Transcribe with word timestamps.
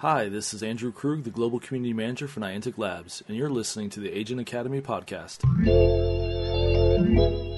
Hi, 0.00 0.28
this 0.30 0.54
is 0.54 0.62
Andrew 0.62 0.92
Krug, 0.92 1.24
the 1.24 1.30
Global 1.30 1.60
Community 1.60 1.92
Manager 1.92 2.26
for 2.26 2.40
Niantic 2.40 2.78
Labs, 2.78 3.22
and 3.28 3.36
you're 3.36 3.50
listening 3.50 3.90
to 3.90 4.00
the 4.00 4.10
Agent 4.10 4.40
Academy 4.40 4.80
podcast. 4.80 5.40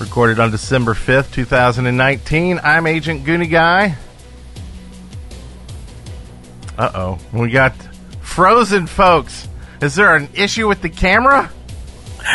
Recorded 0.01 0.41
on 0.41 0.51
December 0.51 0.95
5th, 0.95 1.33
2019. 1.33 2.61
I'm 2.65 2.87
Agent 2.87 3.27
Goonie 3.27 3.51
Guy. 3.51 3.99
Uh 6.81 6.91
oh. 6.95 7.19
We 7.39 7.51
got 7.51 7.75
frozen 8.23 8.87
folks. 8.87 9.47
Is 9.83 9.95
there 9.95 10.17
an 10.17 10.31
issue 10.33 10.67
with 10.67 10.81
the 10.81 10.89
camera? 10.89 11.53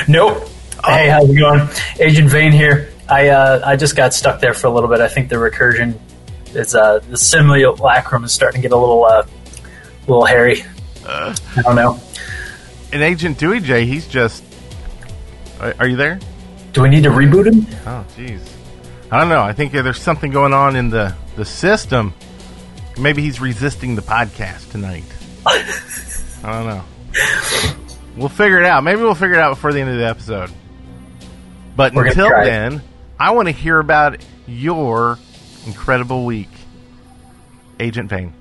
Nope. 0.07 0.47
Hey, 0.85 1.09
how's 1.09 1.27
it 1.27 1.35
going? 1.35 1.67
Agent 1.99 2.29
Vane 2.29 2.51
here. 2.51 2.93
I 3.09 3.29
uh, 3.29 3.63
I 3.65 3.75
just 3.75 3.95
got 3.95 4.13
stuck 4.13 4.39
there 4.41 4.53
for 4.53 4.67
a 4.67 4.69
little 4.69 4.87
bit. 4.87 5.01
I 5.01 5.07
think 5.07 5.29
the 5.29 5.37
recursion 5.37 5.99
is 6.53 6.75
uh, 6.75 6.99
the 7.09 7.17
simulacrum 7.17 8.23
is 8.23 8.33
starting 8.33 8.61
to 8.61 8.67
get 8.67 8.71
a 8.71 8.77
little 8.77 9.03
uh, 9.05 9.25
little 10.01 10.25
hairy. 10.25 10.63
Uh, 11.03 11.35
I 11.57 11.63
don't 11.63 11.75
know. 11.75 11.99
And 12.93 13.01
Agent 13.01 13.39
Dewey 13.39 13.61
J, 13.61 13.87
he's 13.87 14.07
just. 14.07 14.43
Are, 15.59 15.73
are 15.79 15.87
you 15.87 15.95
there? 15.95 16.19
Do 16.73 16.83
we 16.83 16.89
need 16.89 17.01
to 17.03 17.09
reboot 17.09 17.47
him? 17.47 17.65
Oh, 17.87 18.05
jeez. 18.15 18.41
I 19.09 19.21
don't 19.21 19.29
know. 19.29 19.41
I 19.41 19.53
think 19.53 19.71
there's 19.71 19.99
something 19.99 20.29
going 20.29 20.53
on 20.53 20.75
in 20.75 20.91
the, 20.91 21.15
the 21.35 21.45
system. 21.45 22.13
Maybe 22.97 23.21
he's 23.21 23.41
resisting 23.41 23.95
the 23.95 24.01
podcast 24.01 24.71
tonight. 24.71 25.03
I 25.45 25.63
don't 26.43 26.65
know. 26.67 26.83
We'll 28.15 28.29
figure 28.29 28.59
it 28.59 28.65
out. 28.65 28.83
Maybe 28.83 29.01
we'll 29.01 29.15
figure 29.15 29.33
it 29.35 29.39
out 29.39 29.51
before 29.55 29.73
the 29.73 29.81
end 29.81 29.89
of 29.89 29.97
the 29.97 30.05
episode. 30.07 30.49
But 31.75 31.93
We're 31.93 32.07
until 32.07 32.29
then, 32.29 32.81
I 33.19 33.31
want 33.31 33.47
to 33.47 33.51
hear 33.51 33.79
about 33.79 34.23
your 34.47 35.19
incredible 35.65 36.25
week, 36.25 36.49
Agent 37.79 38.09
Vane. 38.09 38.33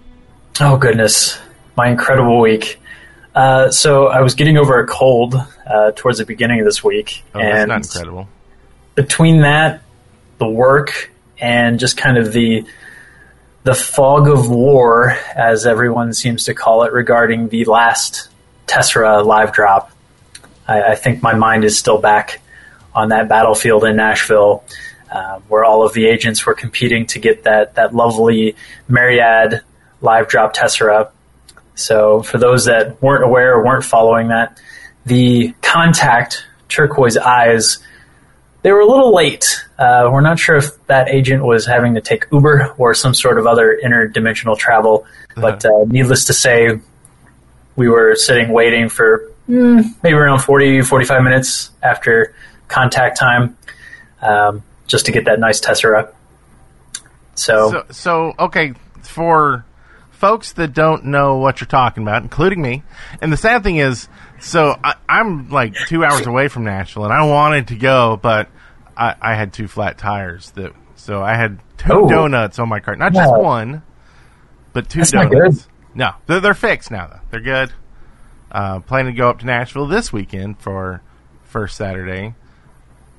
Oh 0.60 0.76
goodness, 0.76 1.38
my 1.76 1.88
incredible 1.90 2.40
week. 2.40 2.80
Uh, 3.34 3.70
so 3.72 4.06
I 4.06 4.20
was 4.20 4.34
getting 4.36 4.56
over 4.56 4.78
a 4.78 4.86
cold 4.86 5.34
uh, 5.34 5.90
towards 5.96 6.18
the 6.18 6.24
beginning 6.24 6.60
of 6.60 6.66
this 6.66 6.84
week, 6.84 7.24
Oh, 7.34 7.40
that's 7.40 7.56
and 7.58 7.68
not 7.68 7.82
incredible. 7.82 8.28
between 8.94 9.40
that, 9.40 9.82
the 10.38 10.48
work, 10.48 11.10
and 11.40 11.80
just 11.80 11.96
kind 11.96 12.16
of 12.16 12.32
the 12.32 12.64
the 13.64 13.74
fog 13.74 14.28
of 14.28 14.50
war, 14.50 15.16
as 15.34 15.66
everyone 15.66 16.12
seems 16.12 16.44
to 16.44 16.54
call 16.54 16.84
it, 16.84 16.92
regarding 16.92 17.48
the 17.48 17.64
last 17.64 18.28
Tessera 18.66 19.24
live 19.24 19.52
drop, 19.52 19.90
I, 20.68 20.82
I 20.82 20.94
think 20.94 21.22
my 21.22 21.34
mind 21.34 21.64
is 21.64 21.76
still 21.76 21.98
back 21.98 22.40
on 22.94 23.08
that 23.08 23.28
battlefield 23.28 23.84
in 23.84 23.96
Nashville, 23.96 24.64
uh, 25.10 25.40
where 25.48 25.64
all 25.64 25.84
of 25.84 25.94
the 25.94 26.06
agents 26.06 26.44
were 26.44 26.54
competing 26.54 27.06
to 27.06 27.18
get 27.18 27.44
that 27.44 27.74
that 27.74 27.94
lovely 27.94 28.54
Myriad 28.86 29.62
live 30.02 30.28
drop 30.28 30.54
Tessera. 30.54 31.10
So, 31.74 32.22
for 32.22 32.36
those 32.36 32.66
that 32.66 33.02
weren't 33.02 33.24
aware 33.24 33.54
or 33.54 33.64
weren't 33.64 33.84
following 33.84 34.28
that, 34.28 34.60
the 35.06 35.54
contact 35.62 36.44
turquoise 36.68 37.16
eyes 37.16 37.78
they 38.64 38.72
were 38.72 38.80
a 38.80 38.86
little 38.86 39.14
late. 39.14 39.62
Uh, 39.78 40.08
we're 40.10 40.22
not 40.22 40.38
sure 40.38 40.56
if 40.56 40.84
that 40.86 41.10
agent 41.10 41.44
was 41.44 41.66
having 41.66 41.94
to 41.94 42.00
take 42.00 42.24
Uber 42.32 42.74
or 42.78 42.94
some 42.94 43.12
sort 43.12 43.38
of 43.38 43.46
other 43.46 43.78
interdimensional 43.84 44.56
travel, 44.56 45.06
but 45.36 45.62
uh, 45.66 45.84
needless 45.86 46.24
to 46.24 46.32
say, 46.32 46.80
we 47.76 47.90
were 47.90 48.14
sitting 48.14 48.50
waiting 48.50 48.88
for 48.88 49.30
mm, 49.46 49.84
maybe 50.02 50.14
around 50.14 50.38
40, 50.38 50.80
45 50.80 51.22
minutes 51.22 51.72
after 51.82 52.34
contact 52.66 53.18
time 53.18 53.58
um, 54.22 54.62
just 54.86 55.06
to 55.06 55.12
get 55.12 55.26
that 55.26 55.38
nice 55.38 55.60
Tessera. 55.60 56.10
So, 57.34 57.70
So, 57.70 57.84
so 57.90 58.32
okay, 58.38 58.72
for 59.02 59.66
folks 60.12 60.52
that 60.52 60.72
don't 60.72 61.04
know 61.04 61.36
what 61.36 61.60
you're 61.60 61.68
talking 61.68 62.02
about, 62.02 62.22
including 62.22 62.62
me, 62.62 62.82
and 63.20 63.30
the 63.30 63.36
sad 63.36 63.62
thing 63.62 63.76
is, 63.76 64.08
so 64.40 64.74
I, 64.82 64.94
I'm 65.06 65.50
like 65.50 65.74
two 65.86 66.02
hours 66.02 66.26
away 66.26 66.48
from 66.48 66.64
Nashville, 66.64 67.04
and 67.04 67.12
I 67.12 67.24
wanted 67.26 67.68
to 67.68 67.76
go, 67.76 68.18
but 68.22 68.48
I, 68.96 69.14
I 69.20 69.34
had 69.34 69.52
two 69.52 69.68
flat 69.68 69.98
tires 69.98 70.50
that, 70.52 70.72
so 70.94 71.22
I 71.22 71.34
had 71.36 71.58
two 71.76 71.92
Oh. 71.92 72.08
donuts 72.08 72.58
on 72.58 72.68
my 72.68 72.80
cart, 72.80 72.98
not 72.98 73.12
just 73.12 73.32
one, 73.34 73.82
but 74.72 74.88
two 74.88 75.00
That's 75.00 75.10
donuts. 75.12 75.68
No, 75.94 76.10
they're, 76.26 76.40
they're 76.40 76.54
fixed 76.54 76.90
now. 76.90 77.06
Though 77.08 77.20
they're 77.30 77.40
good. 77.40 77.72
Uh, 78.50 78.80
planning 78.80 79.14
to 79.14 79.18
go 79.18 79.28
up 79.30 79.40
to 79.40 79.46
Nashville 79.46 79.86
this 79.88 80.12
weekend 80.12 80.58
for 80.60 81.02
first 81.42 81.76
Saturday 81.76 82.34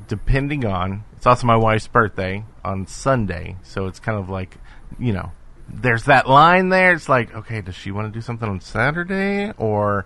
depending 0.07 0.65
on 0.65 1.03
it's 1.15 1.25
also 1.25 1.47
my 1.47 1.55
wife's 1.55 1.87
birthday 1.87 2.43
on 2.63 2.85
Sunday, 2.85 3.55
so 3.63 3.87
it's 3.87 3.99
kind 3.99 4.19
of 4.19 4.29
like 4.29 4.57
you 4.99 5.13
know, 5.13 5.31
there's 5.67 6.03
that 6.03 6.29
line 6.29 6.69
there. 6.69 6.93
It's 6.93 7.09
like, 7.09 7.33
okay, 7.33 7.61
does 7.61 7.73
she 7.75 7.91
want 7.91 8.07
to 8.07 8.15
do 8.15 8.21
something 8.21 8.47
on 8.47 8.61
Saturday 8.61 9.51
or 9.57 10.05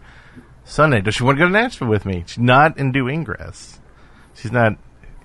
Sunday? 0.64 1.02
Does 1.02 1.16
she 1.16 1.24
want 1.24 1.38
to 1.38 1.44
go 1.44 1.48
to 1.48 1.52
Nashville 1.52 1.90
with 1.90 2.06
me? 2.06 2.24
She's 2.26 2.40
not 2.40 2.78
into 2.78 3.10
Ingress. 3.10 3.80
She's 4.36 4.52
not 4.54 4.78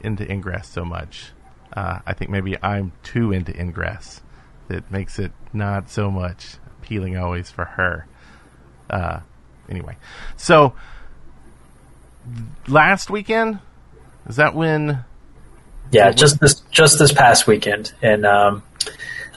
into 0.04 0.30
Ingress 0.30 0.68
so 0.68 0.84
much. 0.84 1.32
Uh, 1.72 2.00
I 2.06 2.12
think 2.12 2.30
maybe 2.30 2.56
I'm 2.62 2.92
too 3.02 3.32
into 3.32 3.58
Ingress. 3.58 4.22
That 4.68 4.90
makes 4.90 5.18
it 5.18 5.32
not 5.52 5.90
so 5.90 6.10
much 6.10 6.56
appealing 6.80 7.16
always 7.16 7.50
for 7.50 7.64
her. 7.64 8.06
Uh, 8.88 9.20
anyway, 9.68 9.96
so 10.36 10.74
last 12.68 13.10
weekend 13.10 13.58
is 14.28 14.36
that 14.36 14.54
when 14.54 15.04
yeah, 15.90 16.10
just 16.10 16.40
this 16.40 16.60
just 16.70 16.98
this 16.98 17.12
past 17.12 17.46
weekend 17.46 17.92
in 18.02 18.24
um, 18.24 18.62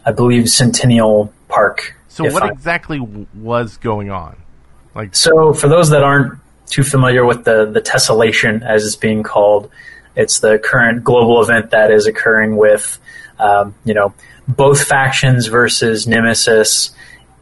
I 0.06 0.12
believe 0.12 0.50
Centennial 0.50 1.34
Park. 1.50 1.96
So 2.08 2.24
what 2.32 2.44
I'm- 2.44 2.54
exactly 2.54 3.00
was 3.00 3.78
going 3.78 4.10
on? 4.10 4.38
Like, 4.96 5.16
So, 5.16 5.54
for 5.54 5.68
those 5.68 5.92
that 5.92 6.02
aren't 6.04 6.40
too 6.66 6.84
familiar 6.84 7.26
with 7.26 7.44
the 7.44 7.66
the 7.66 7.82
tessellation, 7.82 8.66
as 8.66 8.86
it's 8.86 8.96
being 8.96 9.22
called, 9.22 9.70
it's 10.18 10.40
the 10.40 10.60
current 10.60 11.04
global 11.04 11.42
event 11.42 11.72
that 11.72 11.92
is 11.92 12.08
occurring 12.08 12.58
with, 12.58 13.00
um, 13.40 13.76
you 13.86 13.94
know, 13.94 14.14
both 14.48 14.84
factions 14.84 15.48
versus 15.48 16.08
Nemesis, 16.08 16.92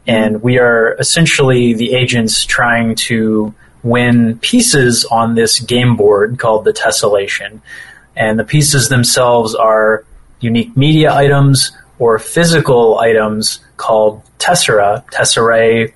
and 0.06 0.42
we 0.42 0.58
are 0.58 0.94
essentially 0.98 1.74
the 1.74 1.94
agents 1.94 2.44
trying 2.44 2.94
to 2.94 3.54
win 3.82 4.38
pieces 4.38 5.04
on 5.06 5.34
this 5.34 5.58
game 5.58 5.96
board 5.96 6.38
called 6.38 6.64
the 6.64 6.72
tessellation, 6.72 7.60
and 8.14 8.38
the 8.38 8.44
pieces 8.44 8.88
themselves 8.88 9.54
are 9.54 10.04
unique 10.40 10.76
media 10.76 11.12
items 11.12 11.72
or 11.98 12.18
physical 12.18 12.98
items 12.98 13.60
called 13.76 14.22
tessera, 14.38 15.02
tesserae 15.10 15.92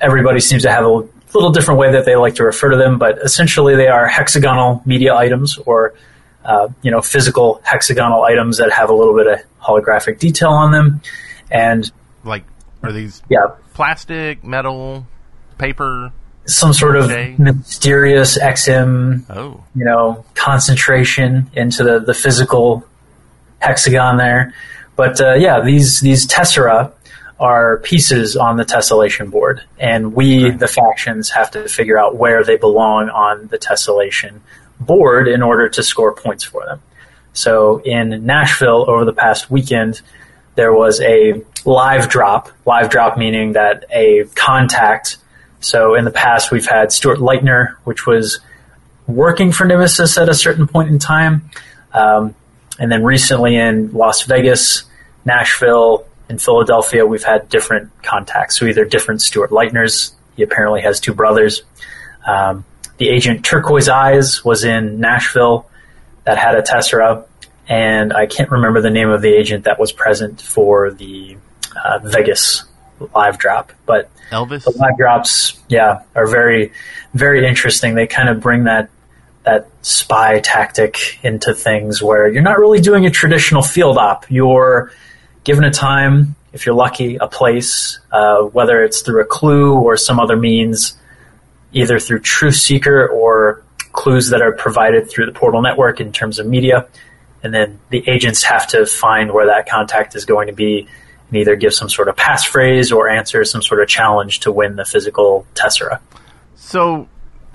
everybody 0.00 0.40
seems 0.40 0.62
to 0.62 0.70
have 0.70 0.84
a 0.84 1.02
little 1.34 1.50
different 1.50 1.80
way 1.80 1.92
that 1.92 2.04
they 2.04 2.16
like 2.16 2.36
to 2.36 2.44
refer 2.44 2.70
to 2.70 2.76
them, 2.76 2.98
but 2.98 3.18
essentially 3.18 3.76
they 3.76 3.88
are 3.88 4.06
hexagonal 4.06 4.82
media 4.84 5.14
items 5.14 5.58
or 5.58 5.94
uh, 6.44 6.68
you 6.82 6.90
know 6.90 7.00
physical 7.00 7.60
hexagonal 7.64 8.24
items 8.24 8.58
that 8.58 8.70
have 8.72 8.90
a 8.90 8.94
little 8.94 9.16
bit 9.16 9.26
of 9.26 9.40
holographic 9.60 10.18
detail 10.18 10.50
on 10.50 10.70
them. 10.70 11.00
And 11.50 11.90
like, 12.24 12.44
are 12.82 12.92
these 12.92 13.22
yeah, 13.28 13.48
plastic, 13.74 14.44
metal, 14.44 15.06
paper? 15.58 16.12
some 16.48 16.72
sort 16.72 16.96
of 16.96 17.10
mysterious 17.38 18.38
XM 18.38 19.22
Oh, 19.28 19.62
you 19.74 19.84
know 19.84 20.24
concentration 20.34 21.50
into 21.52 21.84
the, 21.84 22.00
the 22.00 22.14
physical 22.14 22.84
hexagon 23.60 24.16
there. 24.16 24.54
But 24.96 25.20
uh, 25.20 25.34
yeah, 25.34 25.60
these 25.60 26.00
these 26.00 26.26
tessera 26.26 26.92
are 27.40 27.78
pieces 27.78 28.36
on 28.36 28.56
the 28.56 28.64
tessellation 28.64 29.30
board, 29.30 29.62
and 29.78 30.14
we, 30.14 30.50
the 30.50 30.66
factions, 30.66 31.30
have 31.30 31.50
to 31.52 31.68
figure 31.68 31.98
out 31.98 32.16
where 32.16 32.42
they 32.42 32.56
belong 32.56 33.08
on 33.10 33.46
the 33.48 33.58
tessellation 33.58 34.40
board 34.80 35.28
in 35.28 35.42
order 35.42 35.68
to 35.68 35.82
score 35.82 36.14
points 36.14 36.44
for 36.44 36.64
them. 36.66 36.80
So 37.32 37.78
in 37.78 38.26
Nashville 38.26 38.90
over 38.90 39.04
the 39.04 39.12
past 39.12 39.50
weekend, 39.50 40.00
there 40.56 40.72
was 40.72 41.00
a 41.00 41.44
live 41.64 42.08
drop. 42.08 42.50
Live 42.66 42.90
drop 42.90 43.16
meaning 43.16 43.52
that 43.52 43.84
a 43.90 44.24
contact 44.34 45.18
So 45.60 45.94
in 45.94 46.04
the 46.04 46.10
past, 46.10 46.50
we've 46.50 46.66
had 46.66 46.92
Stuart 46.92 47.18
Leitner, 47.18 47.74
which 47.84 48.06
was 48.06 48.40
working 49.06 49.52
for 49.52 49.64
Nemesis 49.64 50.18
at 50.18 50.28
a 50.28 50.34
certain 50.34 50.66
point 50.66 50.90
in 50.90 50.98
time. 50.98 51.50
Um, 51.92 52.34
and 52.78 52.92
then 52.92 53.02
recently 53.02 53.56
in 53.56 53.92
Las 53.92 54.22
Vegas, 54.22 54.84
Nashville, 55.24 56.06
and 56.28 56.40
Philadelphia, 56.40 57.06
we've 57.06 57.24
had 57.24 57.48
different 57.48 57.90
contacts. 58.02 58.58
So 58.58 58.66
either 58.66 58.84
different 58.84 59.22
Stuart 59.22 59.50
Leitners. 59.50 60.12
He 60.36 60.42
apparently 60.42 60.82
has 60.82 61.00
two 61.00 61.14
brothers. 61.14 61.62
Um, 62.26 62.64
the 62.98 63.08
agent 63.08 63.44
Turquoise 63.44 63.88
Eyes 63.88 64.44
was 64.44 64.64
in 64.64 65.00
Nashville 65.00 65.68
that 66.24 66.36
had 66.36 66.56
a 66.56 66.62
Tessera, 66.62 67.24
and 67.68 68.12
I 68.12 68.26
can't 68.26 68.50
remember 68.50 68.80
the 68.80 68.90
name 68.90 69.08
of 69.08 69.22
the 69.22 69.32
agent 69.32 69.64
that 69.64 69.78
was 69.78 69.92
present 69.92 70.40
for 70.40 70.90
the 70.90 71.36
uh, 71.82 72.00
Vegas 72.02 72.64
live 73.14 73.38
drop. 73.38 73.72
But 73.86 74.10
Elvis. 74.30 74.64
the 74.64 74.72
live 74.72 74.96
drops, 74.98 75.58
yeah, 75.68 76.02
are 76.14 76.26
very, 76.26 76.72
very 77.14 77.46
interesting. 77.46 77.94
They 77.94 78.06
kind 78.06 78.28
of 78.28 78.40
bring 78.40 78.64
that 78.64 78.90
that 79.44 79.68
spy 79.80 80.40
tactic 80.40 81.24
into 81.24 81.54
things 81.54 82.02
where 82.02 82.28
you're 82.28 82.42
not 82.42 82.58
really 82.58 82.80
doing 82.80 83.06
a 83.06 83.10
traditional 83.10 83.62
field 83.62 83.96
op. 83.96 84.26
You're 84.28 84.92
given 85.48 85.64
a 85.64 85.70
time, 85.70 86.36
if 86.52 86.66
you're 86.66 86.74
lucky, 86.74 87.16
a 87.16 87.26
place, 87.26 88.00
uh, 88.12 88.42
whether 88.42 88.84
it's 88.84 89.00
through 89.00 89.22
a 89.22 89.24
clue 89.24 89.72
or 89.78 89.96
some 89.96 90.20
other 90.20 90.36
means, 90.36 90.94
either 91.72 91.98
through 91.98 92.18
Truth 92.18 92.56
Seeker 92.56 93.08
or 93.08 93.62
clues 93.92 94.28
that 94.28 94.42
are 94.42 94.52
provided 94.52 95.10
through 95.10 95.24
the 95.24 95.32
Portal 95.32 95.62
Network 95.62 96.00
in 96.00 96.12
terms 96.12 96.38
of 96.38 96.46
media. 96.46 96.86
And 97.42 97.54
then 97.54 97.80
the 97.88 98.06
agents 98.06 98.42
have 98.42 98.66
to 98.68 98.84
find 98.84 99.32
where 99.32 99.46
that 99.46 99.66
contact 99.66 100.14
is 100.14 100.26
going 100.26 100.48
to 100.48 100.52
be 100.52 100.86
and 101.28 101.38
either 101.38 101.56
give 101.56 101.72
some 101.72 101.88
sort 101.88 102.08
of 102.08 102.16
passphrase 102.16 102.94
or 102.94 103.08
answer 103.08 103.42
some 103.46 103.62
sort 103.62 103.80
of 103.80 103.88
challenge 103.88 104.40
to 104.40 104.52
win 104.52 104.76
the 104.76 104.84
physical 104.84 105.46
Tessera. 105.54 105.98
So, 106.56 107.08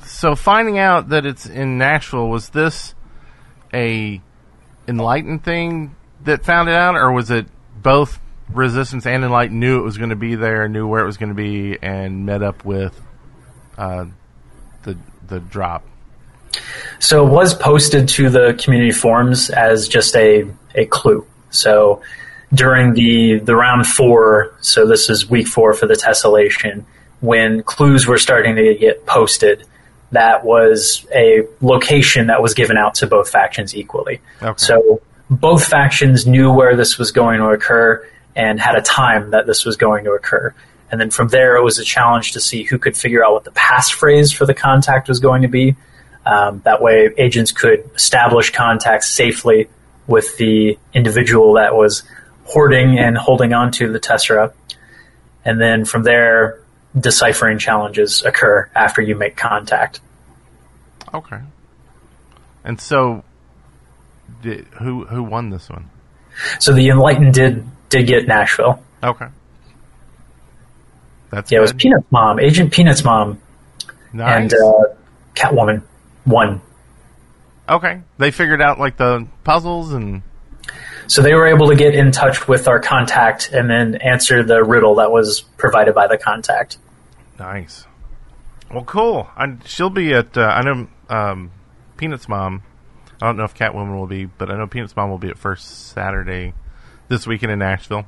so 0.04 0.34
finding 0.34 0.80
out 0.80 1.10
that 1.10 1.28
it's 1.28 1.46
in 1.46 1.78
Nashville 1.78 2.28
was 2.28 2.50
this 2.50 2.96
a 3.72 4.19
enlightened 4.88 5.44
thing 5.44 5.96
that 6.24 6.44
found 6.44 6.69
it 6.69 6.75
out, 6.75 6.96
or 6.96 7.12
was 7.12 7.30
it 7.30 7.46
both 7.83 8.19
Resistance 8.50 9.06
and 9.06 9.24
Enlightened 9.24 9.59
knew 9.59 9.80
it 9.80 9.83
was 9.83 9.97
going 9.97 10.09
to 10.09 10.15
be 10.15 10.35
there, 10.35 10.68
knew 10.68 10.88
where 10.88 11.01
it 11.01 11.06
was 11.06 11.18
going 11.18 11.30
to 11.30 11.35
be, 11.35 11.77
and 11.81 12.25
met 12.25 12.41
up 12.41 12.65
with 12.65 13.00
uh, 13.77 14.06
the 14.83 14.97
the 15.27 15.39
drop? 15.39 15.83
So 17.00 17.25
it 17.25 17.31
was 17.31 17.53
posted 17.53 18.07
to 18.09 18.30
the 18.30 18.59
community 18.62 18.91
forums 18.91 19.50
as 19.50 19.88
just 19.88 20.15
a, 20.15 20.45
a 20.75 20.85
clue. 20.85 21.25
So 21.50 22.01
during 22.53 22.94
the, 22.94 23.39
the 23.39 23.56
round 23.56 23.88
four, 23.88 24.56
so 24.62 24.88
this 24.88 25.09
is 25.09 25.29
week 25.29 25.47
four 25.47 25.74
for 25.74 25.88
the 25.88 25.95
tessellation, 25.95 26.86
when 27.21 27.63
clues 27.63 28.06
were 28.06 28.18
starting 28.18 28.56
to 28.56 28.75
get 28.75 29.06
posted, 29.06 29.65
that 30.12 30.45
was 30.45 31.07
a 31.15 31.47
location 31.62 32.27
that 32.27 32.41
was 32.41 32.53
given 32.53 32.77
out 32.77 32.95
to 32.95 33.07
both 33.07 33.29
factions 33.29 33.75
equally. 33.75 34.21
Okay. 34.41 34.53
So 34.57 35.01
both 35.30 35.66
factions 35.66 36.28
knew 36.28 36.52
where 36.52 36.75
this 36.75 36.98
was 36.98 37.12
going 37.12 37.40
to 37.40 37.48
occur 37.48 38.08
and 38.36 38.60
had 38.60 38.75
a 38.75 38.81
time 38.81 39.31
that 39.31 39.46
this 39.46 39.66
was 39.66 39.78
going 39.78 40.04
to 40.06 40.12
occur. 40.12 40.54
And 40.92 41.02
then 41.02 41.10
from 41.10 41.30
there, 41.30 41.56
it 41.56 41.64
was 41.64 41.80
a 41.80 41.84
challenge 41.84 42.34
to 42.34 42.40
see 42.40 42.64
who 42.64 42.78
could 42.78 42.96
figure 42.96 43.25
out 43.25 43.34
what 43.34 43.44
the 43.46 43.52
passphrase 43.52 44.34
for 44.36 44.46
the 44.46 44.54
contact 44.54 45.08
was 45.08 45.20
going 45.20 45.42
to 45.42 45.48
be. 45.48 45.75
Um, 46.25 46.62
that 46.66 46.81
way, 46.81 47.10
agents 47.18 47.52
could 47.52 47.90
establish 47.96 48.52
contact 48.52 49.04
safely 49.04 49.70
with 50.08 50.38
the 50.38 50.78
individual 50.94 51.54
that 51.54 51.75
was 51.75 52.04
hoarding 52.46 53.00
and 53.00 53.18
holding 53.18 53.54
on 53.54 53.72
to 53.72 53.92
the 53.92 54.00
Tessera. 54.00 54.54
And 55.44 55.60
then 55.60 55.86
from 55.86 56.04
there, 56.04 56.60
deciphering 56.98 57.58
challenges 57.58 58.24
occur 58.24 58.70
after 58.75 59.02
you 59.02 59.16
make 59.16 59.36
contact. 59.36 60.00
Okay. 61.14 61.40
And 62.64 62.80
so, 62.80 63.24
did, 64.44 64.66
who 64.80 65.06
who 65.06 65.24
won 65.24 65.50
this 65.50 65.69
one? 65.69 65.90
So 66.60 66.74
the 66.74 66.90
Enlightened 66.90 67.34
did 67.34 67.66
did 67.90 68.06
get 68.07 68.28
Nashville. 68.28 68.84
Okay. 69.04 69.28
That's 71.31 71.51
Yeah, 71.51 71.60
it 71.60 71.62
was. 71.62 71.74
Peanut's 71.74 72.12
mom, 72.12 72.40
Agent 72.40 72.72
Peanut's 72.72 73.04
mom, 73.04 73.40
nice. 74.13 74.42
and 74.44 74.54
uh, 74.54 74.94
Catwoman 75.36 75.81
won. 76.25 76.62
okay, 77.68 78.01
they 78.18 78.30
figured 78.31 78.62
out 78.62 78.80
like 78.80 78.98
the 78.98 79.25
puzzles 79.44 79.94
and 79.94 80.22
So 81.07 81.22
they 81.22 81.34
were 81.34 81.48
able 81.48 81.68
to 81.69 81.75
get 81.75 81.96
in 81.96 82.12
touch 82.12 82.48
with 82.48 82.68
our 82.68 82.80
contact 82.80 83.51
and 83.51 83.69
then 83.69 83.96
answer 83.96 84.44
the 84.44 84.63
riddle 84.63 84.96
that 84.96 85.12
was 85.12 85.42
provided 85.42 85.96
by 85.96 86.07
the 86.07 86.18
contact. 86.18 86.78
Nice. 87.39 87.86
Well, 88.72 88.84
cool. 88.86 89.28
I, 89.36 89.57
she'll 89.66 89.89
be 89.89 90.13
at. 90.13 90.38
Uh, 90.38 90.42
I 90.42 90.62
know 90.63 90.88
um, 91.10 91.51
Peanut's 91.98 92.28
mom. 92.30 92.62
I 93.24 93.28
don't 93.28 93.38
know 93.38 93.46
if 93.46 93.56
Catwoman 93.56 93.96
will 93.96 94.06
be, 94.06 94.25
but 94.25 94.52
I 94.52 94.58
know 94.58 94.68
Peanut's 94.68 94.98
mom 94.98 95.10
will 95.10 95.18
be 95.18 95.30
at 95.30 95.38
First 95.38 95.92
Saturday 95.94 96.54
this 97.08 97.25
weekend 97.25 97.54
in 97.54 97.60
Nashville. 97.60 98.06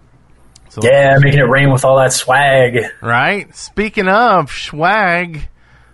So, 0.67 0.81
Yeah, 0.83 1.17
making 1.21 1.39
it 1.39 1.47
rain 1.47 1.71
with 1.71 1.85
all 1.85 1.95
that 1.99 2.11
swag. 2.11 2.79
Right. 3.01 3.55
Speaking 3.55 4.09
of 4.09 4.51
swag, 4.51 5.47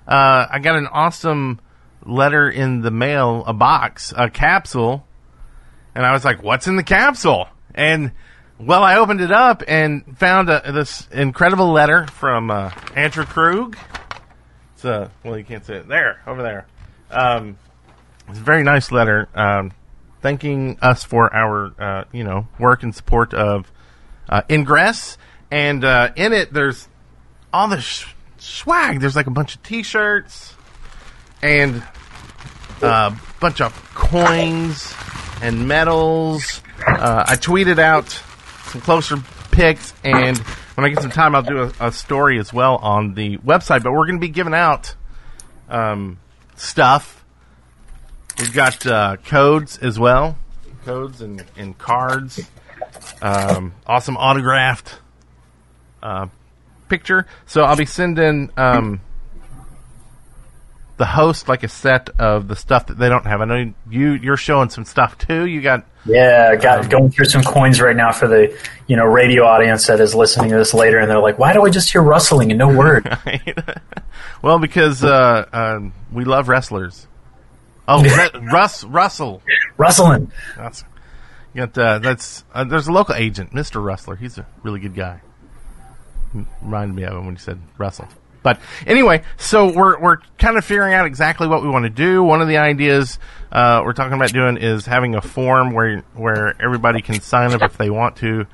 uh, 0.08 0.48
I 0.50 0.58
got 0.58 0.76
an 0.76 0.88
awesome 0.88 1.60
letter 2.04 2.50
in 2.50 2.82
the 2.82 2.90
mail, 2.90 3.44
a 3.46 3.54
box, 3.54 4.12
a 4.18 4.28
capsule, 4.28 5.06
and 5.94 6.04
I 6.04 6.14
was 6.14 6.26
like, 6.26 6.42
"What's 6.42 6.66
in 6.66 6.76
the 6.76 6.82
capsule?" 6.84 7.48
And 7.76 8.14
well, 8.58 8.82
I 8.82 8.96
opened 8.96 9.22
it 9.22 9.32
up 9.32 9.62
and 9.68 10.18
found 10.18 10.50
a, 10.50 10.72
this 10.72 11.08
incredible 11.12 11.72
letter 11.72 12.08
from 12.08 12.50
uh, 12.50 12.72
Andrew 12.96 13.26
Krug. 13.26 13.78
It's 14.74 14.84
a 14.84 15.12
well, 15.24 15.38
you 15.38 15.44
can't 15.44 15.64
see 15.64 15.74
it 15.74 15.88
there, 15.88 16.22
over 16.26 16.42
there. 16.42 16.66
Um, 17.12 17.58
it's 18.30 18.40
a 18.40 18.44
very 18.44 18.64
nice 18.64 18.92
letter, 18.92 19.28
um, 19.36 19.72
thanking 20.22 20.78
us 20.82 21.04
for 21.04 21.34
our 21.34 21.74
uh, 21.80 22.04
you 22.12 22.24
know 22.24 22.48
work 22.60 22.84
and 22.84 22.96
support 22.96 23.34
of 23.34 23.72
uh, 24.30 24.42
Ingress, 24.50 25.18
and 25.50 25.84
uh, 25.84 26.12
in 26.16 26.34
it 26.34 26.54
there's 26.54 26.88
all 27.54 27.68
this 27.68 27.84
sh- 27.84 28.08
swag. 28.38 29.00
There's 29.00 29.16
like 29.16 29.28
a 29.28 29.32
bunch 29.32 29.56
of 29.56 29.64
T-shirts 29.64 30.56
and 31.42 31.84
a 32.82 33.16
bunch 33.40 33.62
of 33.62 33.74
coins 33.94 34.94
and 35.42 35.68
medals. 35.68 36.62
Uh, 36.86 37.26
I 37.28 37.36
tweeted 37.36 37.80
out 37.80 38.10
some 38.66 38.82
closer 38.82 39.18
pics, 39.52 39.94
and 40.04 40.38
when 40.76 40.86
I 40.86 40.90
get 40.90 41.02
some 41.02 41.12
time, 41.12 41.36
I'll 41.36 41.44
do 41.44 41.72
a, 41.80 41.88
a 41.88 41.92
story 41.92 42.40
as 42.40 42.54
well 42.54 42.78
on 42.78 43.14
the 43.14 43.38
website. 43.40 43.84
But 43.84 43.92
we're 43.92 44.06
going 44.06 44.20
to 44.20 44.26
be 44.26 44.30
giving 44.30 44.54
out 44.54 44.96
um, 45.70 46.20
stuff. 46.56 47.21
We've 48.42 48.54
got 48.54 48.88
uh, 48.88 49.18
codes 49.18 49.78
as 49.78 50.00
well, 50.00 50.36
codes 50.84 51.22
and, 51.22 51.46
and 51.56 51.78
cards. 51.78 52.42
Um, 53.22 53.76
awesome 53.86 54.18
autographed 54.18 54.98
uh, 56.02 56.26
picture. 56.90 57.28
So 57.46 57.62
I'll 57.62 57.76
be 57.76 57.86
sending 57.86 58.50
um, 58.58 59.00
the 60.98 61.06
host 61.06 61.50
like 61.50 61.62
a 61.62 61.68
set 61.68 62.10
of 62.18 62.48
the 62.48 62.56
stuff 62.56 62.88
that 62.88 62.98
they 62.98 63.10
don't 63.10 63.28
have. 63.28 63.42
I 63.42 63.46
know 63.46 63.74
you 63.92 64.14
you're 64.14 64.38
showing 64.38 64.70
some 64.70 64.86
stuff 64.86 65.20
too. 65.20 65.46
You 65.46 65.62
got 65.62 65.86
Yeah, 66.08 66.56
got 66.56 66.90
going 66.90 67.12
through 67.12 67.26
some 67.26 67.44
coins 67.44 67.80
right 67.80 67.96
now 67.96 68.12
for 68.12 68.28
the 68.28 68.58
you 68.88 68.96
know 68.96 69.06
radio 69.06 69.44
audience 69.44 69.86
that 69.86 70.00
is 70.00 70.16
listening 70.16 70.50
to 70.50 70.58
this 70.58 70.74
later, 70.74 70.98
and 70.98 71.12
they're 71.12 71.20
like, 71.20 71.38
"Why 71.38 71.54
do 71.54 71.64
I 71.64 71.70
just 71.70 71.92
hear 71.92 72.02
rustling 72.02 72.50
and 72.50 72.58
no 72.58 72.76
word?" 72.76 73.08
well 74.42 74.58
because 74.58 75.04
uh, 75.04 75.46
um, 75.54 75.94
we 76.12 76.24
love 76.24 76.50
wrestlers. 76.50 77.06
Oh, 77.92 78.04
Ru- 78.34 78.52
Russ 78.52 78.84
Russell. 78.84 79.42
Rustling. 79.78 80.32
That's 80.56 80.84
you 81.54 81.66
got 81.66 81.78
uh, 81.78 82.00
that's 82.00 82.44
uh, 82.54 82.64
there's 82.64 82.88
a 82.88 82.92
local 82.92 83.16
agent, 83.16 83.54
Mister 83.54 83.82
Rustler. 83.82 84.16
He's 84.16 84.38
a 84.38 84.48
really 84.64 84.80
good 84.80 84.96
guy. 84.96 85.22
Reminded 86.62 86.96
me 86.96 87.04
of 87.04 87.14
him 87.14 87.26
when 87.26 87.36
he 87.36 87.42
said 87.42 87.60
Russell. 87.78 88.08
But 88.44 88.60
anyway, 88.88 89.24
so 89.38 89.72
we're 89.72 90.00
we're 90.00 90.18
kind 90.40 90.58
of 90.58 90.64
figuring 90.66 90.94
out 90.94 91.06
exactly 91.06 91.48
what 91.48 91.62
we 91.62 91.70
want 91.70 91.84
to 91.84 91.90
do. 91.90 92.24
One 92.24 92.42
of 92.42 92.48
the 92.48 92.58
ideas 92.58 93.20
uh, 93.52 93.82
we're 93.84 93.94
talking 93.94 94.14
about 94.14 94.32
doing 94.32 94.58
is 94.58 94.86
having 94.86 95.16
a 95.16 95.22
form 95.22 95.74
where 95.74 96.00
where 96.16 96.56
everybody 96.62 97.02
can 97.02 97.20
sign 97.20 97.52
up 97.52 97.62
if 97.62 97.78
they 97.78 97.90
want 97.90 98.16
to, 98.18 98.48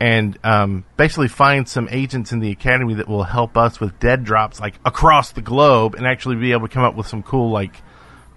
and 0.00 0.36
um, 0.42 0.84
basically 0.96 1.28
find 1.28 1.68
some 1.68 1.86
agents 1.90 2.32
in 2.32 2.40
the 2.40 2.50
academy 2.50 2.94
that 2.94 3.08
will 3.08 3.24
help 3.24 3.56
us 3.56 3.78
with 3.78 4.00
dead 4.00 4.24
drops 4.24 4.58
like 4.58 4.74
across 4.84 5.32
the 5.32 5.42
globe, 5.42 5.94
and 5.94 6.06
actually 6.06 6.36
be 6.36 6.52
able 6.52 6.66
to 6.66 6.72
come 6.72 6.82
up 6.82 6.96
with 6.96 7.06
some 7.06 7.22
cool 7.22 7.50
like 7.50 7.82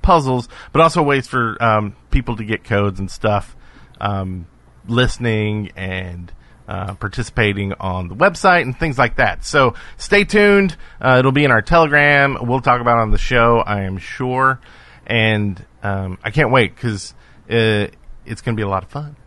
puzzles, 0.02 0.50
but 0.72 0.82
also 0.82 1.04
ways 1.04 1.28
for 1.28 1.62
um, 1.62 1.96
people 2.10 2.36
to 2.38 2.44
get 2.44 2.64
codes 2.64 3.00
and 3.00 3.10
stuff, 3.10 3.56
um, 4.00 4.48
listening 4.88 5.72
and 5.76 6.32
uh, 6.68 6.94
participating 6.96 7.74
on 7.74 8.08
the 8.08 8.16
website 8.16 8.62
and 8.62 8.78
things 8.78 8.98
like 8.98 9.18
that. 9.18 9.44
So 9.46 9.74
stay 9.98 10.24
tuned. 10.24 10.78
Uh, 11.02 11.18
it'll 11.20 11.32
be 11.32 11.44
in 11.44 11.52
our 11.52 11.62
Telegram. 11.62 12.38
We'll 12.42 12.62
talk 12.62 12.80
about 12.82 12.98
on 12.98 13.12
the 13.12 13.18
show, 13.18 13.60
I 13.60 13.82
am 13.82 13.98
sure. 13.98 14.60
And 15.06 15.66
um, 15.84 16.18
I 16.24 16.32
can't 16.32 16.52
wait 16.52 16.74
because 16.74 17.14
uh, 17.50 17.88
it's 18.26 18.42
going 18.42 18.56
to 18.56 18.60
be 18.60 18.64
a 18.64 18.70
lot 18.70 18.84
of 18.84 18.90
fun. 18.90 19.18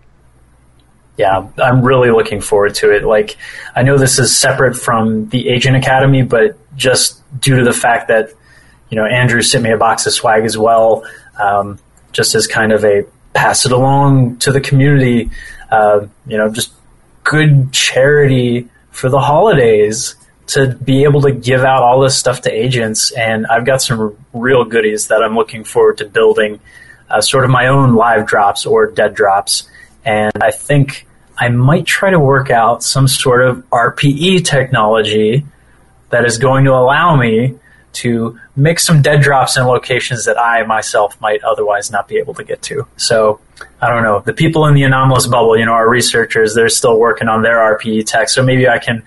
yeah, 1.16 1.48
I'm 1.58 1.82
really 1.82 2.10
looking 2.10 2.40
forward 2.40 2.74
to 2.76 2.90
it. 2.90 3.04
Like, 3.04 3.36
I 3.74 3.82
know 3.82 3.98
this 3.98 4.18
is 4.18 4.36
separate 4.36 4.74
from 4.74 5.28
the 5.28 5.48
Agent 5.48 5.76
Academy, 5.76 6.22
but 6.22 6.56
just 6.76 7.22
due 7.40 7.58
to 7.58 7.64
the 7.64 7.72
fact 7.72 8.08
that, 8.08 8.30
you 8.94 9.00
know, 9.00 9.06
Andrew 9.06 9.42
sent 9.42 9.64
me 9.64 9.72
a 9.72 9.76
box 9.76 10.06
of 10.06 10.12
swag 10.12 10.44
as 10.44 10.56
well, 10.56 11.04
um, 11.42 11.80
just 12.12 12.36
as 12.36 12.46
kind 12.46 12.70
of 12.70 12.84
a 12.84 13.04
pass 13.32 13.66
it 13.66 13.72
along 13.72 14.36
to 14.36 14.52
the 14.52 14.60
community, 14.60 15.32
uh, 15.72 16.06
you 16.28 16.38
know, 16.38 16.48
just 16.48 16.72
good 17.24 17.72
charity 17.72 18.68
for 18.92 19.08
the 19.08 19.18
holidays 19.18 20.14
to 20.46 20.68
be 20.76 21.02
able 21.02 21.22
to 21.22 21.32
give 21.32 21.64
out 21.64 21.82
all 21.82 21.98
this 21.98 22.16
stuff 22.16 22.42
to 22.42 22.52
agents. 22.52 23.10
And 23.10 23.48
I've 23.48 23.66
got 23.66 23.82
some 23.82 24.16
real 24.32 24.64
goodies 24.64 25.08
that 25.08 25.24
I'm 25.24 25.34
looking 25.34 25.64
forward 25.64 25.98
to 25.98 26.04
building, 26.04 26.60
uh, 27.10 27.20
sort 27.20 27.42
of 27.42 27.50
my 27.50 27.66
own 27.66 27.96
live 27.96 28.28
drops 28.28 28.64
or 28.64 28.86
dead 28.86 29.12
drops 29.12 29.68
and 30.04 30.32
I 30.40 30.52
think 30.52 31.04
I 31.36 31.48
might 31.48 31.84
try 31.84 32.10
to 32.10 32.20
work 32.20 32.48
out 32.48 32.84
some 32.84 33.08
sort 33.08 33.44
of 33.44 33.68
RPE 33.70 34.44
technology 34.44 35.44
that 36.10 36.24
is 36.24 36.38
going 36.38 36.66
to 36.66 36.74
allow 36.74 37.16
me 37.16 37.58
to 37.94 38.38
mix 38.56 38.84
some 38.84 39.02
dead 39.02 39.22
drops 39.22 39.56
in 39.56 39.64
locations 39.64 40.24
that 40.24 40.38
I 40.38 40.64
myself 40.64 41.20
might 41.20 41.42
otherwise 41.42 41.90
not 41.90 42.08
be 42.08 42.16
able 42.16 42.34
to 42.34 42.44
get 42.44 42.62
to. 42.62 42.86
So 42.96 43.40
I 43.80 43.88
don't 43.88 44.02
know. 44.02 44.20
The 44.20 44.32
people 44.32 44.66
in 44.66 44.74
the 44.74 44.82
anomalous 44.82 45.26
bubble, 45.26 45.56
you 45.56 45.64
know, 45.64 45.72
our 45.72 45.88
researchers, 45.88 46.54
they're 46.54 46.68
still 46.68 46.98
working 46.98 47.28
on 47.28 47.42
their 47.42 47.56
RPE 47.56 48.06
tech. 48.06 48.28
So 48.28 48.42
maybe 48.42 48.68
I 48.68 48.78
can 48.78 49.02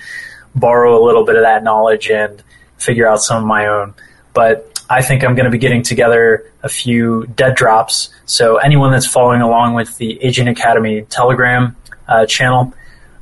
borrow 0.56 1.02
a 1.02 1.04
little 1.04 1.26
bit 1.26 1.36
of 1.36 1.44
that 1.44 1.64
knowledge 1.64 2.10
and 2.10 2.42
figure 2.78 3.08
out 3.08 3.22
some 3.22 3.44
of 3.44 3.48
my 3.48 3.68
own. 3.68 3.94
But 4.34 4.84
I 4.90 5.02
think 5.02 5.24
I'm 5.24 5.36
going 5.36 5.46
to 5.46 5.52
be 5.52 5.58
getting 5.58 5.84
together 5.84 6.52
a 6.64 6.70
few 6.70 7.26
dead 7.36 7.56
drops. 7.56 8.10
So 8.26 8.58
anyone 8.58 8.92
that's 8.92 9.08
following 9.08 9.42
along 9.42 9.74
with 9.74 9.98
the 9.98 10.22
Agent 10.24 10.48
Academy 10.48 11.02
Telegram 11.04 11.76
uh, 12.08 12.26
channel, 12.26 12.74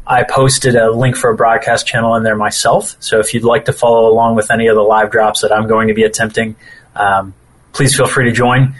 I 0.07 0.23
posted 0.23 0.75
a 0.75 0.91
link 0.91 1.15
for 1.15 1.31
a 1.31 1.35
broadcast 1.35 1.87
channel 1.87 2.15
in 2.15 2.23
there 2.23 2.35
myself. 2.35 2.95
So 2.99 3.19
if 3.19 3.33
you'd 3.33 3.43
like 3.43 3.65
to 3.65 3.73
follow 3.73 4.07
along 4.07 4.35
with 4.35 4.51
any 4.51 4.67
of 4.67 4.75
the 4.75 4.83
live 4.83 5.11
drops 5.11 5.41
that 5.41 5.51
I'm 5.51 5.67
going 5.67 5.87
to 5.87 5.93
be 5.93 6.03
attempting, 6.03 6.55
um, 6.95 7.33
please 7.73 7.95
feel 7.95 8.07
free 8.07 8.25
to 8.25 8.31
join 8.31 8.75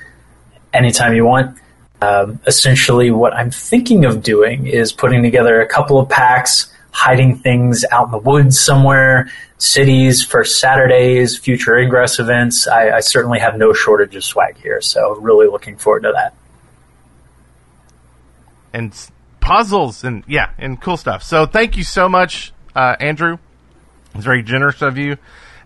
anytime 0.73 1.15
you 1.15 1.25
want. 1.25 1.57
Um, 2.01 2.39
essentially, 2.45 3.09
what 3.09 3.33
I'm 3.33 3.49
thinking 3.49 4.05
of 4.05 4.21
doing 4.21 4.67
is 4.67 4.91
putting 4.91 5.23
together 5.23 5.61
a 5.61 5.67
couple 5.67 5.99
of 5.99 6.09
packs, 6.09 6.71
hiding 6.91 7.37
things 7.37 7.83
out 7.91 8.05
in 8.05 8.11
the 8.11 8.19
woods 8.19 8.59
somewhere, 8.59 9.31
cities 9.57 10.23
for 10.23 10.43
Saturdays, 10.43 11.37
future 11.37 11.77
ingress 11.77 12.19
events. 12.19 12.67
I, 12.67 12.97
I, 12.97 12.99
certainly 12.99 13.39
have 13.39 13.57
no 13.57 13.73
shortage 13.73 14.15
of 14.15 14.23
swag 14.23 14.57
here, 14.57 14.81
so 14.81 15.15
really 15.15 15.47
looking 15.47 15.77
forward 15.77 16.03
to 16.03 16.11
that. 16.13 16.35
And 18.73 18.93
puzzles 19.45 20.03
and 20.03 20.23
yeah, 20.27 20.49
and 20.57 20.81
cool 20.81 20.97
stuff. 20.97 21.21
So 21.21 21.45
thank 21.45 21.77
you 21.77 21.83
so 21.83 22.09
much, 22.09 22.51
uh, 22.75 22.95
Andrew. 22.99 23.37
It's 24.15 24.25
very 24.25 24.41
generous 24.41 24.81
of 24.81 24.97
you, 24.97 25.17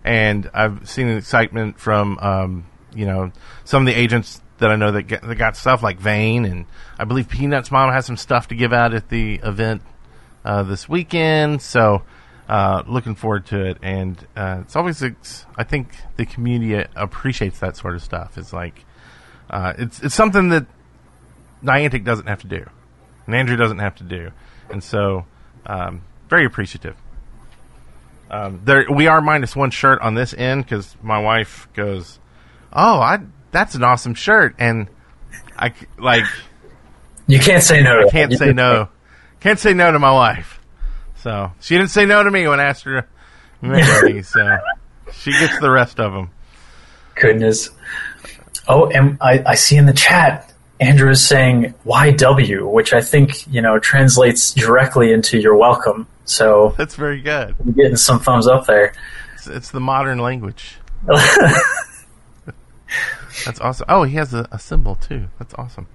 and 0.04 0.50
I've 0.52 0.88
seen 0.88 1.08
the 1.08 1.16
excitement 1.16 1.80
from 1.80 2.18
um, 2.18 2.66
you 2.94 3.06
know 3.06 3.32
some 3.64 3.82
of 3.82 3.86
the 3.86 3.98
agents 3.98 4.42
that 4.58 4.70
I 4.70 4.76
know 4.76 4.92
that, 4.92 5.04
get, 5.04 5.22
that 5.22 5.34
got 5.36 5.56
stuff 5.56 5.82
like 5.82 5.98
Vane, 5.98 6.44
and 6.44 6.66
I 6.98 7.04
believe 7.04 7.30
Peanuts 7.30 7.70
Mom 7.70 7.90
has 7.90 8.04
some 8.04 8.18
stuff 8.18 8.48
to 8.48 8.54
give 8.54 8.74
out 8.74 8.92
at 8.92 9.08
the 9.08 9.40
event 9.42 9.80
uh, 10.44 10.62
this 10.62 10.86
weekend. 10.86 11.62
So 11.62 12.02
uh, 12.50 12.82
looking 12.86 13.14
forward 13.14 13.46
to 13.46 13.64
it, 13.64 13.78
and 13.82 14.18
uh, 14.36 14.58
it's 14.60 14.76
always 14.76 15.02
it's, 15.02 15.46
I 15.56 15.64
think 15.64 15.88
the 16.16 16.26
community 16.26 16.86
appreciates 16.94 17.60
that 17.60 17.78
sort 17.78 17.94
of 17.94 18.02
stuff. 18.02 18.36
It's 18.36 18.52
like 18.52 18.84
uh, 19.48 19.72
it's 19.78 20.02
it's 20.02 20.14
something 20.14 20.50
that 20.50 20.66
Niantic 21.64 22.04
doesn't 22.04 22.26
have 22.26 22.42
to 22.42 22.48
do, 22.48 22.66
and 23.30 23.38
Andrew 23.38 23.56
doesn't 23.56 23.78
have 23.78 23.94
to 23.96 24.04
do, 24.04 24.32
and 24.70 24.82
so 24.82 25.24
um, 25.64 26.02
very 26.28 26.44
appreciative. 26.44 26.96
Um, 28.28 28.60
there 28.64 28.86
we 28.90 29.06
are 29.06 29.20
minus 29.20 29.54
one 29.54 29.70
shirt 29.70 30.00
on 30.00 30.16
this 30.16 30.34
end 30.34 30.64
because 30.64 30.96
my 31.00 31.20
wife 31.20 31.68
goes, 31.72 32.18
"Oh, 32.72 32.98
I 32.98 33.20
that's 33.52 33.76
an 33.76 33.84
awesome 33.84 34.14
shirt," 34.14 34.56
and 34.58 34.88
I 35.56 35.72
like 35.96 36.24
you 37.28 37.38
can't 37.38 37.62
say 37.62 37.82
no. 37.82 38.00
I 38.00 38.10
can't 38.10 38.32
say 38.32 38.52
no. 38.52 38.88
Can't 39.38 39.60
say 39.60 39.74
no 39.74 39.92
to 39.92 40.00
my 40.00 40.10
wife. 40.10 40.60
So 41.18 41.52
she 41.60 41.76
didn't 41.76 41.90
say 41.90 42.04
no 42.04 42.24
to 42.24 42.30
me 42.32 42.48
when 42.48 42.58
I 42.58 42.64
asked 42.64 42.82
her 42.82 43.02
to 43.02 43.06
marry. 43.62 44.22
So 44.24 44.58
she 45.12 45.30
gets 45.30 45.60
the 45.60 45.70
rest 45.70 46.00
of 46.00 46.12
them. 46.12 46.30
Goodness. 47.14 47.70
Oh, 48.66 48.86
and 48.86 49.18
I, 49.20 49.42
I 49.46 49.54
see 49.54 49.76
in 49.76 49.86
the 49.86 49.92
chat 49.92 50.52
Andrew 50.80 51.10
is 51.10 51.24
saying 51.24 51.74
YW, 51.84 52.70
which 52.70 52.94
I 52.94 53.02
think 53.02 53.46
you 53.52 53.60
know 53.60 53.78
translates 53.78 54.54
directly 54.54 55.12
into 55.12 55.38
"you're 55.38 55.56
welcome." 55.56 56.06
So 56.24 56.74
that's 56.78 56.94
very 56.94 57.20
good. 57.20 57.54
I'm 57.60 57.72
getting 57.72 57.96
some 57.96 58.20
thumbs 58.20 58.46
up 58.46 58.66
there. 58.66 58.94
It's, 59.34 59.46
it's 59.46 59.70
the 59.70 59.80
modern 59.80 60.18
language. 60.18 60.76
that's 63.44 63.60
awesome. 63.60 63.86
Oh, 63.88 64.04
he 64.04 64.16
has 64.16 64.32
a, 64.32 64.48
a 64.50 64.58
symbol 64.58 64.94
too. 64.96 65.26
That's 65.38 65.54
awesome. 65.54 65.86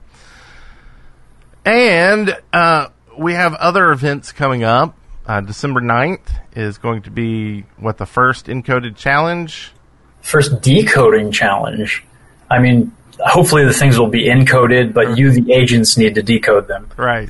And 1.64 2.38
uh, 2.54 2.90
we 3.18 3.34
have 3.34 3.54
other 3.56 3.92
events 3.92 4.32
coming 4.32 4.64
up. 4.64 4.96
Uh, 5.26 5.42
December 5.42 5.82
9th 5.82 6.28
is 6.56 6.78
going 6.78 7.02
to 7.02 7.10
be 7.10 7.62
what 7.78 7.98
the 7.98 8.06
first 8.06 8.46
encoded 8.46 8.96
challenge. 8.96 9.72
First 10.22 10.62
decoding 10.62 11.32
challenge. 11.32 12.04
I 12.50 12.60
mean, 12.60 12.92
hopefully 13.20 13.66
the 13.66 13.74
things 13.74 14.00
will 14.00 14.08
be 14.08 14.26
encoded, 14.26 14.94
but 14.94 15.18
you, 15.18 15.32
the 15.32 15.54
agents, 15.54 15.98
need 15.98 16.16
to 16.16 16.24
decode 16.24 16.68
them. 16.68 16.90
Right. 16.98 17.30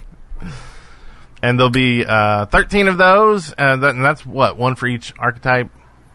And 1.41 1.59
there'll 1.59 1.69
be 1.69 2.05
uh, 2.05 2.47
13 2.47 2.87
of 2.87 2.97
those, 2.97 3.53
uh, 3.57 3.75
that, 3.77 3.95
and 3.95 4.03
that's 4.03 4.25
what 4.25 4.57
one 4.57 4.75
for 4.75 4.87
each 4.87 5.13
archetype. 5.19 5.69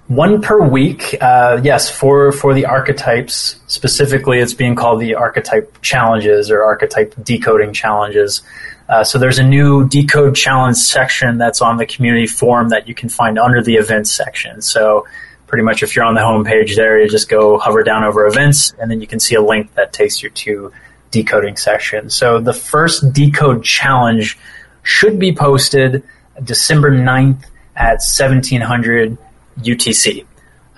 One 0.08 0.42
per 0.42 0.66
week, 0.66 1.16
uh, 1.20 1.60
yes. 1.62 1.88
For 1.88 2.32
for 2.32 2.52
the 2.52 2.66
archetypes 2.66 3.60
specifically, 3.68 4.40
it's 4.40 4.54
being 4.54 4.74
called 4.74 5.00
the 5.00 5.14
archetype 5.14 5.80
challenges 5.82 6.50
or 6.50 6.64
archetype 6.64 7.14
decoding 7.22 7.72
challenges. 7.72 8.42
Uh, 8.88 9.04
so 9.04 9.18
there's 9.18 9.38
a 9.38 9.44
new 9.44 9.88
decode 9.88 10.34
challenge 10.34 10.78
section 10.78 11.38
that's 11.38 11.62
on 11.62 11.76
the 11.76 11.86
community 11.86 12.26
forum 12.26 12.70
that 12.70 12.88
you 12.88 12.94
can 12.94 13.08
find 13.08 13.38
under 13.38 13.62
the 13.62 13.76
events 13.76 14.10
section. 14.10 14.60
So 14.60 15.06
pretty 15.50 15.64
much 15.64 15.82
if 15.82 15.96
you're 15.96 16.04
on 16.04 16.14
the 16.14 16.24
home 16.24 16.44
page 16.44 16.76
there, 16.76 17.00
you 17.00 17.08
just 17.08 17.28
go 17.28 17.58
hover 17.58 17.82
down 17.82 18.04
over 18.04 18.24
events 18.26 18.72
and 18.78 18.88
then 18.88 19.00
you 19.00 19.06
can 19.06 19.18
see 19.18 19.34
a 19.34 19.42
link 19.42 19.74
that 19.74 19.92
takes 19.92 20.22
you 20.22 20.30
to 20.30 20.72
decoding 21.10 21.56
section. 21.56 22.08
So 22.08 22.40
the 22.40 22.52
first 22.52 23.12
decode 23.12 23.64
challenge 23.64 24.38
should 24.84 25.18
be 25.18 25.34
posted 25.34 26.04
December 26.42 26.92
9th 26.92 27.44
at 27.74 27.98
1700 27.98 29.18
UTC. 29.58 30.24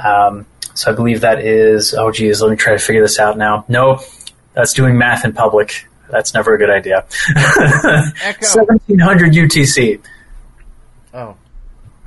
Um, 0.02 0.47
so 0.75 0.91
I 0.91 0.95
believe 0.95 1.21
that 1.21 1.41
is, 1.41 1.93
oh 1.93 2.11
geez, 2.11 2.41
let 2.41 2.50
me 2.50 2.57
try 2.57 2.73
to 2.73 2.79
figure 2.79 3.02
this 3.02 3.19
out 3.19 3.37
now. 3.37 3.67
No, 3.69 4.00
that's 4.55 4.73
doing 4.73 4.97
math 4.97 5.26
in 5.26 5.35
public. 5.35 5.87
That's 6.09 6.33
never 6.33 6.55
a 6.55 6.59
good 6.59 6.71
idea. 6.71 7.05
1700 7.35 9.33
UTC. 9.33 10.00
Oh. 11.12 11.37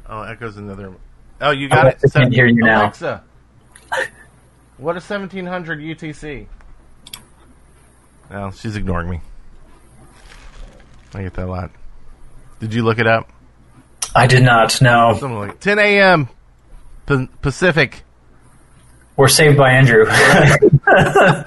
Oh, 0.08 0.22
Echo's 0.24 0.58
another. 0.58 0.94
Oh, 1.42 1.52
you 1.52 1.70
got 1.70 1.88
it? 1.88 2.00
I 2.16 2.22
can 2.22 2.32
hear 2.32 2.48
you 2.48 2.64
now. 2.64 2.84
Alexa, 2.84 3.24
what 4.78 4.98
is 4.98 5.10
1700 5.10 5.80
UTC? 5.80 6.48
Well, 8.30 8.52
she's 8.52 8.76
ignoring 8.76 9.10
me. 9.10 9.22
I 11.14 11.24
get 11.24 11.34
that 11.36 11.46
a 11.46 11.52
lot. 11.52 11.72
Did 12.60 12.74
you 12.74 12.84
look 12.84 13.00
it 13.00 13.08
up? 13.08 13.32
I 14.16 14.28
did 14.28 14.44
not, 14.44 14.82
no. 14.82 15.14
Something 15.14 15.38
like 15.38 15.60
10 15.60 15.80
a.m. 15.80 16.30
P- 17.06 17.30
Pacific. 17.42 18.04
We're 19.18 19.28
saved 19.28 19.58
by 19.58 19.72
Andrew. 19.72 20.06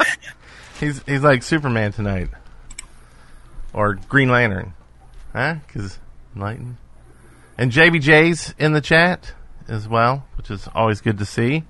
he's 0.81 1.03
he's 1.05 1.23
like 1.23 1.43
Superman 1.43 1.93
tonight 1.93 2.29
or 3.75 3.95
Green 3.95 4.31
Lantern, 4.31 4.73
huh? 5.35 5.57
Because 5.67 5.99
Lightning 6.35 6.79
and 7.59 7.71
JBJ's 7.73 8.55
in 8.59 8.73
the 8.73 8.81
chat 8.81 9.33
as 9.69 9.89
well, 9.89 10.27
which 10.37 10.51
is 10.51 10.69
always 10.75 11.01
good 11.01 11.19
to 11.19 11.25
see. 11.25 11.65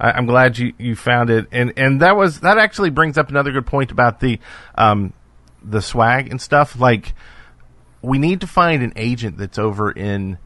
I, 0.00 0.16
am 0.16 0.26
glad 0.26 0.58
you, 0.58 0.74
you 0.78 0.94
found 0.94 1.30
it, 1.30 1.46
and 1.50 1.72
and 1.76 2.02
that 2.02 2.16
was 2.16 2.40
that 2.40 2.58
actually 2.58 2.90
brings 2.90 3.18
up 3.18 3.28
another 3.28 3.50
good 3.50 3.66
point 3.66 3.90
about 3.90 4.20
the 4.20 4.38
um 4.76 5.12
the 5.62 5.82
swag 5.82 6.30
and 6.30 6.40
stuff. 6.40 6.78
Like 6.78 7.14
we 8.00 8.18
need 8.18 8.40
to 8.42 8.46
find 8.46 8.82
an 8.82 8.92
agent 8.96 9.38
that's 9.38 9.58
over 9.58 9.90
in 9.90 10.38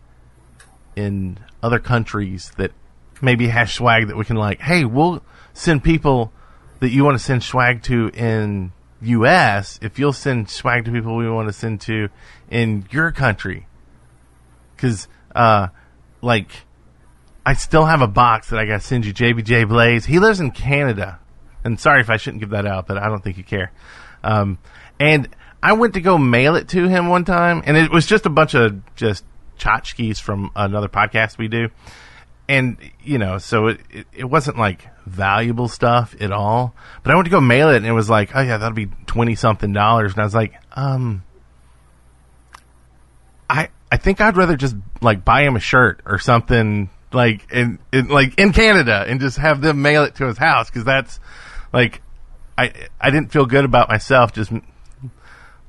in 0.97 1.39
other 1.63 1.79
countries 1.79 2.53
that 2.57 2.73
maybe 3.21 3.49
has 3.49 3.73
swag 3.73 4.09
that 4.09 4.17
we 4.17 4.25
can 4.25 4.37
like. 4.37 4.61
Hey, 4.61 4.85
we'll 4.85 5.23
send 5.53 5.85
people 5.85 6.33
that 6.81 6.91
you 6.91 7.05
want 7.05 7.17
to 7.17 7.25
send 7.25 7.43
swag 7.43 7.83
to 7.85 8.09
in 8.09 8.73
U.S., 9.03 9.79
if 9.83 9.99
you'll 9.99 10.13
send 10.13 10.49
swag 10.49 10.85
to 10.85 10.93
people 10.93 11.17
we 11.17 11.29
want 11.29 11.49
to 11.49 11.53
send 11.53 11.81
to 11.83 12.09
in 12.51 12.87
your 12.91 13.11
country, 13.11 13.67
because 14.75 15.09
uh, 15.35 15.69
like 16.21 16.51
I 17.45 17.55
still 17.55 17.85
have 17.85 18.03
a 18.03 18.09
box 18.09 18.51
that 18.51 18.59
I 18.59 18.67
got 18.67 18.81
to 18.81 18.87
send 18.87 19.05
you, 19.05 19.13
JBJ 19.13 19.69
Blaze. 19.69 20.05
He 20.05 20.19
lives 20.19 20.41
in 20.41 20.53
Canada, 20.53 21.19
and 21.65 21.79
sorry 21.79 22.01
if 22.01 22.11
I 22.11 22.17
shouldn't 22.17 22.41
give 22.41 22.51
that 22.51 22.67
out, 22.67 22.87
but 22.87 22.99
I 22.99 23.09
don't 23.09 23.23
think 23.23 23.37
you 23.37 23.45
care. 23.45 23.73
Um, 24.23 24.59
and 25.01 25.29
I 25.63 25.73
went 25.73 25.95
to 25.95 26.01
go 26.01 26.19
mail 26.19 26.55
it 26.55 26.69
to 26.69 26.89
him 26.89 27.09
one 27.09 27.25
time, 27.25 27.63
and 27.67 27.77
it 27.77 27.91
was 27.91 28.07
just 28.07 28.27
a 28.27 28.31
bunch 28.31 28.55
of 28.55 28.83
just 28.95 29.25
tchotchkes 29.59 30.21
from 30.21 30.51
another 30.55 30.89
podcast 30.89 31.39
we 31.39 31.49
do, 31.49 31.69
and 32.49 32.77
you 33.03 33.19
know, 33.19 33.39
so 33.39 33.69
it, 33.69 33.81
it 33.91 34.07
it 34.13 34.25
wasn't 34.25 34.59
like 34.59 34.87
valuable 35.07 35.69
stuff 35.69 36.15
at 36.21 36.31
all. 36.31 36.75
But 37.03 37.13
I 37.13 37.15
went 37.17 37.27
to 37.27 37.31
go 37.31 37.41
mail 37.41 37.71
it, 37.71 37.77
and 37.77 37.87
it 37.87 37.93
was 37.93 38.09
like, 38.09 38.37
oh 38.37 38.41
yeah, 38.41 38.59
that'll 38.59 38.75
be 38.75 38.91
twenty 39.07 39.35
something 39.35 39.73
dollars, 39.73 40.13
and 40.13 40.21
I 40.21 40.25
was 40.25 40.35
like, 40.35 40.55
um, 40.73 41.25
I 43.51 43.69
I 43.91 43.97
think 43.97 44.21
I'd 44.21 44.37
rather 44.37 44.57
just 44.57 44.77
like 45.01 45.25
buy 45.25 45.43
him 45.43 45.57
a 45.57 45.61
shirt 45.61 46.01
or 46.07 46.19
something 46.19 46.89
like 47.15 47.51
in, 47.53 47.79
in 47.93 48.09
like 48.09 48.39
in 48.39 48.53
Canada 48.53 49.05
and 49.07 49.21
just 49.21 49.39
have 49.39 49.61
them 49.61 49.83
mail 49.83 50.05
it 50.05 50.15
to 50.17 50.27
his 50.27 50.39
house 50.39 50.69
because 50.69 50.85
that's 50.85 51.21
like 51.73 52.03
I 52.57 52.73
I 53.01 53.11
didn't 53.11 53.33
feel 53.33 53.47
good 53.47 53.65
about 53.65 53.89
myself 53.89 54.33
just 54.33 54.53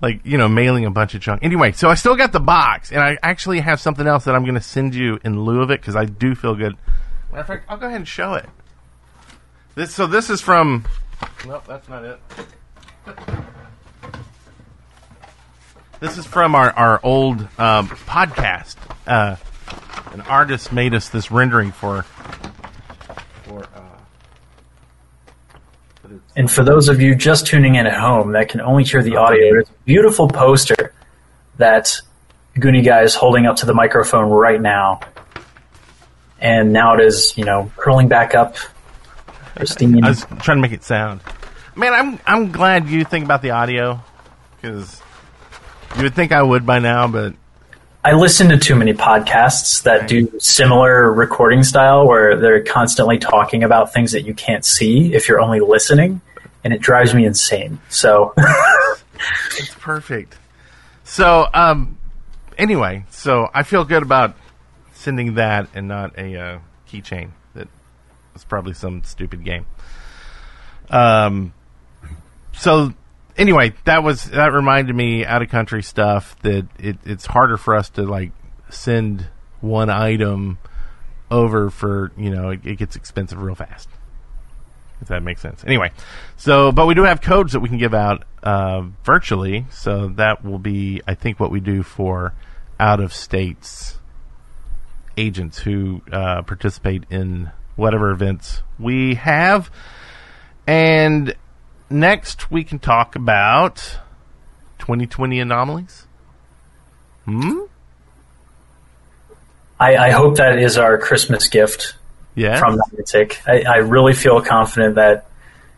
like 0.02 0.20
you 0.26 0.38
know 0.38 0.48
mailing 0.48 0.86
a 0.86 0.92
bunch 0.92 1.16
of 1.16 1.22
junk. 1.22 1.44
Anyway, 1.44 1.72
so 1.72 1.90
I 1.90 1.96
still 1.96 2.16
got 2.16 2.32
the 2.32 2.40
box 2.40 2.92
and 2.92 3.00
I 3.02 3.18
actually 3.24 3.62
have 3.62 3.80
something 3.80 4.06
else 4.06 4.26
that 4.26 4.36
I'm 4.36 4.44
going 4.44 4.56
to 4.56 4.62
send 4.62 4.94
you 4.94 5.20
in 5.24 5.42
lieu 5.42 5.62
of 5.62 5.72
it 5.72 5.80
because 5.82 5.96
I 5.96 6.06
do 6.06 6.36
feel 6.36 6.56
good. 6.56 6.76
Matter 7.32 7.42
of 7.42 7.48
fact, 7.48 7.66
I'll 7.70 7.78
go 7.78 7.88
ahead 7.88 7.98
and 7.98 8.08
show 8.08 8.34
it. 8.34 8.46
This 9.76 9.94
so 9.94 10.06
this 10.06 10.30
is 10.30 10.42
from. 10.42 10.86
Nope, 11.48 11.64
that's 11.68 11.88
not 11.90 12.04
it. 12.04 12.20
This 16.00 16.18
is 16.18 16.26
from 16.26 16.54
our 16.54 16.72
our 16.72 17.00
old 17.02 17.42
um, 17.58 17.88
podcast. 17.88 18.76
Uh, 19.08 19.38
an 20.12 20.22
artist 20.22 20.72
made 20.72 20.94
us 20.94 21.10
this 21.10 21.32
rendering 21.32 21.72
for. 21.72 22.04
For. 23.44 23.64
Uh, 23.64 23.80
And 26.36 26.50
for 26.50 26.64
those 26.64 26.90
of 26.90 27.00
you 27.02 27.16
just 27.16 27.48
tuning 27.48 27.76
in 27.76 27.86
at 27.86 28.00
home 28.00 28.32
that 28.34 28.50
can 28.50 28.62
only 28.62 28.84
hear 28.84 29.04
the 29.04 29.18
audio, 29.18 29.54
there's 29.54 29.70
a 29.70 29.84
beautiful 29.86 30.28
poster 30.28 30.94
that 31.58 32.00
Goonie 32.56 32.84
Guy 32.86 33.02
is 33.02 33.16
holding 33.16 33.46
up 33.46 33.58
to 33.58 33.66
the 33.66 33.74
microphone 33.74 34.30
right 34.30 34.62
now. 34.62 35.00
And 36.40 36.74
now 36.74 36.96
it 36.96 37.02
is, 37.02 37.38
you 37.38 37.46
know, 37.46 37.72
curling 37.78 38.08
back 38.08 38.36
up. 38.36 38.58
Pristine. 39.56 40.04
I 40.04 40.10
was 40.10 40.26
trying 40.42 40.58
to 40.58 40.62
make 40.62 40.72
it 40.72 40.84
sound. 40.84 41.22
Man, 41.76 41.94
I'm 41.94 42.20
I'm 42.26 42.52
glad 42.52 42.90
you 42.90 43.04
think 43.06 43.26
about 43.26 43.42
the 43.42 43.52
audio 43.52 44.02
because 44.56 45.02
you 45.96 46.04
would 46.04 46.16
think 46.16 46.32
I 46.32 46.42
would 46.42 46.66
by 46.66 46.80
now, 46.80 47.08
but 47.08 47.34
I 48.06 48.12
listen 48.14 48.50
to 48.50 48.58
too 48.58 48.76
many 48.76 48.94
podcasts 48.94 49.84
that 49.84 50.10
do 50.10 50.38
similar 50.38 51.14
recording 51.14 51.64
style 51.64 52.06
where 52.06 52.36
they're 52.38 52.62
constantly 52.62 53.18
talking 53.18 53.64
about 53.64 53.94
things 53.94 54.12
that 54.12 54.24
you 54.24 54.34
can't 54.34 54.66
see 54.66 55.14
if 55.14 55.30
you're 55.30 55.40
only 55.40 55.62
listening, 55.62 56.20
and 56.66 56.74
it 56.74 56.82
drives 56.82 57.14
me 57.16 57.26
insane. 57.26 57.80
So, 57.88 58.34
it's 59.58 59.74
perfect. 59.76 60.38
So, 61.06 61.48
um, 61.54 61.98
anyway, 62.58 63.06
so 63.10 63.48
I 63.54 63.64
feel 63.64 63.86
good 63.86 64.04
about 64.04 64.36
sending 64.94 65.36
that 65.36 65.70
and 65.74 65.88
not 65.88 66.20
a 66.20 66.38
uh, 66.38 66.60
keychain. 66.90 67.30
That 67.56 67.70
was 68.34 68.44
probably 68.44 68.74
some 68.74 69.04
stupid 69.06 69.46
game. 69.46 69.66
Um, 70.90 71.54
so 72.52 72.94
anyway, 73.38 73.74
that 73.86 74.04
was 74.04 74.26
that 74.26 74.54
reminded 74.54 74.96
me 74.96 75.26
out 75.26 75.42
of 75.42 75.50
country 75.50 75.84
stuff 75.84 76.36
that 76.42 76.68
it, 76.80 76.98
it's 77.06 77.26
harder 77.26 77.58
for 77.58 77.76
us 77.76 77.90
to 77.92 78.04
like 78.04 78.32
send 78.70 79.28
one 79.62 79.90
item 79.90 80.58
over 81.32 81.70
for 81.70 82.12
you 82.18 82.30
know 82.30 82.50
it, 82.50 82.66
it 82.66 82.78
gets 82.78 82.96
expensive 82.96 83.42
real 83.42 83.56
fast. 83.56 83.90
If 85.02 85.10
that 85.10 85.22
makes 85.22 85.42
sense. 85.42 85.66
Anyway, 85.66 85.92
so 86.38 86.72
but 86.72 86.86
we 86.86 86.94
do 86.94 87.04
have 87.04 87.22
codes 87.22 87.54
that 87.54 87.60
we 87.60 87.70
can 87.70 87.78
give 87.78 87.94
out 87.94 88.24
uh, 88.42 88.84
virtually, 89.04 89.66
so 89.70 90.10
that 90.10 90.46
will 90.46 90.60
be 90.60 91.02
I 91.08 91.16
think 91.16 91.40
what 91.40 91.52
we 91.52 91.60
do 91.60 91.84
for 91.84 92.34
out 92.80 93.00
of 93.00 93.14
states 93.14 93.98
agents 95.18 95.60
who 95.60 96.02
uh, 96.12 96.42
participate 96.42 97.04
in 97.10 97.52
whatever 97.76 98.12
events 98.12 98.62
we 98.80 99.16
have. 99.16 99.70
And 100.66 101.36
next 101.94 102.52
we 102.52 102.64
can 102.64 102.80
talk 102.80 103.16
about 103.16 103.78
2020 104.80 105.40
anomalies. 105.40 106.06
Hmm? 107.26 107.60
I, 109.80 109.96
I 109.98 110.10
hope 110.12 110.38
that 110.38 110.60
is 110.60 110.78
our 110.78 110.98
Christmas 110.98 111.48
gift 111.48 111.96
Yeah. 112.36 112.60
from 112.60 112.78
Niantic. 112.78 113.38
I, 113.48 113.64
I 113.70 113.78
really 113.78 114.14
feel 114.14 114.42
confident 114.42 114.96
that, 114.96 115.26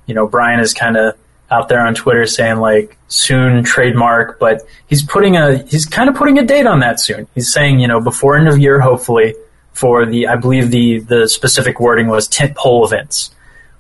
you 0.06 0.14
know, 0.14 0.28
Brian 0.28 0.60
is 0.60 0.74
kind 0.74 0.98
of 0.98 1.16
out 1.52 1.70
there 1.70 1.80
on 1.86 1.94
Twitter 1.94 2.26
saying 2.26 2.58
like 2.58 2.98
soon 3.08 3.64
trademark, 3.64 4.40
but 4.40 4.62
he's 4.88 5.04
putting 5.04 5.38
a 5.38 5.58
he's 5.60 5.86
kind 5.86 6.10
of 6.10 6.16
putting 6.16 6.40
a 6.40 6.44
date 6.46 6.66
on 6.66 6.80
that 6.80 7.00
soon. 7.00 7.28
He's 7.36 7.54
saying 7.54 7.80
you 7.80 7.88
know 7.88 8.02
before 8.02 8.36
end 8.36 8.48
of 8.48 8.58
year 8.58 8.80
hopefully 8.80 9.36
for 9.72 10.08
the 10.08 10.28
I 10.28 10.38
believe 10.38 10.72
the 10.72 11.00
the 11.02 11.30
specific 11.30 11.80
wording 11.80 12.08
was 12.08 12.28
tent 12.28 12.56
pole 12.58 12.84
events, 12.84 13.30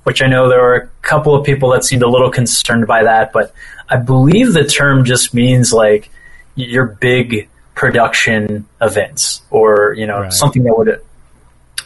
which 0.05 0.21
I 0.21 0.27
know 0.27 0.47
there 0.49 0.61
were 0.61 0.75
a 0.75 0.87
couple 1.01 1.35
of 1.35 1.43
people 1.45 1.71
that 1.71 1.83
seemed 1.83 2.03
a 2.03 2.07
little 2.07 2.29
concerned 2.31 2.85
by 2.87 3.03
that, 3.03 3.33
but 3.33 3.53
I 3.89 3.97
believe 3.97 4.53
the 4.53 4.63
term 4.63 5.03
just 5.03 5.33
means 5.33 5.73
like 5.73 6.09
your 6.55 6.85
big 6.85 7.49
production 7.73 8.65
events 8.81 9.41
or 9.49 9.93
you 9.97 10.07
know 10.07 10.21
Right. 10.21 10.31
something 10.33 10.63
that 10.63 10.77
would 10.77 11.01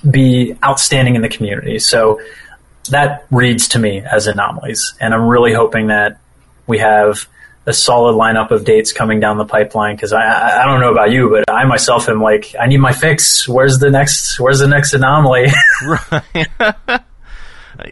be 0.10 0.56
outstanding 0.64 1.16
in 1.16 1.22
the 1.22 1.30
community. 1.30 1.80
So 1.80 2.22
that 2.90 3.26
reads 3.32 3.70
to 3.70 3.80
me 3.80 4.02
as 4.02 4.28
anomalies, 4.28 4.94
and 5.00 5.14
I'm 5.14 5.28
really 5.28 5.54
hoping 5.54 5.88
that 5.88 6.20
we 6.68 6.78
have 6.80 7.26
a 7.66 7.74
solid 7.74 8.14
lineup 8.16 8.52
of 8.52 8.66
dates 8.66 8.92
coming 8.94 9.20
down 9.20 9.38
the 9.38 9.46
pipeline. 9.46 9.96
Because 9.96 10.12
I, 10.12 10.24
I 10.24 10.62
I 10.64 10.66
don't 10.66 10.82
know 10.82 10.92
about 10.92 11.12
you, 11.12 11.30
but 11.30 11.46
I 11.54 11.64
myself 11.66 12.10
am 12.10 12.22
like, 12.22 12.54
I 12.60 12.68
need 12.68 12.78
my 12.80 12.92
fix. 12.94 13.48
Where's 13.48 13.78
the 13.78 13.90
next? 13.92 14.40
Where's 14.40 14.60
the 14.60 14.68
next 14.68 14.94
anomaly? 14.94 15.48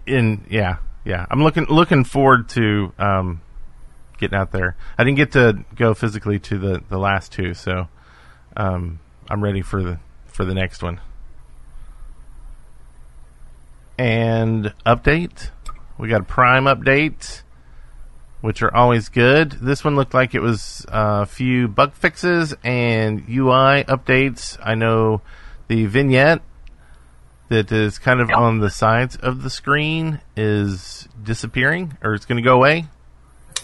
in 0.06 0.46
yeah, 0.50 0.78
yeah. 1.06 1.26
I'm 1.30 1.44
looking 1.44 1.66
looking 1.66 2.04
forward 2.04 2.50
to 2.50 2.94
um, 2.98 3.42
getting 4.18 4.38
out 4.38 4.52
there. 4.52 4.76
I 4.98 5.04
didn't 5.04 5.18
get 5.18 5.32
to 5.34 5.64
go 5.76 5.94
physically 5.94 6.40
to 6.40 6.58
the, 6.58 6.84
the 6.90 6.98
last 6.98 7.32
two, 7.32 7.54
so 7.54 7.88
um, 8.56 9.00
I'm 9.30 9.44
ready 9.44 9.62
for 9.62 9.84
the 9.84 10.00
for 10.26 10.46
the 10.46 10.54
next 10.54 10.84
one. 10.84 11.00
And 13.98 14.74
update, 14.86 15.50
we 15.98 16.08
got 16.08 16.22
a 16.22 16.26
Prime 16.26 16.66
update, 16.66 17.42
which 18.42 18.62
are 18.62 18.74
always 18.76 19.10
good. 19.10 19.52
This 19.54 19.84
one 19.84 19.96
looked 19.96 20.14
like 20.14 20.36
it 20.36 20.42
was 20.42 20.86
uh, 20.90 21.22
a 21.24 21.26
few 21.26 21.68
bug 21.68 21.94
fixes 21.94 22.54
and 22.64 23.26
UI 23.28 23.84
updates. 23.86 24.58
I 24.64 24.76
know 24.76 25.22
the 25.68 25.88
vignette 25.88 26.42
that 27.50 27.72
is 27.72 27.98
kind 28.00 28.20
of 28.22 28.30
Yep. 28.30 28.38
on 28.38 28.60
the 28.60 28.70
sides 28.70 29.16
of 29.16 29.44
the 29.44 29.50
screen 29.50 30.20
is 30.36 31.08
disappearing 31.24 31.98
or 32.04 32.14
it's 32.14 32.26
going 32.26 32.42
to 32.42 32.48
go 32.48 32.56
away. 32.56 32.86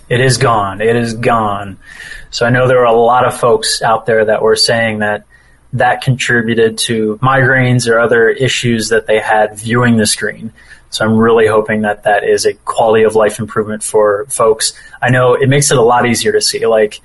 It 0.09 0.19
is 0.19 0.37
gone. 0.37 0.81
It 0.81 0.95
is 0.95 1.13
gone. 1.13 1.77
So 2.29 2.45
I 2.45 2.49
know 2.49 2.67
there 2.67 2.77
were 2.79 2.83
a 2.85 2.91
lot 2.93 3.25
of 3.25 3.37
folks 3.37 3.81
out 3.81 4.05
there 4.05 4.25
that 4.25 4.41
were 4.41 4.55
saying 4.55 4.99
that 4.99 5.23
that 5.73 6.01
contributed 6.01 6.77
to 6.77 7.17
migraines 7.21 7.89
or 7.89 7.99
other 7.99 8.29
issues 8.29 8.89
that 8.89 9.07
they 9.07 9.19
had 9.19 9.57
viewing 9.57 9.97
the 9.97 10.05
screen. 10.05 10.51
So 10.91 11.03
I'm 11.03 11.17
really 11.17 11.47
hoping 11.47 11.81
that 11.81 12.03
that 12.03 12.23
is 12.23 12.45
a 12.45 12.53
quality 12.53 13.03
of 13.03 13.15
life 13.15 13.39
improvement 13.39 13.81
for 13.81 14.25
folks. 14.29 14.73
I 15.01 15.09
know 15.09 15.33
it 15.33 15.49
makes 15.49 15.71
it 15.71 15.77
a 15.77 15.81
lot 15.81 16.05
easier 16.05 16.31
to 16.33 16.41
see. 16.41 16.67
Like 16.67 17.01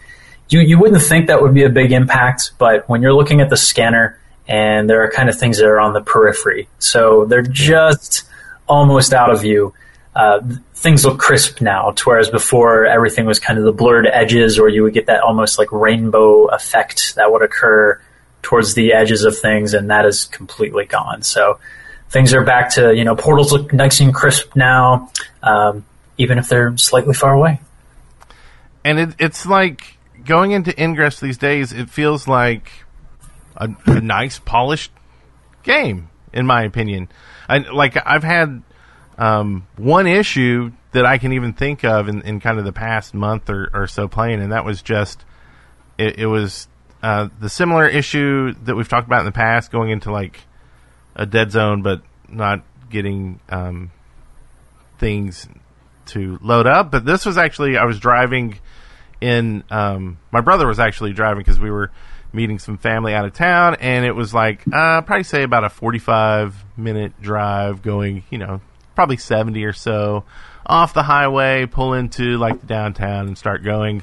you, 0.50 0.60
you 0.60 0.78
wouldn't 0.78 1.00
think 1.02 1.28
that 1.28 1.40
would 1.40 1.54
be 1.54 1.62
a 1.64 1.70
big 1.70 1.92
impact, 1.92 2.52
but 2.58 2.86
when 2.88 3.00
you're 3.00 3.14
looking 3.14 3.40
at 3.40 3.48
the 3.48 3.56
scanner 3.56 4.18
and 4.48 4.90
there 4.90 5.02
are 5.04 5.10
kind 5.10 5.28
of 5.28 5.38
things 5.38 5.58
that 5.58 5.66
are 5.66 5.78
on 5.78 5.92
the 5.92 6.00
periphery, 6.00 6.68
so 6.78 7.26
they're 7.26 7.42
just 7.42 8.24
almost 8.66 9.12
out 9.12 9.30
of 9.30 9.40
view 9.42 9.72
uh, 10.18 10.40
things 10.74 11.04
look 11.04 11.18
crisp 11.20 11.60
now, 11.60 11.92
to 11.92 12.02
whereas 12.04 12.28
before 12.28 12.86
everything 12.86 13.24
was 13.24 13.38
kind 13.38 13.56
of 13.56 13.64
the 13.64 13.72
blurred 13.72 14.04
edges, 14.06 14.58
or 14.58 14.68
you 14.68 14.82
would 14.82 14.92
get 14.92 15.06
that 15.06 15.20
almost 15.20 15.58
like 15.58 15.70
rainbow 15.70 16.46
effect 16.46 17.14
that 17.14 17.30
would 17.30 17.40
occur 17.42 18.00
towards 18.42 18.74
the 18.74 18.92
edges 18.92 19.22
of 19.22 19.38
things, 19.38 19.74
and 19.74 19.90
that 19.90 20.04
is 20.06 20.24
completely 20.24 20.86
gone. 20.86 21.22
So 21.22 21.60
things 22.10 22.34
are 22.34 22.42
back 22.42 22.70
to 22.74 22.92
you 22.96 23.04
know 23.04 23.14
portals 23.14 23.52
look 23.52 23.72
nice 23.72 24.00
and 24.00 24.12
crisp 24.12 24.56
now, 24.56 25.12
um, 25.42 25.84
even 26.16 26.38
if 26.38 26.48
they're 26.48 26.76
slightly 26.76 27.14
far 27.14 27.34
away. 27.34 27.60
and 28.84 28.98
it, 28.98 29.10
it's 29.20 29.46
like 29.46 29.98
going 30.24 30.50
into 30.50 30.74
Ingress 30.82 31.20
these 31.20 31.38
days. 31.38 31.72
It 31.72 31.90
feels 31.90 32.26
like 32.26 32.72
a, 33.58 33.68
a 33.86 34.00
nice, 34.00 34.38
polished 34.38 34.92
game, 35.62 36.08
in 36.32 36.46
my 36.46 36.62
opinion. 36.62 37.08
I, 37.48 37.58
like 37.58 37.96
I've 38.06 38.24
had 38.24 38.62
um, 39.18 39.66
one 39.76 40.06
issue 40.06 40.72
that 40.92 41.04
I 41.04 41.18
can 41.18 41.32
even 41.32 41.52
think 41.52 41.84
of 41.84 42.08
in, 42.08 42.22
in 42.22 42.40
kind 42.40 42.58
of 42.58 42.64
the 42.64 42.72
past 42.72 43.12
month 43.12 43.50
or, 43.50 43.68
or 43.74 43.86
so 43.86 44.08
playing, 44.08 44.40
and 44.40 44.52
that 44.52 44.64
was 44.64 44.80
just 44.80 45.24
it, 45.98 46.20
it 46.20 46.26
was 46.26 46.68
uh, 47.02 47.28
the 47.40 47.48
similar 47.48 47.86
issue 47.86 48.54
that 48.64 48.74
we've 48.74 48.88
talked 48.88 49.06
about 49.06 49.20
in 49.20 49.26
the 49.26 49.32
past, 49.32 49.70
going 49.70 49.90
into 49.90 50.10
like 50.10 50.40
a 51.14 51.26
dead 51.26 51.50
zone, 51.50 51.82
but 51.82 52.02
not 52.28 52.62
getting 52.88 53.40
um, 53.50 53.90
things 54.98 55.48
to 56.06 56.38
load 56.40 56.66
up. 56.66 56.90
But 56.90 57.04
this 57.04 57.26
was 57.26 57.36
actually 57.36 57.76
I 57.76 57.84
was 57.84 57.98
driving 57.98 58.58
in 59.20 59.64
um, 59.70 60.18
my 60.30 60.40
brother 60.40 60.66
was 60.66 60.78
actually 60.78 61.12
driving 61.12 61.40
because 61.40 61.60
we 61.60 61.70
were 61.70 61.90
meeting 62.32 62.58
some 62.58 62.78
family 62.78 63.14
out 63.14 63.24
of 63.24 63.32
town, 63.32 63.76
and 63.80 64.04
it 64.04 64.12
was 64.12 64.34
like 64.34 64.62
uh, 64.66 65.02
probably 65.02 65.24
say 65.24 65.42
about 65.42 65.64
a 65.64 65.70
forty-five 65.70 66.54
minute 66.76 67.20
drive 67.20 67.82
going, 67.82 68.24
you 68.30 68.38
know, 68.38 68.60
probably 68.94 69.16
seventy 69.16 69.64
or 69.64 69.72
so 69.72 70.24
off 70.68 70.92
the 70.92 71.02
highway, 71.02 71.66
pull 71.66 71.94
into 71.94 72.36
like 72.36 72.60
the 72.60 72.66
downtown, 72.66 73.26
and 73.26 73.38
start 73.38 73.64
going, 73.64 74.02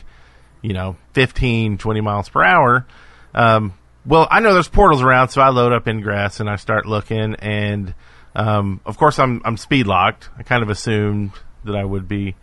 you 0.61 0.73
know, 0.73 0.95
15, 1.13 1.77
20 1.77 2.01
miles 2.01 2.27
per 2.27 2.43
hour. 2.43 2.87
Um, 3.33 3.73
well, 4.05 4.27
I 4.29 4.39
know 4.39 4.53
there's 4.53 4.67
portals 4.67 5.01
around, 5.01 5.29
so 5.29 5.41
I 5.41 5.49
load 5.49 5.73
up 5.73 5.87
Ingress 5.87 6.39
and 6.39 6.49
I 6.49 6.55
start 6.55 6.85
looking, 6.85 7.35
and 7.35 7.93
um, 8.35 8.81
of 8.85 8.97
course 8.97 9.19
I'm 9.19 9.41
I'm 9.45 9.57
speed 9.57 9.87
locked. 9.87 10.29
I 10.37 10.43
kind 10.43 10.63
of 10.63 10.69
assumed 10.69 11.31
that 11.65 11.75
I 11.75 11.83
would 11.83 12.07
be 12.07 12.35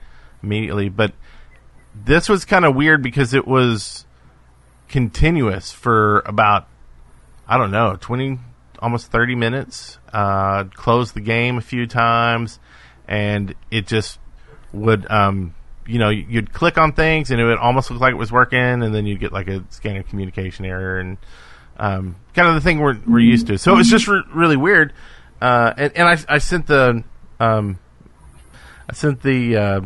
immediately, 0.42 0.88
but 0.88 1.12
this 1.94 2.28
was 2.28 2.44
kind 2.44 2.64
of 2.64 2.74
weird 2.74 3.02
because 3.02 3.34
it 3.34 3.46
was 3.46 4.06
continuous 4.92 5.72
for 5.72 6.20
about 6.20 6.68
I 7.48 7.58
don't 7.58 7.72
know 7.72 7.96
twenty 8.00 8.38
almost 8.78 9.10
thirty 9.10 9.34
minutes. 9.34 9.98
Uh, 10.12 10.64
closed 10.64 11.14
the 11.14 11.20
game 11.20 11.58
a 11.58 11.62
few 11.62 11.86
times, 11.86 12.60
and 13.08 13.54
it 13.70 13.86
just 13.88 14.20
would 14.72 15.10
um, 15.10 15.54
you 15.86 15.98
know 15.98 16.10
you'd 16.10 16.52
click 16.52 16.78
on 16.78 16.92
things 16.92 17.30
and 17.30 17.40
it 17.40 17.44
would 17.44 17.58
almost 17.58 17.90
look 17.90 18.00
like 18.00 18.12
it 18.12 18.18
was 18.18 18.30
working, 18.30 18.58
and 18.58 18.94
then 18.94 19.06
you'd 19.06 19.18
get 19.18 19.32
like 19.32 19.48
a 19.48 19.64
scanner 19.70 20.04
communication 20.04 20.64
error 20.64 21.00
and 21.00 21.16
um, 21.78 22.16
kind 22.34 22.48
of 22.48 22.54
the 22.54 22.60
thing 22.60 22.78
we're 22.78 22.98
we're 23.06 23.18
used 23.18 23.48
to. 23.48 23.58
So 23.58 23.72
it 23.72 23.76
was 23.78 23.88
just 23.88 24.06
re- 24.06 24.22
really 24.32 24.56
weird. 24.56 24.92
Uh, 25.40 25.72
and, 25.76 25.96
and 25.96 26.08
I, 26.08 26.18
I 26.28 26.38
sent 26.38 26.66
the 26.66 27.02
um, 27.40 27.78
I 28.88 28.92
sent 28.92 29.22
the 29.22 29.56
uh, 29.56 29.80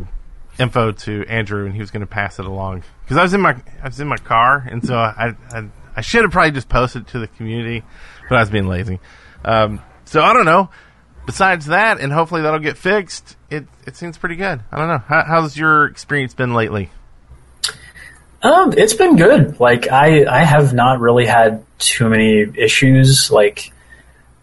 info 0.59 0.93
to 0.93 1.25
Andrew, 1.29 1.67
and 1.67 1.75
he 1.75 1.81
was 1.81 1.91
going 1.91 2.01
to 2.01 2.07
pass 2.07 2.39
it 2.39 2.47
along 2.47 2.83
because 3.03 3.17
I 3.17 3.23
was 3.23 3.35
in 3.35 3.41
my 3.41 3.57
I 3.83 3.89
was 3.89 4.01
in 4.01 4.09
my 4.09 4.17
car, 4.17 4.67
and 4.71 4.85
so 4.85 4.97
I 4.97 5.35
I, 5.51 5.69
I 5.97 6.01
should 6.01 6.23
have 6.23 6.33
probably 6.33 6.53
just 6.53 6.69
posted 6.69 7.03
it 7.03 7.09
to 7.09 7.19
the 7.19 7.29
community, 7.29 7.85
but 8.29 8.37
I 8.37 8.41
was 8.41 8.51
being 8.51 8.69
lazy. 8.69 9.01
Um, 9.45 9.81
so 10.05 10.23
I 10.23 10.33
don't 10.33 10.45
know. 10.47 10.71
Besides 11.27 11.67
that, 11.67 11.99
and 11.99 12.13
hopefully 12.13 12.43
that'll 12.43 12.61
get 12.61 12.77
fixed. 12.79 13.37
It 13.51 13.67
it 13.85 13.97
seems 13.97 14.17
pretty 14.17 14.37
good. 14.37 14.63
I 14.71 14.79
don't 14.79 14.89
know. 14.89 14.99
How, 14.99 15.25
how's 15.25 15.57
your 15.57 15.87
experience 15.87 16.35
been 16.35 16.55
lately? 16.55 16.91
Um, 18.43 18.75
it's 18.77 18.95
been 18.95 19.17
good. 19.17 19.59
Like 19.59 19.91
I, 19.91 20.25
I 20.25 20.45
have 20.45 20.73
not 20.73 21.01
really 21.01 21.27
had 21.27 21.65
too 21.79 22.09
many 22.09 22.47
issues. 22.55 23.31
Like 23.31 23.73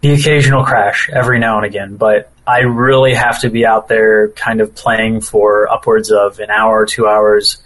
the 0.03 0.11
occasional 0.11 0.65
crash 0.65 1.09
every 1.09 1.39
now 1.39 1.55
and 1.55 1.65
again, 1.65 1.95
but 1.95 2.29
I 2.45 2.59
really 2.59 3.13
have 3.13 3.39
to 3.39 3.49
be 3.49 3.65
out 3.65 3.87
there, 3.87 4.27
kind 4.31 4.59
of 4.59 4.75
playing 4.75 5.21
for 5.21 5.69
upwards 5.69 6.11
of 6.11 6.39
an 6.39 6.49
hour, 6.49 6.81
or 6.81 6.85
two 6.85 7.07
hours, 7.07 7.63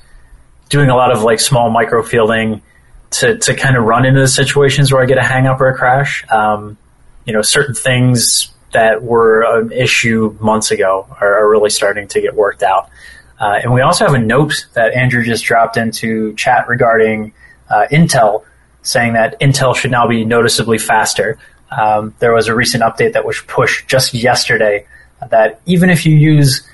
doing 0.70 0.92
a 0.92 0.96
lot 0.96 1.12
of 1.12 1.24
like 1.24 1.40
small 1.40 1.72
micro 1.72 2.04
fielding 2.04 2.62
to 3.10 3.40
to 3.40 3.56
kind 3.56 3.76
of 3.76 3.86
run 3.86 4.06
into 4.06 4.20
the 4.20 4.28
situations 4.28 4.94
where 4.94 5.02
I 5.02 5.08
get 5.08 5.18
a 5.18 5.24
hang 5.24 5.48
up 5.48 5.60
or 5.60 5.70
a 5.70 5.76
crash. 5.76 6.26
Um, 6.30 6.78
you 7.26 7.34
know, 7.34 7.42
certain 7.42 7.74
things 7.74 8.54
that 8.72 9.02
were 9.02 9.42
an 9.60 9.72
issue 9.72 10.38
months 10.40 10.70
ago 10.70 11.08
are, 11.20 11.40
are 11.40 11.50
really 11.50 11.72
starting 11.72 12.08
to 12.10 12.22
get 12.22 12.36
worked 12.36 12.62
out. 12.62 12.92
Uh, 13.40 13.62
and 13.64 13.74
we 13.74 13.82
also 13.82 14.06
have 14.06 14.14
a 14.14 14.20
note 14.20 14.68
that 14.74 14.94
Andrew 14.94 15.24
just 15.24 15.44
dropped 15.44 15.76
into 15.76 16.36
chat 16.36 16.68
regarding 16.68 17.34
uh, 17.68 17.88
Intel, 17.90 18.44
saying 18.84 19.14
that 19.14 19.40
Intel 19.40 19.76
should 19.76 19.90
now 19.90 20.08
be 20.08 20.24
noticeably 20.24 20.78
faster. 20.78 21.40
Um, 21.70 22.14
there 22.20 22.34
was 22.34 22.48
a 22.48 22.56
recent 22.56 22.84
update 22.84 23.14
that 23.14 23.26
was 23.26 23.42
pushed 23.42 23.88
just 23.88 24.14
yesterday 24.14 24.86
that 25.30 25.62
even 25.66 25.90
if 25.90 26.06
you 26.06 26.16
use 26.16 26.68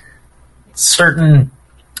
certain 0.74 1.50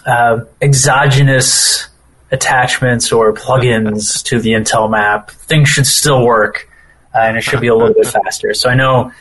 uh, 0.06 0.40
exogenous 0.60 1.88
attachments 2.30 3.12
or 3.12 3.32
plugins 3.32 4.22
to 4.24 4.40
the 4.40 4.50
Intel 4.50 4.90
map, 4.90 5.30
things 5.30 5.68
should 5.68 5.86
still 5.86 6.24
work, 6.24 6.68
uh, 7.14 7.18
and 7.18 7.36
it 7.36 7.42
should 7.42 7.60
be 7.60 7.68
a 7.68 7.74
little 7.74 7.94
bit 7.94 8.06
faster. 8.06 8.54
So 8.54 8.68
I 8.68 8.74
know 8.74 9.12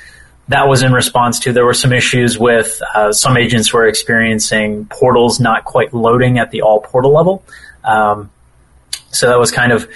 that 0.50 0.68
was 0.68 0.84
in 0.84 0.92
response 0.92 1.40
to 1.40 1.54
there 1.54 1.66
were 1.66 1.74
some 1.74 1.94
issues 1.94 2.38
with 2.38 2.82
uh, 2.96 3.14
some 3.14 3.38
agents 3.38 3.72
were 3.72 3.88
experiencing 3.88 4.86
portals 4.86 5.40
not 5.40 5.64
quite 5.64 5.94
loading 5.94 6.38
at 6.38 6.52
the 6.52 6.62
all 6.62 6.82
portal 6.82 7.14
level. 7.14 7.44
Um, 7.84 8.30
so 9.12 9.28
that 9.30 9.40
was 9.40 9.52
kind 9.52 9.72
of 9.72 9.88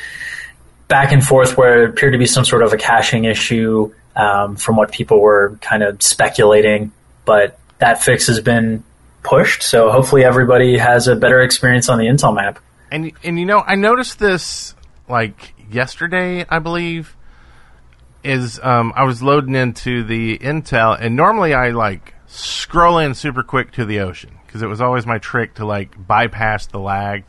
back 0.87 1.11
and 1.11 1.25
forth 1.25 1.57
where 1.57 1.83
it 1.83 1.89
appeared 1.89 2.13
to 2.13 2.19
be 2.19 2.25
some 2.25 2.45
sort 2.45 2.63
of 2.63 2.73
a 2.73 2.77
caching 2.77 3.25
issue 3.25 3.93
um, 4.15 4.55
from 4.55 4.75
what 4.75 4.91
people 4.91 5.19
were 5.19 5.57
kind 5.61 5.83
of 5.83 6.01
speculating. 6.01 6.91
But 7.25 7.59
that 7.79 8.01
fix 8.01 8.27
has 8.27 8.39
been 8.39 8.83
pushed, 9.23 9.63
so 9.63 9.91
hopefully 9.91 10.23
everybody 10.23 10.77
has 10.77 11.07
a 11.07 11.15
better 11.15 11.41
experience 11.41 11.89
on 11.89 11.99
the 11.99 12.05
Intel 12.05 12.33
map. 12.33 12.59
And 12.91 13.11
and 13.23 13.39
you 13.39 13.45
know, 13.45 13.59
I 13.59 13.75
noticed 13.75 14.19
this 14.19 14.75
like 15.07 15.53
yesterday, 15.69 16.45
I 16.47 16.59
believe. 16.59 17.13
Is 18.23 18.59
um, 18.61 18.91
I 18.95 19.03
was 19.03 19.23
loading 19.23 19.55
into 19.55 20.03
the 20.03 20.37
Intel, 20.39 20.97
and 20.99 21.15
normally 21.15 21.53
I 21.53 21.69
like 21.69 22.13
scroll 22.25 22.97
in 22.97 23.13
super 23.13 23.43
quick 23.43 23.71
to 23.73 23.85
the 23.85 24.01
ocean 24.01 24.37
because 24.45 24.61
it 24.61 24.67
was 24.67 24.81
always 24.81 25.05
my 25.05 25.17
trick 25.17 25.55
to 25.55 25.65
like 25.65 25.95
bypass 26.07 26.65
the 26.65 26.79
lag, 26.79 27.23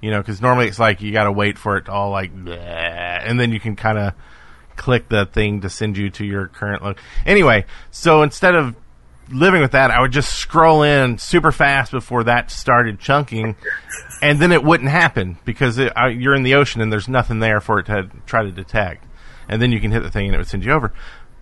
you 0.00 0.10
know. 0.10 0.18
Because 0.18 0.40
normally 0.40 0.68
it's 0.68 0.78
like 0.78 1.00
you 1.00 1.12
got 1.12 1.24
to 1.24 1.32
wait 1.32 1.58
for 1.58 1.76
it 1.76 1.86
to 1.86 1.92
all 1.92 2.10
like, 2.10 2.34
bleh, 2.34 2.58
and 2.58 3.38
then 3.38 3.52
you 3.52 3.60
can 3.60 3.76
kind 3.76 3.98
of 3.98 4.14
click 4.76 5.08
the 5.08 5.26
thing 5.26 5.60
to 5.60 5.68
send 5.68 5.96
you 5.96 6.08
to 6.10 6.24
your 6.24 6.46
current 6.48 6.82
load. 6.82 6.98
Anyway, 7.26 7.66
so 7.90 8.22
instead 8.22 8.54
of 8.54 8.74
living 9.30 9.60
with 9.60 9.72
that, 9.72 9.90
I 9.90 10.00
would 10.00 10.12
just 10.12 10.34
scroll 10.34 10.82
in 10.82 11.18
super 11.18 11.52
fast 11.52 11.92
before 11.92 12.24
that 12.24 12.50
started 12.50 12.98
chunking, 12.98 13.56
and 14.22 14.38
then 14.40 14.52
it 14.52 14.64
wouldn't 14.64 14.88
happen 14.88 15.38
because 15.44 15.78
it, 15.78 15.92
I, 15.94 16.08
you're 16.08 16.34
in 16.34 16.44
the 16.44 16.54
ocean 16.54 16.80
and 16.80 16.92
there's 16.92 17.08
nothing 17.08 17.40
there 17.40 17.60
for 17.60 17.80
it 17.80 17.86
to 17.86 18.08
try 18.26 18.42
to 18.42 18.52
detect. 18.52 19.04
And 19.48 19.62
then 19.62 19.72
you 19.72 19.80
can 19.80 19.90
hit 19.90 20.02
the 20.02 20.10
thing 20.10 20.26
and 20.26 20.34
it 20.34 20.38
would 20.38 20.46
send 20.46 20.64
you 20.64 20.72
over. 20.72 20.92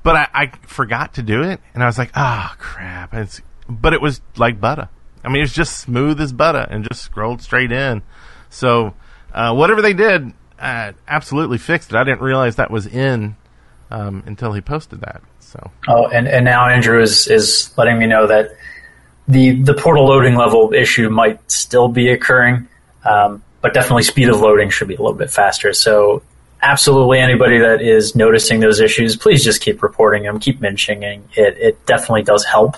But 0.03 0.17
I, 0.17 0.29
I 0.33 0.47
forgot 0.67 1.15
to 1.15 1.23
do 1.23 1.43
it, 1.43 1.61
and 1.75 1.83
I 1.83 1.87
was 1.87 1.99
like, 1.99 2.11
ah, 2.15 2.55
crap. 2.59 3.13
It's, 3.15 3.41
but 3.69 3.93
it 3.93 4.01
was 4.01 4.21
like 4.37 4.61
butter. 4.61 4.89
I 5.25 5.29
mean, 5.29 5.39
it 5.39 5.45
was 5.45 5.53
just 5.53 5.79
smooth 5.79 6.21
as 6.21 6.33
butter 6.33 6.67
and 6.71 6.87
just 6.89 7.03
scrolled 7.03 7.43
straight 7.43 7.73
in. 7.73 8.03
So 8.57 8.95
uh, 9.33 9.55
whatever 9.55 9.83
they 9.83 9.93
did, 9.93 10.33
uh, 10.59 10.93
absolutely 11.07 11.59
fixed 11.59 11.91
it. 11.91 11.97
I 11.97 12.05
didn't 12.05 12.23
realize 12.23 12.57
that 12.57 12.71
was 12.71 12.87
in 12.87 13.37
um, 13.91 14.23
until 14.27 14.53
he 14.53 14.61
posted 14.61 15.03
that. 15.03 15.23
So 15.41 15.71
Oh, 15.87 16.09
and, 16.09 16.27
and 16.27 16.45
now 16.45 16.69
Andrew 16.69 17.01
is, 17.01 17.29
is 17.29 17.73
letting 17.77 17.99
me 17.99 18.07
know 18.07 18.27
that 18.27 18.57
the 19.29 19.61
the 19.61 19.75
portal 19.75 20.07
loading 20.07 20.37
level 20.37 20.73
issue 20.73 21.11
might 21.11 21.51
still 21.51 21.89
be 21.89 22.11
occurring, 22.11 22.69
um, 23.05 23.43
but 23.61 23.75
definitely 23.75 24.05
speed 24.05 24.29
of 24.29 24.41
loading 24.41 24.71
should 24.71 24.89
be 24.89 24.95
a 24.95 24.99
little 24.99 25.15
bit 25.19 25.31
faster. 25.31 25.73
So 25.73 26.23
absolutely 26.63 27.19
anybody 27.19 27.59
that 27.59 27.83
is 27.83 28.15
noticing 28.15 28.61
those 28.61 28.81
issues, 28.81 29.17
please 29.17 29.45
just 29.45 29.61
keep 29.61 29.83
reporting 29.83 30.23
them, 30.23 30.39
keep 30.39 30.61
mentioning 30.61 31.29
it. 31.37 31.59
It 31.59 31.87
definitely 31.87 32.23
does 32.23 32.45
help. 32.45 32.77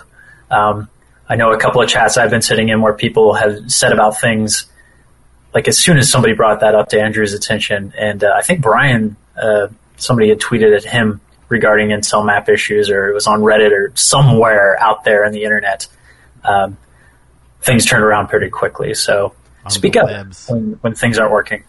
Um, 0.51 0.88
I 1.29 1.37
know 1.37 1.53
a 1.53 1.59
couple 1.59 1.83
of 1.83 1.88
chats 1.88 2.17
I've 2.17 2.31
been 2.31 2.43
sitting 2.43 2.71
in 2.71 2.81
where 2.81 2.95
people 2.95 3.35
have 3.35 3.71
said 3.71 3.93
about 3.93 4.19
things 4.19 4.67
like 5.55 5.69
as 5.69 5.79
soon 5.79 5.97
as 5.99 6.11
somebody 6.11 6.35
brought 6.35 6.61
that 6.61 6.75
up 6.75 6.89
to 6.91 7.01
Andrew's 7.01 7.33
attention, 7.35 7.93
and 7.97 8.23
uh, 8.23 8.33
I 8.37 8.43
think 8.43 8.61
Brian, 8.61 9.17
uh, 9.41 9.69
somebody 9.97 10.29
had 10.29 10.41
tweeted 10.41 10.77
at 10.77 10.85
him 10.85 11.21
regarding 11.49 11.89
Intel 11.89 12.25
map 12.25 12.49
issues, 12.49 12.91
or 12.91 13.09
it 13.09 13.15
was 13.15 13.27
on 13.27 13.41
Reddit 13.41 13.71
or 13.73 13.93
somewhere 13.97 14.77
out 14.81 15.05
there 15.05 15.25
in 15.25 15.33
the 15.33 15.45
internet. 15.45 15.87
Um, 16.45 16.77
things 17.63 17.87
turn 17.87 18.03
around 18.03 18.29
pretty 18.29 18.51
quickly. 18.51 18.95
So 18.95 19.35
On 19.65 19.71
speak 19.71 19.97
up 19.97 20.09
when, 20.49 20.73
when 20.83 20.95
things 20.95 21.19
aren't 21.19 21.33
working. 21.33 21.65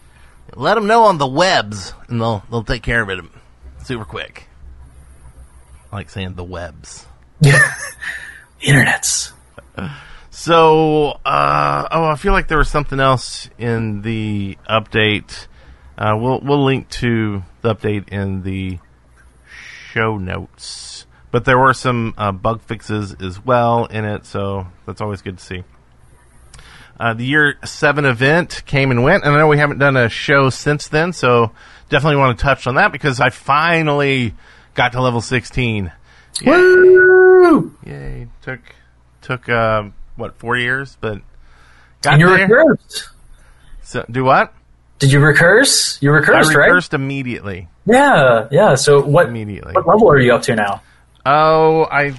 let 0.54 0.74
them 0.74 0.86
know 0.86 1.04
on 1.04 1.18
the 1.18 1.26
webs, 1.26 1.94
and 2.08 2.20
they'll 2.20 2.42
they'll 2.50 2.64
take 2.64 2.82
care 2.82 3.02
of 3.02 3.08
it 3.08 3.24
super 3.84 4.04
quick. 4.04 4.46
I 5.90 5.96
like 5.96 6.10
saying 6.10 6.34
the 6.34 6.44
webs. 6.44 7.06
yeah, 7.40 7.72
Internets. 8.62 9.32
So, 10.40 11.18
uh, 11.22 11.86
oh, 11.90 12.06
I 12.06 12.14
feel 12.16 12.32
like 12.32 12.48
there 12.48 12.56
was 12.56 12.70
something 12.70 12.98
else 12.98 13.50
in 13.58 14.00
the 14.00 14.56
update. 14.66 15.48
Uh, 15.98 16.16
we'll 16.18 16.40
we'll 16.40 16.64
link 16.64 16.88
to 16.88 17.42
the 17.60 17.74
update 17.74 18.08
in 18.08 18.42
the 18.42 18.78
show 19.92 20.16
notes. 20.16 21.04
But 21.30 21.44
there 21.44 21.58
were 21.58 21.74
some 21.74 22.14
uh, 22.16 22.32
bug 22.32 22.62
fixes 22.62 23.14
as 23.20 23.44
well 23.44 23.84
in 23.84 24.06
it, 24.06 24.24
so 24.24 24.66
that's 24.86 25.02
always 25.02 25.20
good 25.20 25.36
to 25.36 25.44
see. 25.44 25.62
Uh, 26.98 27.12
the 27.12 27.26
year 27.26 27.58
seven 27.62 28.06
event 28.06 28.62
came 28.64 28.90
and 28.90 29.04
went, 29.04 29.24
and 29.24 29.34
I 29.34 29.36
know 29.36 29.46
we 29.46 29.58
haven't 29.58 29.78
done 29.78 29.98
a 29.98 30.08
show 30.08 30.48
since 30.48 30.88
then, 30.88 31.12
so 31.12 31.52
definitely 31.90 32.16
want 32.16 32.38
to 32.38 32.42
touch 32.42 32.66
on 32.66 32.76
that 32.76 32.92
because 32.92 33.20
I 33.20 33.28
finally 33.28 34.34
got 34.72 34.92
to 34.92 35.02
level 35.02 35.20
sixteen. 35.20 35.92
Woo! 36.46 37.76
Yay! 37.84 38.28
Took 38.40 38.60
took 39.20 39.46
uh, 39.50 39.90
what 40.20 40.36
four 40.36 40.56
years, 40.56 40.96
but 41.00 41.20
got 42.02 42.12
And 42.14 42.20
you 42.20 42.28
there. 42.36 42.46
recursed. 42.46 43.08
So, 43.82 44.04
do 44.10 44.22
what? 44.24 44.52
Did 45.00 45.10
you 45.12 45.20
recurse? 45.20 46.00
You 46.02 46.12
I 46.12 46.18
recursed, 46.18 46.54
right? 46.54 46.66
recursed 46.68 46.94
immediately. 46.94 47.68
Yeah, 47.86 48.46
yeah. 48.50 48.74
So 48.74 49.02
what? 49.02 49.26
Immediately. 49.28 49.72
What 49.72 49.86
level 49.86 50.10
are 50.10 50.18
you 50.18 50.32
up 50.34 50.42
to 50.42 50.54
now? 50.54 50.82
Oh, 51.26 51.84
I 51.90 52.14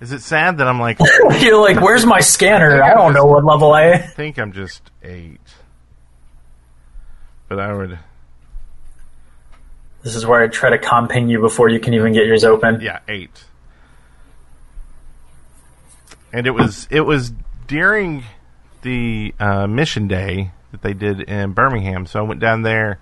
Is 0.00 0.12
it 0.12 0.20
sad 0.22 0.58
that 0.58 0.68
I'm 0.68 0.78
like, 0.78 0.98
You're 1.40 1.60
like, 1.60 1.80
where's 1.80 2.04
my 2.06 2.20
scanner? 2.20 2.82
I 2.82 2.92
don't 2.94 3.14
know 3.14 3.24
what 3.24 3.44
level 3.44 3.72
I. 3.72 3.92
I 3.92 3.98
think 3.98 4.38
I'm 4.38 4.52
just 4.52 4.82
eight. 5.02 5.40
But 7.48 7.58
I 7.60 7.72
would, 7.74 7.98
This 10.02 10.14
is 10.16 10.24
where 10.26 10.42
I 10.42 10.48
try 10.48 10.70
to 10.70 10.78
comping 10.78 11.28
you 11.30 11.40
before 11.40 11.68
you 11.68 11.80
can 11.80 11.94
even 11.94 12.12
get 12.12 12.26
yours 12.26 12.44
open. 12.44 12.80
yeah, 12.80 13.00
eight. 13.08 13.44
And 16.32 16.46
it 16.46 16.52
was 16.52 16.88
it 16.90 17.02
was 17.02 17.32
during 17.66 18.24
the 18.82 19.34
uh, 19.38 19.66
mission 19.66 20.08
day 20.08 20.52
that 20.70 20.82
they 20.82 20.94
did 20.94 21.20
in 21.20 21.52
Birmingham, 21.52 22.06
so 22.06 22.20
I 22.20 22.22
went 22.22 22.40
down 22.40 22.62
there. 22.62 22.98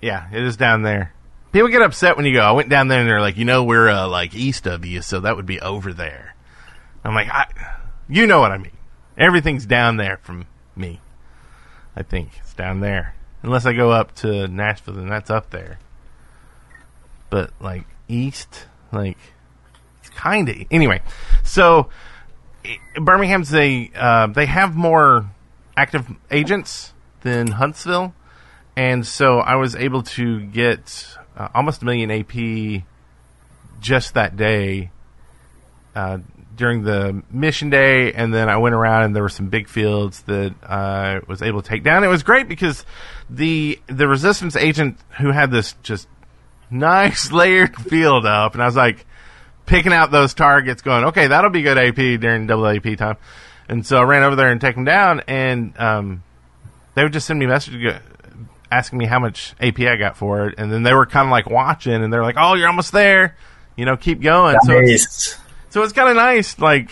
Yeah, 0.00 0.28
it 0.32 0.42
is 0.42 0.56
down 0.56 0.82
there. 0.82 1.12
People 1.52 1.68
get 1.68 1.82
upset 1.82 2.16
when 2.16 2.26
you 2.26 2.32
go. 2.32 2.42
I 2.42 2.52
went 2.52 2.68
down 2.68 2.88
there 2.88 3.00
and 3.00 3.08
they're 3.08 3.20
like, 3.20 3.36
you 3.36 3.44
know, 3.44 3.64
we're 3.64 3.88
uh, 3.88 4.06
like 4.08 4.34
east 4.34 4.66
of 4.66 4.84
you, 4.84 5.02
so 5.02 5.20
that 5.20 5.36
would 5.36 5.46
be 5.46 5.60
over 5.60 5.92
there. 5.92 6.34
I'm 7.04 7.14
like, 7.14 7.28
I, 7.28 7.46
you 8.08 8.26
know 8.26 8.40
what 8.40 8.52
I 8.52 8.58
mean. 8.58 8.76
Everything's 9.16 9.66
down 9.66 9.96
there 9.96 10.18
from 10.22 10.46
me. 10.76 11.00
I 11.96 12.02
think 12.02 12.30
it's 12.38 12.54
down 12.54 12.80
there, 12.80 13.14
unless 13.42 13.66
I 13.66 13.72
go 13.72 13.90
up 13.90 14.14
to 14.16 14.46
Nashville, 14.46 14.94
then 14.94 15.08
that's 15.08 15.30
up 15.30 15.50
there. 15.50 15.78
But 17.30 17.50
like 17.60 17.86
east, 18.08 18.66
like 18.92 19.18
kind 20.18 20.48
of 20.48 20.56
anyway. 20.70 21.00
So 21.44 21.88
Birmingham's 22.96 23.50
they 23.50 23.90
uh, 23.94 24.26
they 24.26 24.46
have 24.46 24.74
more 24.74 25.30
active 25.76 26.06
agents 26.30 26.92
than 27.22 27.48
Huntsville, 27.48 28.14
and 28.76 29.06
so 29.06 29.38
I 29.38 29.54
was 29.56 29.76
able 29.76 30.02
to 30.02 30.40
get 30.40 31.16
uh, 31.36 31.48
almost 31.54 31.82
a 31.82 31.84
million 31.84 32.10
AP 32.10 32.82
just 33.80 34.14
that 34.14 34.36
day 34.36 34.90
uh, 35.94 36.18
during 36.56 36.82
the 36.82 37.22
mission 37.30 37.70
day, 37.70 38.12
and 38.12 38.34
then 38.34 38.48
I 38.48 38.56
went 38.56 38.74
around 38.74 39.04
and 39.04 39.16
there 39.16 39.22
were 39.22 39.28
some 39.28 39.48
big 39.48 39.68
fields 39.68 40.22
that 40.22 40.52
I 40.64 41.20
was 41.28 41.42
able 41.42 41.62
to 41.62 41.68
take 41.68 41.84
down. 41.84 42.02
It 42.02 42.08
was 42.08 42.24
great 42.24 42.48
because 42.48 42.84
the 43.30 43.78
the 43.86 44.08
resistance 44.08 44.56
agent 44.56 44.98
who 45.20 45.30
had 45.30 45.52
this 45.52 45.76
just 45.84 46.08
nice 46.70 47.30
layered 47.40 47.76
field 47.76 48.26
up, 48.26 48.54
and 48.54 48.62
I 48.62 48.66
was 48.66 48.76
like 48.76 49.06
picking 49.68 49.92
out 49.92 50.10
those 50.10 50.34
targets, 50.34 50.82
going, 50.82 51.04
okay, 51.04 51.28
that'll 51.28 51.50
be 51.50 51.62
good 51.62 51.78
AP 51.78 52.20
during 52.20 52.46
double 52.46 52.66
AP 52.66 52.96
time. 52.96 53.16
And 53.68 53.86
so 53.86 53.98
I 53.98 54.02
ran 54.02 54.22
over 54.22 54.34
there 54.34 54.50
and 54.50 54.60
take 54.60 54.74
them 54.74 54.84
down, 54.84 55.20
and 55.28 55.78
um, 55.78 56.22
they 56.94 57.02
would 57.02 57.12
just 57.12 57.26
send 57.26 57.38
me 57.38 57.46
messages 57.46 58.00
asking 58.70 58.98
me 58.98 59.06
how 59.06 59.18
much 59.18 59.54
AP 59.60 59.80
I 59.80 59.96
got 59.96 60.16
for 60.16 60.48
it, 60.48 60.54
and 60.58 60.72
then 60.72 60.82
they 60.82 60.94
were 60.94 61.06
kind 61.06 61.26
of 61.26 61.30
like 61.30 61.48
watching, 61.48 62.02
and 62.02 62.12
they're 62.12 62.22
like, 62.22 62.36
"Oh, 62.38 62.54
you're 62.54 62.66
almost 62.66 62.92
there," 62.92 63.36
you 63.76 63.84
know, 63.84 63.96
keep 63.96 64.20
going. 64.20 64.56
So 64.64 64.72
it's, 64.78 65.36
so 65.70 65.82
it's 65.82 65.92
kind 65.92 66.08
of 66.08 66.16
nice, 66.16 66.58
like 66.58 66.90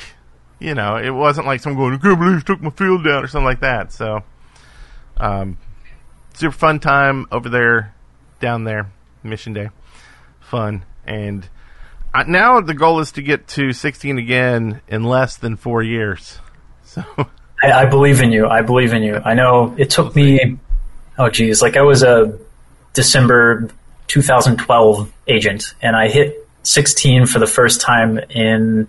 you 0.59 0.75
know, 0.75 0.97
it 0.97 1.11
wasn't 1.11 1.47
like 1.47 1.61
someone 1.61 1.83
going, 1.83 1.95
"I 1.95 2.03
can't 2.03 2.19
believe 2.19 2.35
you 2.37 2.41
took 2.43 2.61
my 2.61 2.71
field 2.71 3.05
down" 3.05 3.25
or 3.25 3.27
something 3.27 3.47
like 3.47 3.61
that. 3.61 3.93
So, 3.93 4.23
um, 5.17 5.57
super 6.35 6.55
fun 6.55 6.79
time 6.79 7.27
over 7.33 7.49
there, 7.49 7.95
down 8.39 8.65
there, 8.65 8.91
mission 9.23 9.55
day, 9.55 9.71
fun, 10.41 10.85
and 11.07 11.45
uh, 11.45 11.49
now 12.25 12.61
the 12.61 12.75
goal 12.75 13.01
is 13.01 13.13
to 13.13 13.23
get 13.23 13.49
to 13.49 13.73
16 13.73 14.19
again 14.19 14.81
in 14.89 15.05
less 15.05 15.37
than 15.37 15.57
four 15.57 15.83
years. 15.83 16.39
So, 16.85 17.05
I, 17.63 17.73
I 17.73 17.85
believe 17.87 18.23
in 18.23 18.33
you. 18.33 18.47
I 18.47 18.63
believe 18.63 18.93
in 18.93 19.03
you. 19.03 19.17
I 19.17 19.35
know 19.35 19.75
it 19.77 19.91
took 19.91 20.15
me. 20.15 20.59
Oh, 21.19 21.29
geez, 21.29 21.63
like 21.63 21.77
I 21.77 21.83
was 21.83 22.03
a 22.03 22.39
December 22.93 23.69
2012 24.09 25.13
agent, 25.29 25.75
and 25.83 25.97
I 25.97 26.09
hit 26.09 26.47
16 26.63 27.27
for 27.27 27.39
the 27.39 27.47
first 27.47 27.81
time 27.81 28.19
in 28.31 28.89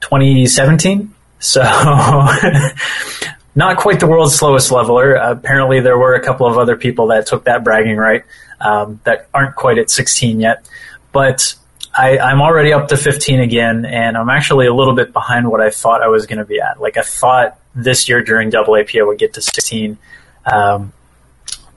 2017. 0.00 1.14
So, 1.40 1.62
not 3.54 3.76
quite 3.76 4.00
the 4.00 4.06
world's 4.06 4.34
slowest 4.34 4.70
leveler. 4.70 5.14
apparently, 5.14 5.80
there 5.80 5.98
were 5.98 6.14
a 6.14 6.22
couple 6.22 6.46
of 6.46 6.58
other 6.58 6.76
people 6.76 7.08
that 7.08 7.26
took 7.26 7.44
that 7.44 7.64
bragging 7.64 7.96
right 7.96 8.24
um, 8.60 9.00
that 9.04 9.28
aren't 9.32 9.54
quite 9.54 9.78
at 9.78 9.90
16 9.90 10.40
yet. 10.40 10.68
But 11.12 11.54
I, 11.98 12.16
I'm 12.18 12.40
already 12.40 12.72
up 12.72 12.86
to 12.88 12.96
15 12.96 13.40
again, 13.40 13.84
and 13.84 14.16
I'm 14.16 14.30
actually 14.30 14.68
a 14.68 14.72
little 14.72 14.94
bit 14.94 15.12
behind 15.12 15.50
what 15.50 15.60
I 15.60 15.70
thought 15.70 16.00
I 16.00 16.06
was 16.06 16.26
going 16.26 16.38
to 16.38 16.44
be 16.44 16.60
at. 16.60 16.80
Like 16.80 16.96
I 16.96 17.02
thought 17.02 17.58
this 17.74 18.08
year 18.08 18.22
during 18.22 18.50
double 18.50 18.76
AP 18.76 18.94
I 18.94 19.02
would 19.02 19.18
get 19.18 19.34
to 19.34 19.42
16. 19.42 19.98
Um, 20.46 20.92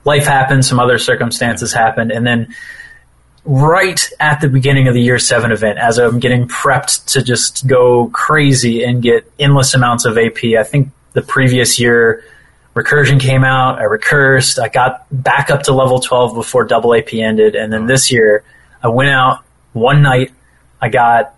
life 0.04 0.24
happened, 0.24 0.64
some 0.64 0.78
other 0.78 0.98
circumstances 0.98 1.72
happened, 1.72 2.12
and 2.12 2.24
then 2.24 2.54
right 3.44 4.08
at 4.20 4.40
the 4.40 4.48
beginning 4.48 4.86
of 4.86 4.94
the 4.94 5.02
year 5.02 5.18
seven 5.18 5.50
event, 5.50 5.80
as 5.80 5.98
I'm 5.98 6.20
getting 6.20 6.46
prepped 6.46 7.14
to 7.14 7.22
just 7.22 7.66
go 7.66 8.06
crazy 8.10 8.84
and 8.84 9.02
get 9.02 9.28
endless 9.40 9.74
amounts 9.74 10.04
of 10.04 10.16
AP, 10.16 10.44
I 10.56 10.62
think 10.62 10.90
the 11.14 11.22
previous 11.22 11.80
year 11.80 12.22
recursion 12.76 13.18
came 13.18 13.42
out, 13.42 13.80
I 13.80 13.84
recursed, 13.84 14.60
I 14.60 14.68
got 14.68 15.04
back 15.10 15.50
up 15.50 15.64
to 15.64 15.72
level 15.72 15.98
12 15.98 16.36
before 16.36 16.64
double 16.64 16.94
AP 16.94 17.12
ended, 17.12 17.56
and 17.56 17.72
then 17.72 17.86
this 17.86 18.12
year 18.12 18.44
I 18.84 18.86
went 18.86 19.10
out 19.10 19.44
one 19.72 20.02
night, 20.02 20.32
I 20.80 20.88
got 20.88 21.34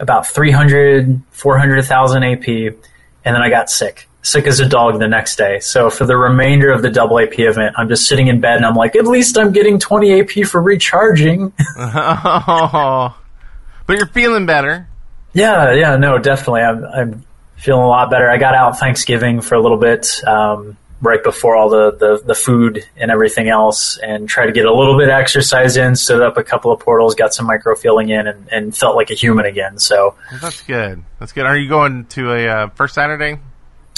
about 0.00 0.26
300, 0.26 1.22
400,000 1.30 2.22
AP, 2.24 2.48
and 2.48 2.76
then 3.24 3.36
I 3.42 3.50
got 3.50 3.70
sick. 3.70 4.08
Sick 4.22 4.46
as 4.46 4.60
a 4.60 4.68
dog 4.68 5.00
the 5.00 5.08
next 5.08 5.36
day. 5.36 5.58
So 5.60 5.90
for 5.90 6.04
the 6.04 6.16
remainder 6.16 6.70
of 6.70 6.82
the 6.82 6.90
double 6.90 7.18
AP 7.18 7.38
event, 7.40 7.74
I'm 7.76 7.88
just 7.88 8.06
sitting 8.06 8.28
in 8.28 8.40
bed 8.40 8.56
and 8.56 8.64
I'm 8.64 8.74
like, 8.74 8.94
at 8.94 9.04
least 9.04 9.36
I'm 9.36 9.50
getting 9.52 9.78
20 9.80 10.20
AP 10.20 10.46
for 10.46 10.62
recharging. 10.62 11.52
oh, 11.76 13.16
but 13.86 13.96
you're 13.96 14.06
feeling 14.06 14.46
better. 14.46 14.86
yeah, 15.32 15.72
yeah, 15.72 15.96
no, 15.96 16.18
definitely. 16.18 16.60
I'm, 16.60 16.84
I'm 16.84 17.24
feeling 17.56 17.82
a 17.82 17.88
lot 17.88 18.10
better. 18.10 18.30
I 18.30 18.38
got 18.38 18.54
out 18.54 18.78
Thanksgiving 18.78 19.40
for 19.40 19.56
a 19.56 19.60
little 19.60 19.78
bit, 19.78 20.22
um, 20.26 20.76
right 21.02 21.22
before 21.22 21.56
all 21.56 21.68
the, 21.68 21.90
the, 21.90 22.22
the 22.24 22.34
food 22.34 22.84
and 22.96 23.10
everything 23.10 23.48
else 23.48 23.98
and 23.98 24.28
try 24.28 24.46
to 24.46 24.52
get 24.52 24.64
a 24.64 24.72
little 24.72 24.96
bit 24.96 25.08
of 25.08 25.14
exercise 25.14 25.76
in, 25.76 25.96
stood 25.96 26.22
up 26.22 26.36
a 26.36 26.44
couple 26.44 26.70
of 26.70 26.78
portals, 26.78 27.16
got 27.16 27.34
some 27.34 27.44
micro 27.44 27.74
fielding 27.74 28.08
in 28.08 28.28
and, 28.28 28.48
and 28.52 28.76
felt 28.76 28.94
like 28.94 29.10
a 29.10 29.14
human 29.14 29.44
again. 29.44 29.78
So 29.78 30.14
That's 30.40 30.62
good. 30.62 31.02
That's 31.18 31.32
good. 31.32 31.44
Are 31.44 31.58
you 31.58 31.68
going 31.68 32.06
to 32.06 32.32
a 32.32 32.46
uh, 32.46 32.68
first 32.70 32.94
Saturday? 32.94 33.40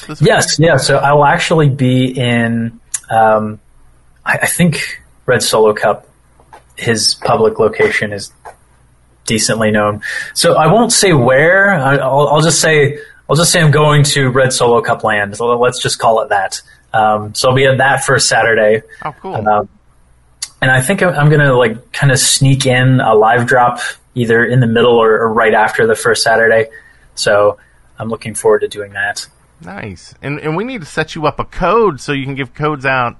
This 0.08 0.20
week? 0.20 0.28
Yes, 0.28 0.58
yeah. 0.58 0.78
So 0.78 0.96
I 0.96 1.12
will 1.12 1.26
actually 1.26 1.68
be 1.68 2.06
in. 2.06 2.80
Um, 3.10 3.60
I, 4.24 4.38
I 4.42 4.46
think 4.46 5.02
Red 5.26 5.42
Solo 5.42 5.74
Cup. 5.74 6.08
His 6.76 7.14
public 7.14 7.60
location 7.60 8.12
is 8.12 8.32
decently 9.26 9.70
known. 9.70 10.02
So 10.32 10.56
I 10.56 10.66
won't 10.72 10.92
say 10.92 11.12
where. 11.12 11.70
I, 11.70 11.96
I'll, 11.96 12.28
I'll 12.28 12.42
just 12.42 12.60
say 12.60 12.98
I'll 13.28 13.36
just 13.36 13.52
say 13.52 13.60
I'm 13.60 13.70
going 13.70 14.02
to 14.04 14.28
Red 14.28 14.52
Solo 14.52 14.82
Cup 14.82 15.04
land. 15.04 15.36
So 15.36 15.46
let's 15.58 15.80
just 15.80 15.98
call 15.98 16.20
it 16.22 16.28
that. 16.28 16.60
Um, 16.94 17.35
so 17.35 17.48
I'll 17.48 17.57
be 17.57 17.66
at 17.66 17.78
that 17.78 18.04
first 18.04 18.28
Saturday. 18.28 18.83
Oh, 19.04 19.12
cool. 19.20 19.35
Um, 19.35 19.68
and 20.62 20.70
I 20.70 20.80
think 20.80 21.02
I'm, 21.02 21.12
I'm 21.14 21.28
gonna 21.28 21.52
like 21.54 21.92
kind 21.92 22.12
of 22.12 22.18
sneak 22.18 22.66
in 22.66 23.00
a 23.00 23.14
live 23.14 23.46
drop 23.46 23.80
either 24.14 24.44
in 24.44 24.61
the 24.61 24.66
middle 24.66 24.96
or, 24.96 25.18
or 25.18 25.33
right 25.33 25.52
after 25.52 25.87
the 25.87 25.96
first 25.96 26.22
Saturday. 26.22 26.70
So 27.16 27.59
I'm 27.98 28.09
looking 28.09 28.35
forward 28.35 28.61
to 28.61 28.68
doing 28.68 28.92
that. 28.92 29.26
Nice. 29.61 30.14
And 30.22 30.38
and 30.38 30.57
we 30.57 30.64
need 30.64 30.80
to 30.80 30.87
set 30.87 31.14
you 31.14 31.26
up 31.26 31.40
a 31.40 31.44
code 31.44 32.00
so 32.00 32.12
you 32.12 32.24
can 32.24 32.37
give 32.37 32.54
codes 32.54 32.87
out, 32.87 33.16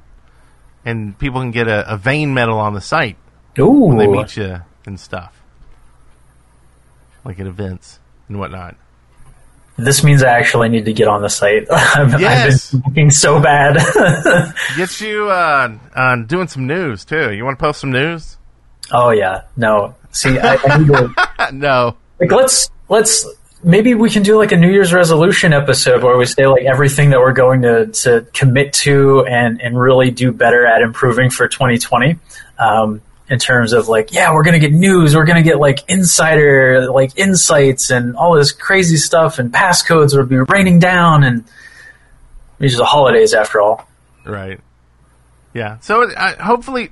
and 0.85 1.19
people 1.19 1.41
can 1.41 1.51
get 1.51 1.67
a, 1.67 1.93
a 1.93 1.97
Vane 1.97 2.33
medal 2.33 2.59
on 2.59 2.75
the 2.75 2.81
site 2.81 3.17
Ooh, 3.59 3.87
when 3.87 3.99
they 3.99 4.07
meet 4.07 4.37
you 4.37 4.61
and 4.87 5.01
stuff, 5.01 5.43
like 7.25 7.41
at 7.41 7.47
events 7.47 7.99
and 8.29 8.39
whatnot. 8.39 8.77
This 9.77 10.05
means 10.05 10.23
I 10.23 10.29
actually 10.39 10.69
need 10.69 10.85
to 10.85 10.93
get 10.93 11.09
on 11.09 11.21
the 11.23 11.29
site. 11.29 11.67
I've, 11.71 12.21
Yes. 12.21 12.73
I've 12.73 12.81
been 12.81 12.91
looking 12.91 13.11
so 13.11 13.41
bad. 13.41 13.77
Get 14.77 15.01
you 15.01 15.29
uh, 15.31 15.77
uh, 15.95 16.17
doing 16.17 16.47
some 16.49 16.67
news 16.67 17.05
too. 17.05 17.33
You 17.33 17.45
want 17.45 17.59
to 17.59 17.63
post 17.65 17.81
some 17.81 17.91
news? 17.93 18.37
oh 18.93 19.11
yeah, 19.11 19.43
no. 19.57 19.95
See, 20.11 20.39
I, 20.39 20.57
I 20.57 20.79
need 20.79 20.87
to 20.89 21.13
no. 21.53 21.97
like 22.21 22.31
let's 22.31 22.71
let's 22.89 23.27
maybe 23.65 23.95
we 23.95 24.11
can 24.11 24.23
do 24.23 24.37
like 24.37 24.53
a 24.53 24.57
New 24.57 24.71
Year's 24.71 24.93
resolution 24.93 25.53
episode 25.53 26.03
where 26.05 26.17
we 26.17 26.27
say 26.27 26.47
like 26.47 26.65
everything 26.65 27.11
that 27.11 27.19
we're 27.19 27.33
going 27.33 27.63
to 27.63 27.87
to 27.87 28.27
commit 28.33 28.75
to 28.75 29.25
and 29.27 29.61
and 29.61 29.79
really 29.81 30.11
do 30.11 30.31
better 30.33 30.67
at 30.67 30.83
improving 30.83 31.31
for 31.31 31.49
2020. 31.49 32.19
Um, 32.59 33.01
in 33.29 33.39
terms 33.39 33.73
of 33.73 33.89
like, 33.89 34.13
yeah, 34.13 34.33
we're 34.33 34.45
gonna 34.45 34.59
get 34.59 34.73
news, 34.73 35.17
we're 35.17 35.25
gonna 35.25 35.43
get 35.43 35.59
like 35.59 35.89
insider 35.89 36.91
like 36.91 37.17
insights 37.19 37.91
and 37.91 38.17
all 38.17 38.35
this 38.35 38.53
crazy 38.53 38.97
stuff, 38.97 39.39
and 39.39 39.53
passcodes 39.53 40.17
will 40.17 40.27
be 40.27 40.37
raining 40.37 40.79
down, 40.79 41.25
and 41.25 41.45
these 42.59 42.75
are 42.75 42.79
the 42.79 42.85
holidays 42.85 43.35
after 43.35 43.61
all. 43.61 43.89
Right. 44.25 44.61
Yeah. 45.55 45.79
So 45.81 46.03
it, 46.03 46.17
I, 46.17 46.33
hopefully, 46.33 46.91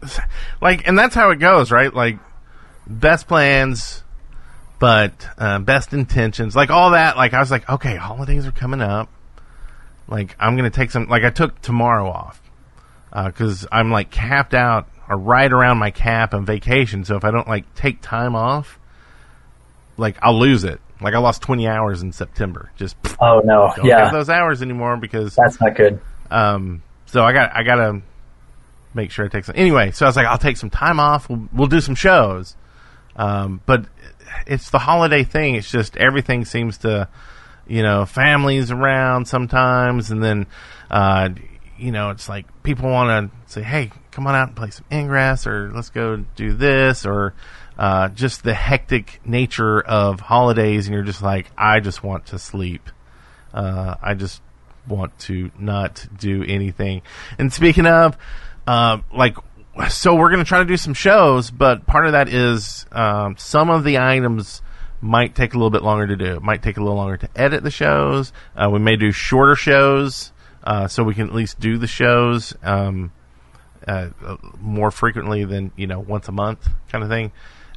like, 0.60 0.86
and 0.86 0.98
that's 0.98 1.14
how 1.14 1.30
it 1.30 1.36
goes, 1.36 1.70
right? 1.70 1.92
Like, 1.92 2.18
best 2.86 3.26
plans, 3.26 4.02
but 4.78 5.28
uh, 5.36 5.58
best 5.58 5.92
intentions, 5.92 6.56
like 6.56 6.70
all 6.70 6.90
that. 6.90 7.16
Like, 7.16 7.34
I 7.34 7.40
was 7.40 7.50
like, 7.50 7.68
okay, 7.68 7.96
holidays 7.96 8.46
are 8.46 8.52
coming 8.52 8.80
up. 8.80 9.10
Like, 10.08 10.34
I'm 10.38 10.56
gonna 10.56 10.70
take 10.70 10.90
some. 10.90 11.08
Like, 11.08 11.24
I 11.24 11.30
took 11.30 11.60
tomorrow 11.60 12.08
off 12.08 12.40
because 13.12 13.66
I'm 13.70 13.90
like 13.90 14.10
capped 14.10 14.54
out 14.54 14.88
or 15.08 15.16
right 15.16 15.52
around 15.52 15.78
my 15.78 15.90
cap 15.90 16.34
on 16.34 16.44
vacation. 16.44 17.04
So 17.04 17.16
if 17.16 17.24
I 17.24 17.30
don't 17.30 17.48
like 17.48 17.72
take 17.74 18.00
time 18.00 18.34
off, 18.34 18.78
like 19.96 20.16
I'll 20.22 20.38
lose 20.38 20.64
it. 20.64 20.80
Like 21.00 21.14
I 21.14 21.18
lost 21.18 21.42
20 21.42 21.66
hours 21.66 22.02
in 22.02 22.12
September. 22.12 22.70
Just 22.76 22.96
Oh 23.20 23.40
no, 23.44 23.72
don't 23.76 23.86
yeah, 23.86 24.04
have 24.04 24.12
those 24.12 24.28
hours 24.30 24.62
anymore 24.62 24.96
because 24.96 25.34
that's 25.34 25.60
not 25.60 25.74
good. 25.74 26.00
um. 26.30 26.82
So 27.06 27.22
I 27.24 27.32
got 27.32 27.54
I 27.54 27.62
gotta 27.62 28.00
make 28.94 29.10
sure 29.10 29.24
I 29.24 29.28
take 29.28 29.44
some. 29.44 29.54
Anyway, 29.58 29.90
so 29.90 30.06
I 30.06 30.08
was 30.08 30.16
like, 30.16 30.26
I'll 30.26 30.38
take 30.38 30.56
some 30.56 30.70
time 30.70 31.00
off. 31.00 31.28
We'll, 31.28 31.48
we'll 31.52 31.66
do 31.66 31.80
some 31.80 31.94
shows. 31.94 32.56
Um, 33.16 33.60
but 33.66 33.84
it's 34.46 34.70
the 34.70 34.78
holiday 34.78 35.24
thing. 35.24 35.56
It's 35.56 35.70
just 35.70 35.96
everything 35.96 36.44
seems 36.46 36.78
to, 36.78 37.08
you 37.66 37.82
know, 37.82 38.06
families 38.06 38.70
around 38.70 39.28
sometimes, 39.28 40.10
and 40.10 40.22
then, 40.22 40.46
uh, 40.90 41.30
you 41.78 41.92
know, 41.92 42.10
it's 42.10 42.28
like 42.28 42.46
people 42.62 42.88
want 42.90 43.30
to 43.30 43.52
say, 43.52 43.62
"Hey, 43.62 43.90
come 44.12 44.26
on 44.26 44.34
out 44.34 44.48
and 44.48 44.56
play 44.56 44.70
some 44.70 44.84
Ingress," 44.92 45.46
or 45.46 45.72
"Let's 45.74 45.90
go 45.90 46.24
do 46.36 46.52
this," 46.52 47.04
or 47.04 47.34
uh, 47.78 48.08
just 48.08 48.44
the 48.44 48.54
hectic 48.54 49.20
nature 49.24 49.80
of 49.80 50.20
holidays, 50.20 50.86
and 50.86 50.94
you're 50.94 51.02
just 51.02 51.22
like, 51.22 51.50
"I 51.58 51.80
just 51.80 52.04
want 52.04 52.26
to 52.26 52.38
sleep." 52.38 52.88
Uh, 53.52 53.96
I 54.00 54.14
just 54.14 54.40
want 54.86 55.18
to 55.20 55.50
not 55.58 56.06
do 56.18 56.42
anything. 56.42 57.02
And 57.38 57.52
speaking 57.52 57.86
of, 57.86 58.16
uh, 58.66 58.98
like, 59.14 59.36
so 59.88 60.14
we're 60.14 60.30
going 60.30 60.44
to 60.44 60.48
try 60.48 60.58
to 60.58 60.64
do 60.64 60.76
some 60.76 60.94
shows, 60.94 61.50
but 61.50 61.86
part 61.86 62.06
of 62.06 62.12
that 62.12 62.28
is 62.28 62.86
um, 62.92 63.36
some 63.38 63.70
of 63.70 63.84
the 63.84 63.98
items 63.98 64.62
might 65.00 65.34
take 65.34 65.54
a 65.54 65.56
little 65.56 65.70
bit 65.70 65.82
longer 65.82 66.06
to 66.06 66.16
do. 66.16 66.36
It 66.36 66.42
might 66.42 66.62
take 66.62 66.76
a 66.76 66.80
little 66.80 66.96
longer 66.96 67.16
to 67.18 67.28
edit 67.34 67.62
the 67.62 67.70
shows. 67.70 68.32
Uh, 68.56 68.70
we 68.70 68.78
may 68.78 68.96
do 68.96 69.10
shorter 69.10 69.56
shows, 69.56 70.32
uh, 70.62 70.88
so 70.88 71.02
we 71.02 71.14
can 71.14 71.28
at 71.28 71.34
least 71.34 71.58
do 71.58 71.78
the 71.78 71.86
shows 71.86 72.54
um, 72.62 73.12
uh, 73.86 74.10
more 74.58 74.90
frequently 74.90 75.44
than 75.44 75.72
you 75.76 75.86
know 75.86 76.00
once 76.00 76.28
a 76.28 76.32
month, 76.32 76.68
kind 76.90 77.04
of 77.04 77.10
thing. 77.10 77.32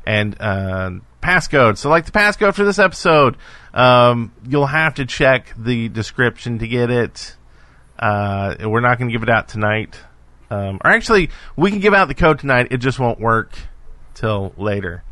And 0.08 0.36
uh, 0.40 0.92
passcode. 1.26 1.78
So, 1.78 1.90
like 1.90 2.06
the 2.06 2.12
passcode 2.12 2.54
for 2.54 2.64
this 2.64 2.80
episode, 2.80 3.38
um, 3.74 4.32
you'll 4.48 4.68
have 4.68 4.96
to 4.96 5.06
check 5.06 5.54
the 5.58 5.90
description 5.90 6.60
to 6.60 6.68
get 6.68 6.92
it. 6.92 7.36
Uh, 7.98 8.56
we're 8.62 8.82
not 8.82 9.00
going 9.00 9.10
to 9.10 9.12
give 9.12 9.24
it 9.24 9.30
out 9.30 9.48
tonight. 9.48 10.00
Um, 10.52 10.80
or 10.84 10.92
actually, 10.92 11.32
we 11.56 11.72
can 11.72 11.80
give 11.80 11.94
out 11.94 12.08
the 12.08 12.14
code 12.14 12.40
tonight. 12.40 12.68
It 12.72 12.78
just 12.78 13.00
won't 13.00 13.20
work 13.20 13.58
till 14.14 14.54
later. 14.58 15.04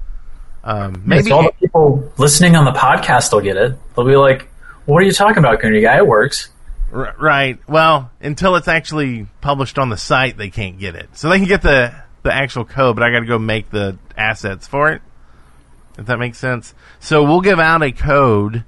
Um, 0.64 1.02
maybe 1.06 1.32
all 1.32 1.44
the 1.44 1.52
people 1.60 2.12
listening 2.18 2.56
on 2.56 2.66
the 2.66 2.72
podcast 2.72 3.34
will 3.34 3.42
get 3.42 3.58
it. 3.58 3.78
They'll 3.96 4.06
be 4.06 4.16
like, 4.16 4.48
"What 4.86 5.00
are 5.00 5.06
you 5.06 5.12
talking 5.12 5.40
about, 5.40 5.60
Goonie 5.60 5.82
Guy? 5.82 5.98
It 5.98 6.08
works." 6.08 6.50
Right. 6.94 7.58
Well, 7.68 8.12
until 8.22 8.56
it's 8.56 8.68
actually 8.68 9.26
published 9.42 9.80
on 9.80 9.90
the 9.90 9.98
site, 9.98 10.38
they 10.38 10.52
can't 10.52 10.78
get 10.78 10.96
it. 10.96 11.18
So 11.18 11.28
they 11.28 11.40
can 11.40 11.48
get 11.48 11.64
the 11.64 11.92
the 12.22 12.32
actual 12.32 12.66
code, 12.66 12.96
but 12.96 13.04
I 13.04 13.12
got 13.12 13.22
to 13.22 13.26
go 13.26 13.40
make 13.40 13.72
the 13.72 13.98
assets 14.16 14.68
for 14.68 14.92
it. 14.92 15.02
If 15.98 16.06
that 16.06 16.20
makes 16.20 16.38
sense. 16.38 16.76
So 17.00 17.24
we'll 17.24 17.42
give 17.42 17.60
out 17.60 17.82
a 17.82 17.92
code, 17.92 18.64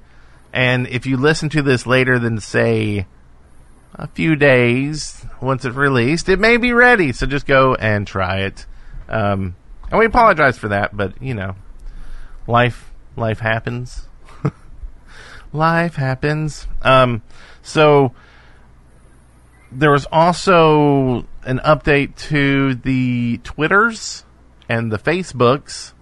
and 0.52 0.88
if 0.88 1.06
you 1.06 1.18
listen 1.18 1.50
to 1.50 1.62
this 1.62 1.86
later 1.86 2.18
than 2.18 2.40
say 2.40 3.06
a 3.94 4.08
few 4.08 4.36
days 4.36 5.24
once 5.40 5.64
it's 5.64 5.76
released, 5.76 6.28
it 6.28 6.40
may 6.40 6.58
be 6.58 6.74
ready. 6.74 7.14
So 7.14 7.28
just 7.28 7.46
go 7.46 7.76
and 7.76 8.08
try 8.08 8.40
it. 8.40 8.66
Um, 9.08 9.56
and 9.92 10.00
we 10.00 10.06
apologize 10.06 10.58
for 10.58 10.70
that, 10.70 10.98
but 10.98 11.22
you 11.22 11.36
know, 11.36 11.56
life 12.48 12.92
life 13.16 13.40
happens. 13.40 14.08
life 15.54 15.96
happens. 15.96 16.66
Um, 16.82 17.22
so 17.66 18.14
there 19.72 19.92
was 19.92 20.06
also 20.12 21.26
an 21.44 21.60
update 21.66 22.16
to 22.30 22.76
the 22.76 23.40
Twitters 23.44 24.24
and 24.70 24.92
the 24.92 25.00
Facebooks. 25.00 25.94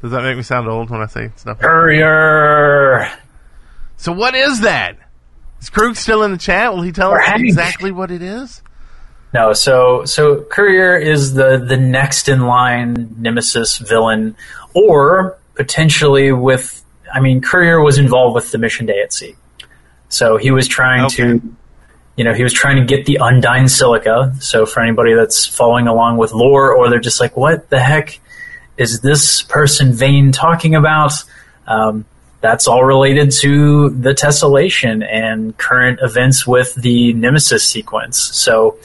Does 0.00 0.10
that 0.10 0.22
make 0.22 0.36
me 0.36 0.42
sound 0.42 0.68
old 0.68 0.90
when 0.90 1.00
I 1.00 1.06
say 1.06 1.30
stuff? 1.36 1.60
Courier. 1.60 3.10
So 3.96 4.12
what 4.12 4.34
is 4.34 4.62
that? 4.62 4.98
Is 5.60 5.70
Krug 5.70 5.94
still 5.96 6.22
in 6.22 6.32
the 6.32 6.38
chat? 6.38 6.74
Will 6.74 6.82
he 6.82 6.92
tell 6.92 7.12
us 7.12 7.22
exactly 7.36 7.90
what 7.90 8.10
it 8.10 8.22
is? 8.22 8.62
No, 9.32 9.52
so 9.52 10.04
so 10.04 10.42
Courier 10.42 10.96
is 10.96 11.34
the 11.34 11.58
the 11.58 11.76
next 11.76 12.28
in 12.28 12.46
line 12.46 13.14
nemesis 13.18 13.78
villain, 13.78 14.36
or 14.74 15.38
potentially 15.54 16.32
with. 16.32 16.82
I 17.12 17.20
mean, 17.20 17.40
Courier 17.40 17.80
was 17.80 17.98
involved 17.98 18.34
with 18.34 18.50
the 18.50 18.58
mission 18.58 18.86
day 18.86 19.00
at 19.02 19.12
sea, 19.12 19.36
so 20.08 20.36
he 20.36 20.50
was 20.50 20.66
trying 20.68 21.04
Okay. 21.06 21.16
to, 21.16 21.56
you 22.16 22.24
know, 22.24 22.32
he 22.34 22.42
was 22.42 22.52
trying 22.52 22.76
to 22.76 22.84
get 22.84 23.06
the 23.06 23.18
Undyne 23.20 23.68
Silica. 23.68 24.34
So 24.40 24.66
for 24.66 24.82
anybody 24.82 25.14
that's 25.14 25.46
following 25.46 25.86
along 25.88 26.16
with 26.18 26.32
lore, 26.32 26.74
or 26.74 26.88
they're 26.88 27.00
just 27.00 27.20
like, 27.20 27.36
what 27.36 27.70
the 27.70 27.80
heck 27.80 28.20
is 28.76 29.00
this 29.00 29.42
person 29.42 29.92
Vane 29.92 30.32
talking 30.32 30.74
about? 30.74 31.12
Um, 31.66 32.04
that's 32.40 32.68
all 32.68 32.84
related 32.84 33.30
to 33.40 33.90
the 33.90 34.10
tessellation 34.10 35.04
and 35.04 35.56
current 35.56 35.98
events 36.02 36.46
with 36.46 36.74
the 36.74 37.12
Nemesis 37.14 37.66
sequence. 37.68 38.18
So. 38.18 38.76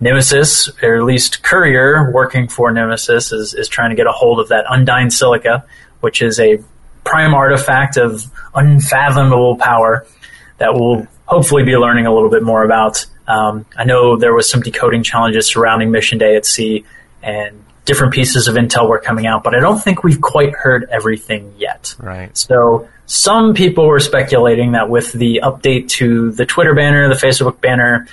Nemesis, 0.00 0.70
or 0.80 0.94
at 0.94 1.02
least 1.02 1.42
Courier, 1.42 2.12
working 2.12 2.46
for 2.46 2.70
Nemesis, 2.70 3.32
is, 3.32 3.52
is 3.52 3.66
trying 3.66 3.90
to 3.90 3.96
get 3.96 4.06
a 4.06 4.12
hold 4.12 4.38
of 4.38 4.46
that 4.50 4.64
Undyne 4.66 5.10
Silica, 5.10 5.64
which 6.02 6.22
is 6.22 6.38
a 6.38 6.62
prime 7.02 7.34
artifact 7.34 7.96
of 7.96 8.30
unfathomable 8.54 9.56
power 9.56 10.06
that 10.58 10.74
we'll 10.74 11.06
hopefully 11.26 11.64
be 11.64 11.76
learning 11.76 12.06
a 12.06 12.12
little 12.12 12.30
bit 12.30 12.42
more 12.42 12.64
about. 12.64 13.04
Um, 13.26 13.66
I 13.76 13.84
know 13.84 14.16
there 14.16 14.34
was 14.34 14.50
some 14.50 14.60
decoding 14.60 15.02
challenges 15.02 15.46
surrounding 15.46 15.90
Mission 15.90 16.18
Day 16.18 16.36
at 16.36 16.46
Sea, 16.46 16.84
and 17.22 17.64
different 17.84 18.12
pieces 18.12 18.48
of 18.48 18.54
intel 18.54 18.88
were 18.88 18.98
coming 18.98 19.26
out, 19.26 19.42
but 19.42 19.54
I 19.54 19.60
don't 19.60 19.78
think 19.78 20.04
we've 20.04 20.20
quite 20.20 20.52
heard 20.52 20.88
everything 20.90 21.54
yet. 21.56 21.94
Right. 21.98 22.36
So 22.36 22.88
some 23.06 23.54
people 23.54 23.86
were 23.86 24.00
speculating 24.00 24.72
that 24.72 24.90
with 24.90 25.12
the 25.12 25.40
update 25.42 25.88
to 25.90 26.30
the 26.32 26.44
Twitter 26.44 26.74
banner, 26.74 27.08
the 27.08 27.14
Facebook 27.14 27.60
banner, 27.60 28.06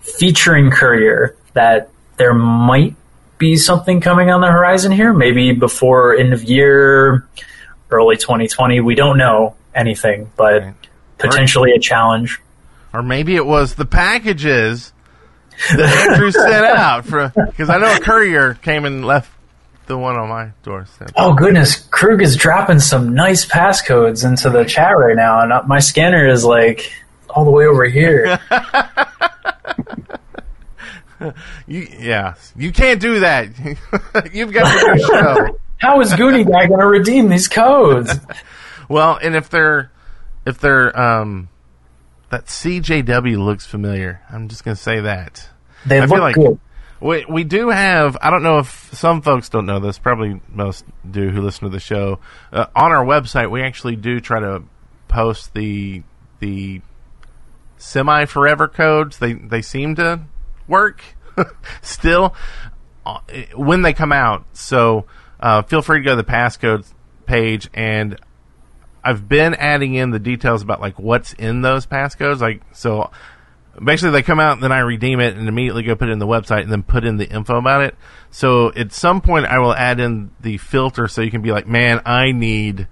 featuring 0.00 0.70
Courier, 0.70 1.36
that 1.54 1.90
there 2.16 2.34
might 2.34 2.94
be 3.38 3.56
something 3.56 4.00
coming 4.00 4.30
on 4.30 4.40
the 4.40 4.46
horizon 4.50 4.92
here. 4.92 5.12
Maybe 5.12 5.52
before 5.52 6.16
end 6.16 6.32
of 6.32 6.44
year, 6.44 7.26
early 7.90 8.16
2020. 8.16 8.80
We 8.80 8.94
don't 8.94 9.18
know 9.18 9.56
anything, 9.74 10.30
but 10.36 10.62
Right. 10.62 10.74
Potentially 11.18 11.72
a 11.72 11.78
challenge. 11.78 12.40
Or 12.92 13.02
maybe 13.02 13.36
it 13.36 13.44
was 13.44 13.74
the 13.74 13.84
packages 13.84 14.92
that 15.76 16.10
Andrew 16.10 16.30
sent 16.30 16.64
out 16.64 17.04
for 17.04 17.32
because 17.34 17.68
I 17.68 17.78
know 17.78 17.94
a 17.94 18.00
courier 18.00 18.54
came 18.54 18.84
and 18.84 19.04
left 19.04 19.30
the 19.86 19.98
one 19.98 20.16
on 20.16 20.28
my 20.28 20.50
doorstep. 20.62 21.12
Oh 21.16 21.34
goodness, 21.34 21.86
Krug 21.90 22.22
is 22.22 22.36
dropping 22.36 22.78
some 22.78 23.14
nice 23.14 23.46
passcodes 23.46 24.24
into 24.26 24.50
the 24.50 24.64
chat 24.64 24.96
right 24.96 25.16
now, 25.16 25.40
and 25.40 25.52
uh, 25.52 25.62
my 25.66 25.80
scanner 25.80 26.28
is 26.28 26.44
like 26.44 26.92
all 27.28 27.44
the 27.44 27.50
way 27.50 27.66
over 27.66 27.84
here. 27.84 28.38
You, 31.66 31.86
yeah, 31.98 32.34
you 32.56 32.70
can't 32.72 33.00
do 33.00 33.20
that. 33.20 33.48
You've 34.32 34.52
got 34.52 34.72
to 34.72 34.94
do 34.94 35.04
show. 35.04 35.58
How 35.78 36.00
is 36.00 36.12
Goonie 36.12 36.48
Guy 36.48 36.66
going 36.66 36.80
to 36.80 36.86
redeem 36.86 37.28
these 37.28 37.48
codes? 37.48 38.14
Well, 38.88 39.18
and 39.20 39.34
if 39.34 39.50
they're 39.50 39.90
if 40.48 40.58
they're 40.58 40.98
um 40.98 41.48
that 42.30 42.46
CJW 42.46 43.42
looks 43.42 43.66
familiar. 43.66 44.20
I'm 44.30 44.48
just 44.48 44.64
gonna 44.64 44.76
say 44.76 45.00
that. 45.00 45.48
They 45.86 45.98
I 45.98 46.04
look 46.04 46.10
feel 46.10 46.20
like 46.20 46.34
good. 46.34 46.58
we 47.00 47.24
we 47.28 47.44
do 47.44 47.70
have. 47.70 48.16
I 48.20 48.30
don't 48.30 48.42
know 48.42 48.58
if 48.58 48.90
some 48.94 49.22
folks 49.22 49.48
don't 49.48 49.66
know 49.66 49.78
this. 49.78 49.98
Probably 49.98 50.40
most 50.48 50.84
do 51.08 51.30
who 51.30 51.40
listen 51.40 51.64
to 51.64 51.70
the 51.70 51.80
show. 51.80 52.20
Uh, 52.52 52.66
on 52.74 52.92
our 52.92 53.04
website, 53.04 53.50
we 53.50 53.62
actually 53.62 53.96
do 53.96 54.20
try 54.20 54.40
to 54.40 54.62
post 55.06 55.54
the 55.54 56.02
the 56.40 56.82
semi 57.78 58.24
forever 58.26 58.68
codes. 58.68 59.18
They 59.18 59.32
they 59.32 59.62
seem 59.62 59.94
to 59.96 60.20
work 60.66 61.02
still 61.82 62.34
uh, 63.06 63.20
when 63.54 63.82
they 63.82 63.92
come 63.92 64.12
out. 64.12 64.44
So 64.52 65.06
uh, 65.40 65.62
feel 65.62 65.82
free 65.82 66.00
to 66.00 66.04
go 66.04 66.16
to 66.16 66.22
the 66.22 66.30
passcodes 66.30 66.92
page 67.26 67.68
and 67.74 68.18
I've 69.08 69.26
been 69.26 69.54
adding 69.54 69.94
in 69.94 70.10
the 70.10 70.18
details 70.18 70.60
about 70.60 70.82
like 70.82 70.98
what's 70.98 71.32
in 71.32 71.62
those 71.62 71.86
passcodes. 71.86 72.40
Like 72.40 72.60
so, 72.72 73.10
basically 73.82 74.10
they 74.10 74.22
come 74.22 74.38
out 74.38 74.52
and 74.52 74.62
then 74.62 74.70
I 74.70 74.80
redeem 74.80 75.18
it 75.18 75.34
and 75.34 75.48
immediately 75.48 75.82
go 75.82 75.96
put 75.96 76.10
it 76.10 76.12
in 76.12 76.18
the 76.18 76.26
website 76.26 76.64
and 76.64 76.70
then 76.70 76.82
put 76.82 77.06
in 77.06 77.16
the 77.16 77.26
info 77.26 77.56
about 77.56 77.80
it. 77.82 77.96
So 78.30 78.70
at 78.74 78.92
some 78.92 79.22
point 79.22 79.46
I 79.46 79.60
will 79.60 79.74
add 79.74 79.98
in 79.98 80.30
the 80.40 80.58
filter 80.58 81.08
so 81.08 81.22
you 81.22 81.30
can 81.30 81.40
be 81.40 81.52
like, 81.52 81.66
man, 81.66 82.02
I 82.04 82.32
need 82.32 82.86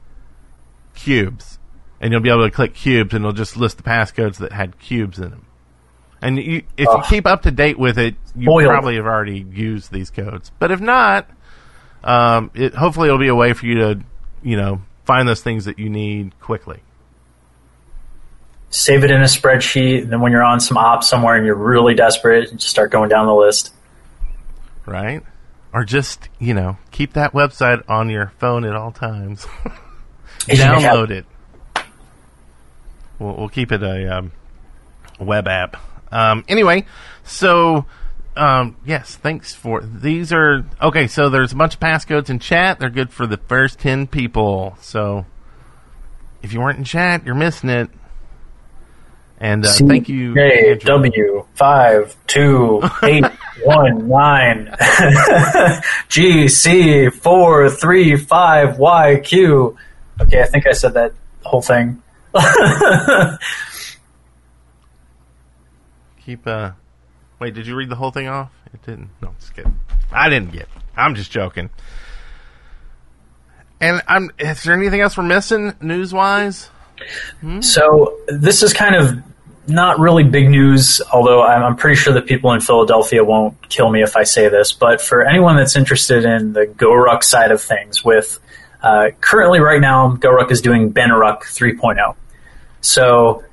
cubes, 0.94 1.58
and 2.00 2.12
you'll 2.12 2.22
be 2.22 2.30
able 2.30 2.44
to 2.44 2.50
click 2.50 2.72
cubes 2.72 3.12
and 3.12 3.22
it'll 3.22 3.34
just 3.34 3.58
list 3.58 3.76
the 3.76 3.82
passcodes 3.82 4.38
that 4.38 4.52
had 4.52 4.78
cubes 4.78 5.18
in 5.18 5.28
them. 5.28 5.46
And 6.22 6.38
you, 6.38 6.62
if 6.78 6.88
you 6.88 7.02
keep 7.10 7.26
up 7.26 7.42
to 7.42 7.50
date 7.50 7.78
with 7.78 7.98
it, 7.98 8.14
you 8.34 8.46
Boiled. 8.46 8.70
probably 8.70 8.96
have 8.96 9.04
already 9.04 9.46
used 9.52 9.92
these 9.92 10.08
codes. 10.08 10.50
But 10.58 10.70
if 10.70 10.80
not, 10.80 11.28
um, 12.02 12.50
it, 12.54 12.74
hopefully 12.74 13.08
it'll 13.08 13.18
be 13.18 13.28
a 13.28 13.34
way 13.34 13.52
for 13.52 13.66
you 13.66 13.74
to, 13.74 14.00
you 14.42 14.56
know, 14.56 14.80
find 15.06 15.26
those 15.26 15.42
things 15.42 15.64
that 15.64 15.78
you 15.78 15.88
need 15.88 16.38
quickly. 16.40 16.80
Save 18.68 19.04
it 19.04 19.10
in 19.10 19.22
a 19.22 19.26
spreadsheet, 19.26 20.02
and 20.02 20.12
then 20.12 20.20
when 20.20 20.32
you're 20.32 20.44
on 20.44 20.60
some 20.60 20.76
op 20.76 21.02
somewhere 21.02 21.36
and 21.36 21.46
you're 21.46 21.54
really 21.54 21.94
desperate, 21.94 22.50
you 22.50 22.58
just 22.58 22.70
start 22.70 22.90
going 22.90 23.08
down 23.08 23.26
the 23.26 23.34
list. 23.34 23.72
Right? 24.84 25.22
or 25.76 25.84
just 25.84 26.30
you 26.38 26.54
know 26.54 26.78
keep 26.90 27.12
that 27.12 27.34
website 27.34 27.82
on 27.86 28.08
your 28.08 28.32
phone 28.38 28.64
at 28.64 28.74
all 28.74 28.92
times. 28.92 29.46
Download 30.40 31.10
it. 31.10 31.26
We'll, 33.18 33.36
we'll 33.36 33.48
keep 33.50 33.72
it 33.72 33.82
a 33.82 34.18
um, 34.18 34.32
web 35.20 35.46
app. 35.48 35.76
Um, 36.10 36.44
anyway, 36.48 36.86
so 37.24 37.84
um, 38.36 38.76
yes, 38.84 39.16
thanks 39.16 39.54
for 39.54 39.82
these 39.82 40.32
are 40.32 40.64
okay. 40.82 41.06
So 41.06 41.30
there's 41.30 41.52
a 41.52 41.56
bunch 41.56 41.74
of 41.74 41.80
passcodes 41.80 42.28
in 42.28 42.38
chat. 42.38 42.78
They're 42.78 42.90
good 42.90 43.10
for 43.10 43.26
the 43.26 43.38
first 43.38 43.78
ten 43.78 44.06
people. 44.06 44.76
So 44.80 45.24
if 46.42 46.52
you 46.52 46.60
weren't 46.60 46.78
in 46.78 46.84
chat, 46.84 47.24
you're 47.24 47.34
missing 47.34 47.70
it. 47.70 47.90
And 49.38 49.64
uh, 49.66 49.72
thank 49.72 50.08
you, 50.08 50.34
J 50.34 50.70
Andrew. 50.70 50.86
W 50.86 51.46
five 51.54 52.16
two 52.26 52.82
eight 53.02 53.24
one 53.64 54.08
nine 54.08 54.74
G 56.08 56.48
C 56.48 57.10
four 57.10 57.70
three 57.70 58.16
five 58.16 58.78
Y 58.78 59.20
Q. 59.20 59.76
Okay, 60.20 60.42
I 60.42 60.46
think 60.46 60.66
I 60.66 60.72
said 60.72 60.94
that 60.94 61.12
whole 61.42 61.62
thing. 61.62 62.02
Keep 66.24 66.46
uh 66.46 66.72
wait, 67.38 67.54
did 67.54 67.66
you 67.66 67.76
read 67.76 67.88
the 67.88 67.96
whole 67.96 68.10
thing 68.10 68.28
off? 68.28 68.50
It 68.72 68.82
didn't. 68.84 69.10
No, 69.22 69.34
just 69.38 69.54
kidding. 69.54 69.78
I 70.12 70.28
didn't 70.28 70.52
get. 70.52 70.68
I'm 70.96 71.14
just 71.14 71.30
joking. 71.30 71.70
And 73.80 74.00
I'm 74.08 74.30
is 74.38 74.62
there 74.62 74.74
anything 74.74 75.00
else 75.00 75.16
we're 75.16 75.24
missing 75.24 75.74
news 75.80 76.12
wise? 76.12 76.70
So 77.60 78.18
this 78.26 78.62
is 78.62 78.72
kind 78.72 78.94
of 78.94 79.22
not 79.68 79.98
really 79.98 80.22
big 80.24 80.48
news, 80.48 81.02
although 81.12 81.42
I'm, 81.42 81.62
I'm 81.62 81.76
pretty 81.76 81.96
sure 81.96 82.14
that 82.14 82.26
people 82.26 82.52
in 82.52 82.60
Philadelphia 82.60 83.22
won't 83.24 83.68
kill 83.68 83.90
me 83.90 84.02
if 84.02 84.16
I 84.16 84.22
say 84.22 84.48
this. 84.48 84.72
But 84.72 85.00
for 85.00 85.22
anyone 85.26 85.56
that's 85.56 85.76
interested 85.76 86.24
in 86.24 86.52
the 86.52 86.66
GoRuck 86.66 87.22
side 87.22 87.50
of 87.50 87.60
things, 87.60 88.04
with 88.04 88.38
uh, 88.82 89.10
currently 89.20 89.60
right 89.60 89.80
now, 89.80 90.16
GoRuck 90.16 90.50
is 90.50 90.60
doing 90.60 90.92
Banneruck 90.92 91.40
3.0. 91.40 92.14
So 92.80 93.44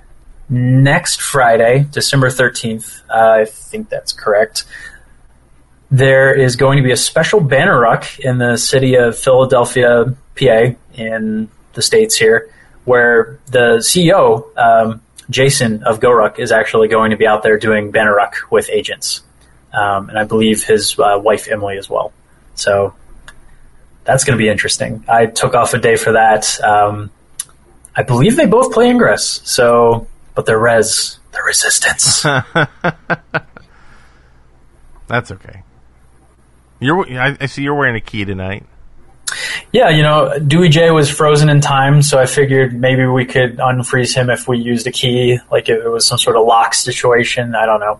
next 0.49 1.21
Friday, 1.21 1.85
December 1.91 2.29
13th, 2.29 3.01
uh, 3.09 3.41
I 3.41 3.45
think 3.45 3.89
that's 3.89 4.13
correct. 4.13 4.65
There 5.89 6.33
is 6.33 6.55
going 6.55 6.77
to 6.77 6.83
be 6.83 6.91
a 6.91 6.97
special 6.97 7.39
banner 7.39 7.81
Banneruck 7.81 8.19
in 8.19 8.37
the 8.39 8.57
city 8.57 8.95
of 8.95 9.17
Philadelphia, 9.17 10.15
PA, 10.35 10.75
in 10.95 11.49
the 11.73 11.81
states 11.81 12.15
here, 12.15 12.49
where 12.85 13.39
the 13.47 13.77
CEO, 13.77 14.45
um, 14.57 15.01
Jason 15.29 15.83
of 15.83 15.99
GoRuck, 15.99 16.39
is 16.39 16.51
actually 16.51 16.87
going 16.87 17.11
to 17.11 17.17
be 17.17 17.27
out 17.27 17.43
there 17.43 17.57
doing 17.57 17.91
banner 17.91 18.15
Banneruck 18.15 18.51
with 18.51 18.69
agents. 18.69 19.21
Um, 19.71 20.09
and 20.09 20.17
I 20.17 20.23
believe 20.23 20.63
his 20.63 20.97
uh, 20.99 21.19
wife, 21.19 21.47
Emily, 21.47 21.77
as 21.77 21.89
well. 21.89 22.13
So 22.55 22.93
that's 24.03 24.23
going 24.23 24.37
to 24.37 24.41
be 24.43 24.49
interesting. 24.49 25.03
I 25.07 25.25
took 25.27 25.55
off 25.55 25.73
a 25.73 25.79
day 25.79 25.95
for 25.95 26.13
that. 26.13 26.61
Um, 26.63 27.09
I 27.95 28.03
believe 28.03 28.35
they 28.35 28.45
both 28.45 28.73
play 28.73 28.89
Ingress, 28.89 29.41
so 29.43 30.07
but 30.35 30.45
they're 30.45 30.59
res, 30.59 31.19
the 31.31 31.41
resistance. 31.45 32.23
That's 35.07 35.31
okay. 35.31 35.63
You're 36.79 37.07
I, 37.19 37.37
I 37.39 37.45
see 37.45 37.63
you're 37.63 37.75
wearing 37.75 37.95
a 37.95 38.01
key 38.01 38.25
tonight. 38.25 38.65
yeah, 39.71 39.89
you 39.89 40.03
know, 40.03 40.37
Dewey 40.39 40.69
J 40.69 40.91
was 40.91 41.09
frozen 41.09 41.49
in 41.49 41.61
time, 41.61 42.01
so 42.01 42.19
I 42.19 42.25
figured 42.25 42.73
maybe 42.73 43.05
we 43.05 43.25
could 43.25 43.57
unfreeze 43.57 44.15
him 44.15 44.29
if 44.29 44.47
we 44.47 44.59
used 44.59 44.85
a 44.87 44.91
key, 44.91 45.39
like 45.51 45.69
if 45.69 45.83
it 45.83 45.89
was 45.89 46.05
some 46.05 46.17
sort 46.17 46.35
of 46.35 46.45
lock 46.45 46.73
situation. 46.73 47.55
I 47.55 47.65
don't 47.65 47.79
know. 47.79 47.99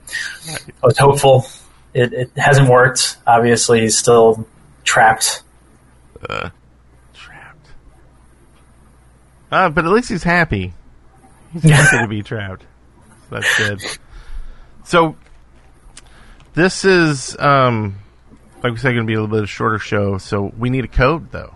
I 0.83 0.85
was 0.85 0.97
hopeful. 0.97 1.45
It, 1.93 2.13
it 2.13 2.31
hasn't 2.35 2.69
worked. 2.69 3.17
Obviously, 3.25 3.81
he's 3.81 3.97
still 3.97 4.47
trapped. 4.83 5.43
Trapped. 7.13 7.67
Uh, 9.51 9.69
but 9.69 9.85
at 9.85 9.91
least 9.91 10.09
he's 10.09 10.23
happy. 10.23 10.73
He's 11.53 11.63
happy 11.63 11.97
to 11.99 12.07
be 12.07 12.23
trapped. 12.23 12.65
That's 13.29 13.57
good. 13.57 13.81
So 14.85 15.15
this 16.53 16.83
is 16.83 17.37
um 17.39 17.95
like 18.63 18.73
we 18.73 18.79
said 18.79 18.93
going 18.93 19.05
to 19.05 19.07
be 19.07 19.13
a 19.13 19.21
little 19.21 19.33
bit 19.33 19.43
of 19.43 19.49
shorter 19.49 19.79
show, 19.79 20.17
so 20.17 20.51
we 20.57 20.69
need 20.69 20.85
a 20.85 20.89
code 20.89 21.31
though. 21.31 21.55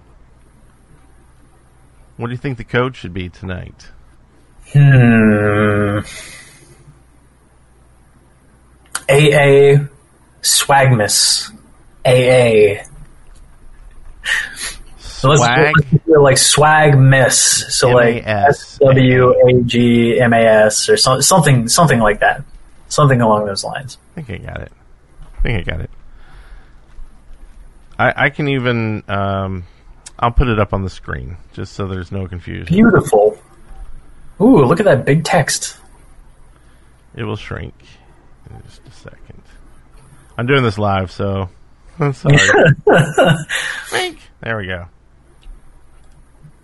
What 2.17 2.27
do 2.27 2.33
you 2.33 2.37
think 2.37 2.57
the 2.57 2.63
code 2.63 2.95
should 2.95 3.13
be 3.13 3.29
tonight? 3.29 3.89
Hmm. 4.73 5.99
AA 9.09 9.87
Swagmas. 10.41 11.51
AA. 12.05 12.83
So 15.17 15.29
let's, 15.29 15.41
Swag 15.41 15.73
do 16.05 16.21
like 16.21 16.37
swag 16.37 16.95
miss. 16.95 17.65
So 17.75 17.89
like 17.89 18.17
M.A.S.. 18.27 18.59
S 18.59 18.77
W 18.77 19.33
A 19.33 19.63
G 19.63 20.19
M 20.19 20.31
A 20.31 20.37
S 20.37 20.89
or 20.89 20.97
so, 20.97 21.19
something 21.21 21.67
something 21.67 21.99
like 21.99 22.19
that. 22.19 22.43
Something 22.87 23.21
along 23.21 23.47
those 23.47 23.63
lines. 23.63 23.97
I 24.15 24.21
think 24.21 24.41
I 24.41 24.45
got 24.45 24.61
it. 24.61 24.71
I 25.39 25.41
think 25.41 25.67
I 25.67 25.71
got 25.71 25.81
it. 25.81 25.89
I, 27.97 28.25
I 28.25 28.29
can 28.29 28.47
even 28.47 29.03
um, 29.07 29.63
I'll 30.19 30.31
put 30.31 30.49
it 30.49 30.59
up 30.59 30.71
on 30.71 30.83
the 30.83 30.89
screen 30.89 31.37
just 31.51 31.73
so 31.73 31.87
there's 31.87 32.11
no 32.11 32.27
confusion. 32.27 32.67
Beautiful. 32.67 33.39
Ooh, 34.39 34.65
look 34.65 34.79
at 34.79 34.85
that 34.85 35.03
big 35.03 35.23
text. 35.23 35.79
It 37.15 37.23
will 37.23 37.37
shrink 37.37 37.73
in 38.51 38.61
just 38.67 38.87
a 38.87 38.91
second. 38.91 39.41
I'm 40.37 40.45
doing 40.45 40.61
this 40.61 40.77
live, 40.77 41.11
so 41.11 41.49
I'm 41.99 42.13
sorry. 42.13 42.37
Shrink. 43.87 44.19
there 44.41 44.57
we 44.57 44.67
go. 44.67 44.85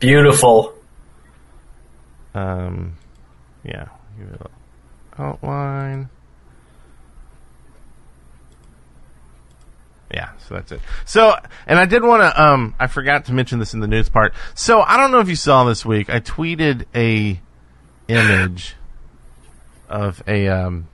Beautiful. 0.04 0.74
Um, 2.36 2.98
yeah, 3.64 3.88
outline. 5.18 6.10
Yeah, 10.14 10.32
so 10.40 10.56
that's 10.56 10.74
it. 10.74 10.82
So, 11.06 11.36
and 11.66 11.80
I 11.80 11.86
did 11.86 12.04
want 12.04 12.22
to, 12.22 12.44
um, 12.44 12.76
I 12.78 12.88
forgot 12.88 13.26
to 13.26 13.34
mention 13.34 13.60
this 13.60 13.74
in 13.74 13.80
the 13.80 13.88
news 13.88 14.10
part. 14.10 14.34
So, 14.56 14.82
I 14.82 14.98
don't 14.98 15.12
know 15.12 15.20
if 15.20 15.30
you 15.30 15.38
saw 15.38 15.64
this 15.64 15.86
week, 15.86 16.10
I 16.10 16.20
tweeted 16.20 16.86
a 16.94 17.40
image 18.10 18.76
of 19.88 20.22
a, 20.28 20.50
um, 20.50 20.90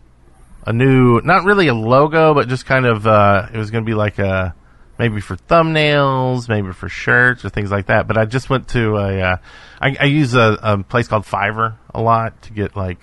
a 0.67 0.71
new, 0.71 1.19
not 1.21 1.45
really 1.45 1.67
a 1.67 1.73
logo, 1.73 2.35
but 2.35 2.47
just 2.47 2.67
kind 2.67 2.85
of, 2.85 3.07
uh, 3.07 3.47
it 3.51 3.57
was 3.57 3.71
going 3.71 3.83
to 3.83 3.89
be 3.89 3.95
like 3.95 4.19
a, 4.19 4.53
maybe 4.99 5.21
for 5.21 5.37
thumbnails, 5.37 6.49
maybe 6.49 6.73
for 6.73 6.89
shirts 6.89 7.45
or 7.45 7.49
things 7.49 7.71
like 7.71 7.85
that. 7.85 8.05
But 8.05 8.17
I 8.17 8.25
just 8.25 8.49
went 8.49 8.67
to 8.69 8.97
a, 8.97 9.21
uh, 9.21 9.37
I, 9.81 9.95
I 9.97 10.05
use 10.05 10.35
a, 10.35 10.59
a 10.61 10.83
place 10.83 11.07
called 11.07 11.23
Fiverr 11.23 11.77
a 11.95 12.01
lot 12.01 12.41
to 12.43 12.51
get 12.51 12.75
like, 12.75 12.99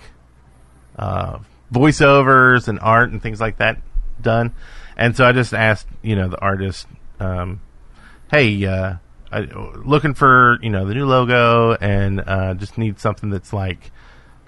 uh, 0.97 1.39
voiceovers 1.73 2.67
and 2.67 2.79
art 2.79 3.11
and 3.11 3.21
things 3.21 3.41
like 3.41 3.57
that 3.57 3.81
done. 4.21 4.53
And 4.95 5.17
so 5.17 5.25
I 5.25 5.31
just 5.31 5.55
asked, 5.55 5.87
you 6.03 6.15
know, 6.15 6.29
the 6.29 6.39
artist, 6.39 6.87
um, 7.19 7.61
hey, 8.29 8.63
uh, 8.65 8.97
I, 9.31 9.39
looking 9.39 10.13
for, 10.13 10.59
you 10.61 10.69
know, 10.69 10.85
the 10.85 10.93
new 10.93 11.07
logo 11.07 11.73
and, 11.73 12.21
uh, 12.25 12.53
just 12.53 12.77
need 12.77 12.99
something 12.99 13.31
that's 13.31 13.51
like, 13.51 13.91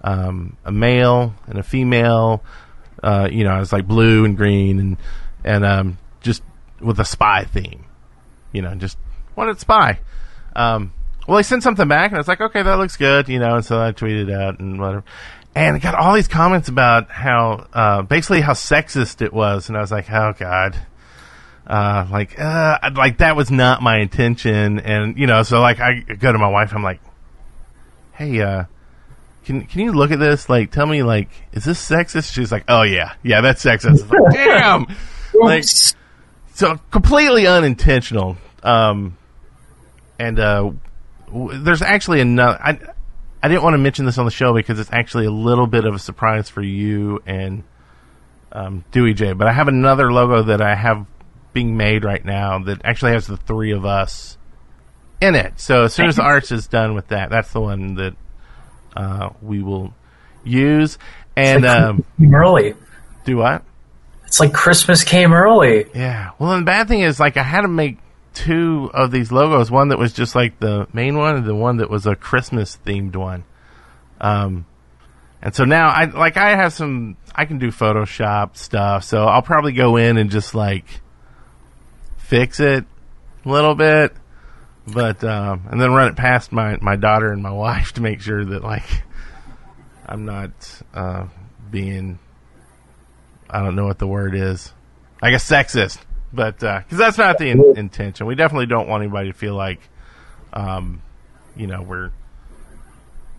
um, 0.04 0.56
a 0.66 0.72
male 0.72 1.34
and 1.48 1.58
a 1.58 1.64
female, 1.64 2.44
uh, 3.02 3.28
you 3.32 3.44
know, 3.44 3.60
it's 3.60 3.74
like 3.74 3.88
blue 3.88 4.24
and 4.24 4.38
green 4.38 4.80
and, 4.80 4.98
and, 5.44 5.66
um, 5.66 5.98
just 6.22 6.44
with 6.82 7.00
a 7.00 7.06
spy 7.06 7.44
theme, 7.44 7.86
you 8.52 8.62
know, 8.62 8.74
just 8.76 8.98
wanted 9.36 9.60
spy. 9.60 10.00
Um, 10.56 10.94
well, 11.28 11.38
I 11.38 11.42
sent 11.42 11.64
something 11.64 11.88
back 11.88 12.12
and 12.12 12.18
I 12.18 12.20
was 12.20 12.28
like, 12.28 12.42
okay, 12.42 12.64
that 12.64 12.78
looks 12.78 12.98
good, 12.98 13.30
you 13.30 13.40
know, 13.40 13.56
and 13.56 13.66
so 13.66 13.82
I 13.82 13.92
tweeted 13.92 14.34
out 14.34 14.60
and 14.60 14.80
whatever. 14.80 15.04
And 15.56 15.76
I 15.76 15.80
got 15.80 15.96
all 15.96 16.14
these 16.14 16.28
comments 16.28 16.70
about 16.70 17.10
how, 17.10 17.68
uh, 17.74 18.02
basically 18.04 18.42
how 18.42 18.54
sexist 18.54 19.22
it 19.22 19.34
was. 19.34 19.70
And 19.70 19.78
I 19.78 19.82
was 19.82 19.92
like, 19.92 20.10
oh 20.12 20.34
God. 20.38 20.76
Uh, 21.68 22.08
like, 22.12 22.40
uh, 22.40 22.80
like 22.96 23.20
that 23.20 23.36
was 23.36 23.52
not 23.52 23.82
my 23.82 24.00
intention. 24.00 24.80
And, 24.80 25.18
you 25.18 25.28
know, 25.28 25.44
so 25.44 25.62
like 25.62 25.80
I 25.80 26.00
go 26.00 26.32
to 26.32 26.40
my 26.40 26.48
wife, 26.50 26.74
I'm 26.74 26.84
like, 26.84 27.00
hey, 28.14 28.42
uh, 28.42 28.64
can, 29.46 29.66
can 29.66 29.82
you 29.82 29.92
look 29.92 30.12
at 30.12 30.20
this? 30.20 30.50
Like, 30.50 30.72
tell 30.72 30.86
me, 30.86 31.04
like, 31.04 31.30
is 31.54 31.64
this 31.64 31.84
sexist? 31.84 32.34
She's 32.34 32.52
like, 32.52 32.66
oh 32.68 32.84
yeah, 32.84 33.14
yeah, 33.24 33.42
that's 33.42 33.64
sexist. 33.64 34.10
Like, 34.10 34.34
Damn! 34.34 34.86
like, 35.34 35.64
so 36.60 36.78
completely 36.92 37.48
unintentional. 37.48 38.36
Um, 38.64 39.18
and, 40.20 40.38
uh, 40.38 40.72
w- 41.28 41.58
there's 41.58 41.82
actually 41.82 42.20
another, 42.20 42.60
I, 42.62 42.78
I 43.42 43.48
didn't 43.48 43.64
want 43.64 43.76
to 43.76 43.78
mention 43.78 44.06
this 44.06 44.18
on 44.18 44.26
the 44.26 44.32
show 44.32 44.54
because 44.54 44.78
it's 44.78 44.92
actually 44.92 45.26
a 45.26 45.32
little 45.32 45.68
bit 45.68 45.86
of 45.86 45.96
a 45.96 46.00
surprise 46.00 46.50
for 46.50 46.62
you 46.62 47.22
and 47.26 47.64
um, 48.52 48.84
Dewey 48.92 49.14
J. 49.14 49.32
But 49.32 49.48
I 49.48 49.54
have 49.54 49.70
another 49.70 50.12
logo 50.12 50.44
that 50.44 50.62
I 50.62 50.76
have 50.76 51.06
being 51.54 51.78
made 51.78 52.04
right 52.04 52.26
now 52.26 52.60
that 52.60 52.82
actually 52.84 53.14
has 53.14 53.26
the 53.26 53.38
three 53.38 53.72
of 53.72 53.86
us 53.86 54.38
in 55.22 55.36
it. 55.36 55.62
So 55.62 55.84
as 55.84 55.94
soon 55.94 56.08
as 56.08 56.18
the 56.18 56.24
arts 56.24 56.52
is 56.52 56.68
done 56.68 56.94
with 56.94 57.08
that, 57.08 57.30
that's 57.30 57.54
the 57.54 57.62
one 57.62 57.96
that 57.96 58.16
uh, 58.98 59.30
we 59.42 59.64
will 59.64 59.94
use. 60.44 60.98
And 61.38 61.66
um, 61.66 62.04
Early. 62.22 62.76
do 63.24 63.38
what? 63.38 63.64
It's 64.30 64.40
like 64.40 64.54
Christmas 64.54 65.04
came 65.04 65.34
early. 65.34 65.88
Yeah. 65.96 66.34
Well, 66.38 66.56
the 66.60 66.64
bad 66.64 66.88
thing 66.88 67.00
is, 67.00 67.20
like, 67.20 67.36
I 67.36 67.42
had 67.42 67.62
to 67.62 67.68
make 67.68 67.98
two 68.36 68.92
of 68.94 69.10
these 69.10 69.32
logos. 69.32 69.72
One 69.72 69.88
that 69.88 69.98
was 69.98 70.14
just 70.14 70.36
like 70.36 70.60
the 70.60 70.88
main 70.94 71.18
one, 71.18 71.38
and 71.38 71.46
the 71.48 71.56
one 71.56 71.78
that 71.78 71.90
was 71.90 72.06
a 72.06 72.16
Christmas 72.16 72.78
themed 72.86 73.16
one. 73.16 73.44
Um, 74.22 74.68
and 75.42 75.56
so 75.56 75.66
now 75.66 75.88
I 75.90 76.06
like 76.06 76.38
I 76.38 76.56
have 76.56 76.74
some. 76.74 77.18
I 77.34 77.46
can 77.46 77.58
do 77.58 77.70
Photoshop 77.70 78.56
stuff, 78.56 79.04
so 79.04 79.26
I'll 79.26 79.42
probably 79.42 79.72
go 79.72 79.98
in 79.98 80.18
and 80.18 80.30
just 80.30 80.54
like 80.54 80.86
fix 82.18 82.60
it 82.60 82.86
a 83.46 83.50
little 83.50 83.74
bit, 83.74 84.14
but 84.86 85.24
um, 85.24 85.64
and 85.72 85.82
then 85.82 85.92
run 85.92 86.10
it 86.10 86.16
past 86.16 86.52
my 86.52 86.78
my 86.82 86.98
daughter 86.98 87.32
and 87.32 87.42
my 87.42 87.52
wife 87.66 87.94
to 87.94 88.02
make 88.02 88.22
sure 88.22 88.46
that 88.46 88.64
like 88.64 89.04
I'm 90.06 90.26
not 90.26 90.52
uh, 90.94 91.26
being 91.72 92.20
I 93.50 93.62
don't 93.62 93.76
know 93.76 93.86
what 93.86 94.00
the 94.00 94.08
word 94.08 94.36
is. 94.36 94.74
I 95.22 95.32
guess 95.32 95.48
sexist, 95.50 96.00
but 96.32 96.60
because 96.60 96.98
that's 96.98 97.18
not 97.18 97.38
the 97.38 97.50
in- 97.50 97.78
intention. 97.78 98.26
We 98.26 98.36
definitely 98.36 98.68
don't 98.68 98.88
want 98.88 99.04
anybody 99.04 99.32
to 99.32 99.38
feel 99.38 99.56
like, 99.56 99.80
um, 100.54 101.02
you 101.56 101.68
know, 101.68 101.82
we're 101.82 102.12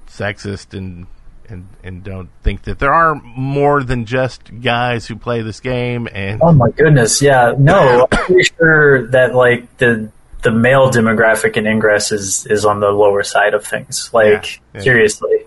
sexist 0.08 0.76
and 0.76 1.06
and 1.48 1.66
and 1.82 2.04
don't 2.04 2.28
think 2.42 2.62
that 2.62 2.78
there 2.78 2.92
are 2.92 3.14
more 3.14 3.82
than 3.82 4.04
just 4.04 4.60
guys 4.60 5.06
who 5.06 5.16
play 5.16 5.42
this 5.42 5.60
game. 5.60 6.08
And 6.12 6.40
Oh 6.42 6.52
my 6.52 6.70
goodness, 6.70 7.20
yeah. 7.22 7.54
No, 7.58 8.06
I'm 8.12 8.18
pretty 8.26 8.50
sure 8.58 9.06
that 9.08 9.34
like 9.34 9.76
the 9.78 10.10
the 10.42 10.50
male 10.50 10.90
demographic 10.90 11.56
in 11.56 11.66
Ingress 11.66 12.12
is 12.12 12.46
is 12.46 12.64
on 12.64 12.80
the 12.80 12.90
lower 12.90 13.22
side 13.22 13.54
of 13.54 13.64
things. 13.64 14.10
Like 14.12 14.26
Yeah, 14.26 14.60
yeah. 14.74 14.80
seriously. 14.80 15.46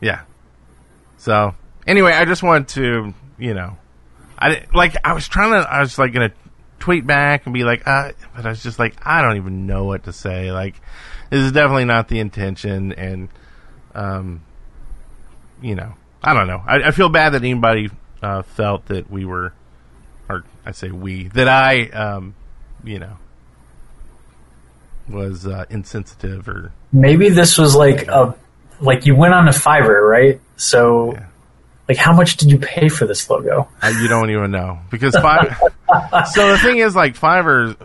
Yeah. 0.00 0.20
So 1.18 1.54
anyway, 1.86 2.12
I 2.12 2.24
just 2.24 2.42
wanted 2.42 2.68
to, 2.68 3.14
you 3.38 3.54
know, 3.54 3.76
I 4.38 4.64
like 4.74 4.96
I 5.04 5.12
was 5.12 5.28
trying 5.28 5.52
to, 5.52 5.68
I 5.68 5.80
was 5.80 5.98
like 5.98 6.12
gonna 6.12 6.32
tweet 6.78 7.06
back 7.06 7.46
and 7.46 7.54
be 7.54 7.64
like, 7.64 7.86
uh, 7.86 8.12
but 8.34 8.46
I 8.46 8.50
was 8.50 8.62
just 8.62 8.78
like, 8.78 8.96
I 9.02 9.22
don't 9.22 9.36
even 9.36 9.66
know 9.66 9.84
what 9.84 10.04
to 10.04 10.12
say. 10.12 10.52
Like, 10.52 10.80
this 11.30 11.40
is 11.40 11.52
definitely 11.52 11.84
not 11.86 12.08
the 12.08 12.20
intention, 12.20 12.92
and 12.92 13.28
um, 13.94 14.42
you 15.60 15.74
know, 15.74 15.94
I 16.22 16.34
don't 16.34 16.46
know. 16.46 16.62
I, 16.66 16.88
I 16.88 16.90
feel 16.90 17.08
bad 17.08 17.30
that 17.30 17.42
anybody 17.42 17.90
uh, 18.22 18.42
felt 18.42 18.86
that 18.86 19.10
we 19.10 19.24
were, 19.24 19.52
or 20.28 20.44
I 20.64 20.72
say 20.72 20.90
we, 20.90 21.28
that 21.28 21.48
I, 21.48 21.86
um, 21.88 22.34
you 22.84 22.98
know, 22.98 23.16
was 25.08 25.46
uh, 25.46 25.64
insensitive 25.70 26.48
or 26.48 26.72
Maybe 26.92 27.28
this 27.28 27.58
was 27.58 27.74
like 27.74 28.08
a 28.08 28.34
like 28.80 29.06
you 29.06 29.14
went 29.14 29.34
on 29.34 29.48
a 29.48 29.52
Fiverr, 29.52 30.08
right? 30.08 30.40
So 30.56 31.12
Yeah. 31.12 31.26
Like 31.88 31.96
how 31.96 32.12
much 32.14 32.36
did 32.36 32.50
you 32.50 32.58
pay 32.58 32.88
for 32.88 33.06
this 33.06 33.28
logo? 33.30 33.68
Uh, 33.80 33.92
you 34.00 34.08
don't 34.08 34.30
even 34.30 34.50
know 34.50 34.78
because 34.90 35.16
five. 35.16 35.58
so 36.32 36.50
the 36.50 36.58
thing 36.58 36.78
is, 36.78 36.94
like 36.94 37.18
Fiverr, 37.18 37.76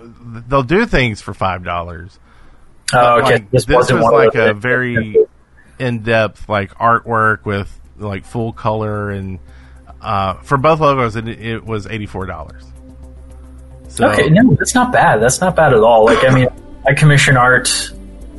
they'll 0.47 0.63
do 0.63 0.85
things 0.85 1.21
for 1.21 1.33
five 1.33 1.63
dollars. 1.63 2.19
Oh, 2.93 3.21
okay. 3.21 3.33
Like, 3.33 3.51
this, 3.51 3.67
wasn't 3.67 4.01
was 4.01 4.11
like 4.11 4.35
a 4.35 4.53
very 4.53 5.15
in-depth 5.79 6.47
like 6.47 6.75
artwork 6.75 7.45
with 7.45 7.79
like 7.97 8.25
full 8.25 8.53
color 8.53 9.09
and 9.09 9.39
uh, 10.01 10.33
for 10.41 10.57
both 10.57 10.81
logos, 10.81 11.15
it, 11.15 11.27
it 11.27 11.65
was 11.65 11.87
eighty-four 11.87 12.25
dollars. 12.25 12.63
So 13.87 14.09
Okay, 14.09 14.29
no, 14.29 14.53
that's 14.55 14.75
not 14.75 14.91
bad. 14.91 15.21
That's 15.21 15.39
not 15.39 15.55
bad 15.55 15.73
at 15.73 15.79
all. 15.79 16.05
Like, 16.05 16.25
I 16.25 16.33
mean, 16.33 16.49
I 16.85 16.93
commission 16.93 17.37
art. 17.37 17.91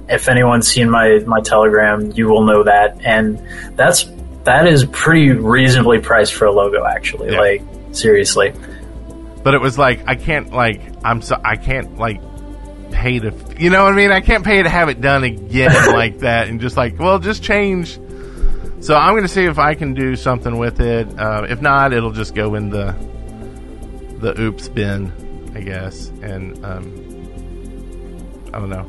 If 0.09 0.29
anyone's 0.29 0.69
seen 0.69 0.91
my 0.91 1.21
my 1.27 1.41
Telegram, 1.41 2.13
you 2.13 2.29
will 2.29 2.45
know 2.45 2.65
that, 2.65 3.01
and 3.03 3.41
that's 3.77 4.05
that 4.45 4.67
is 4.67 4.85
pretty 4.87 5.31
reasonably 5.33 5.99
priced 6.01 6.35
for 6.35 6.45
a 6.47 6.53
logo. 6.53 6.85
Actually, 6.87 7.33
Yeah. 7.33 7.41
like 7.41 7.63
seriously. 7.93 8.53
but 9.43 9.55
it 9.55 9.61
was 9.61 9.79
like 9.79 10.01
I 10.07 10.15
can't 10.15 10.53
like 10.53 10.81
I'm 11.05 11.21
so 11.23 11.41
I 11.45 11.57
can't 11.57 11.97
like 11.97 12.21
pay 12.91 13.19
to 13.19 13.33
you 13.59 13.71
know 13.71 13.85
what 13.85 13.93
I 13.93 13.97
mean 13.97 14.11
I 14.13 14.21
can't 14.21 14.45
pay 14.45 14.63
to 14.63 14.69
have 14.69 14.89
it 14.89 15.01
done 15.01 15.25
again 15.25 15.73
like 15.93 16.21
that 16.21 16.49
and 16.49 16.61
just 16.61 16.77
like 16.77 16.99
well 16.99 17.19
just 17.19 17.43
change 17.43 17.99
so 18.81 18.95
I'm 18.95 19.15
gonna 19.15 19.29
see 19.29 19.45
if 19.45 19.59
I 19.59 19.75
can 19.75 19.95
do 19.95 20.15
something 20.17 20.59
with 20.59 20.81
it 20.81 21.09
uh, 21.19 21.47
if 21.49 21.61
not 21.61 21.93
it'll 21.93 22.13
just 22.13 22.35
go 22.35 22.55
in 22.55 22.71
the 22.71 22.95
the 24.19 24.41
oops 24.41 24.69
bin 24.69 25.13
I 25.55 25.61
guess 25.61 26.09
and 26.23 26.65
um, 26.65 28.51
I 28.53 28.59
don't 28.59 28.71
know 28.71 28.87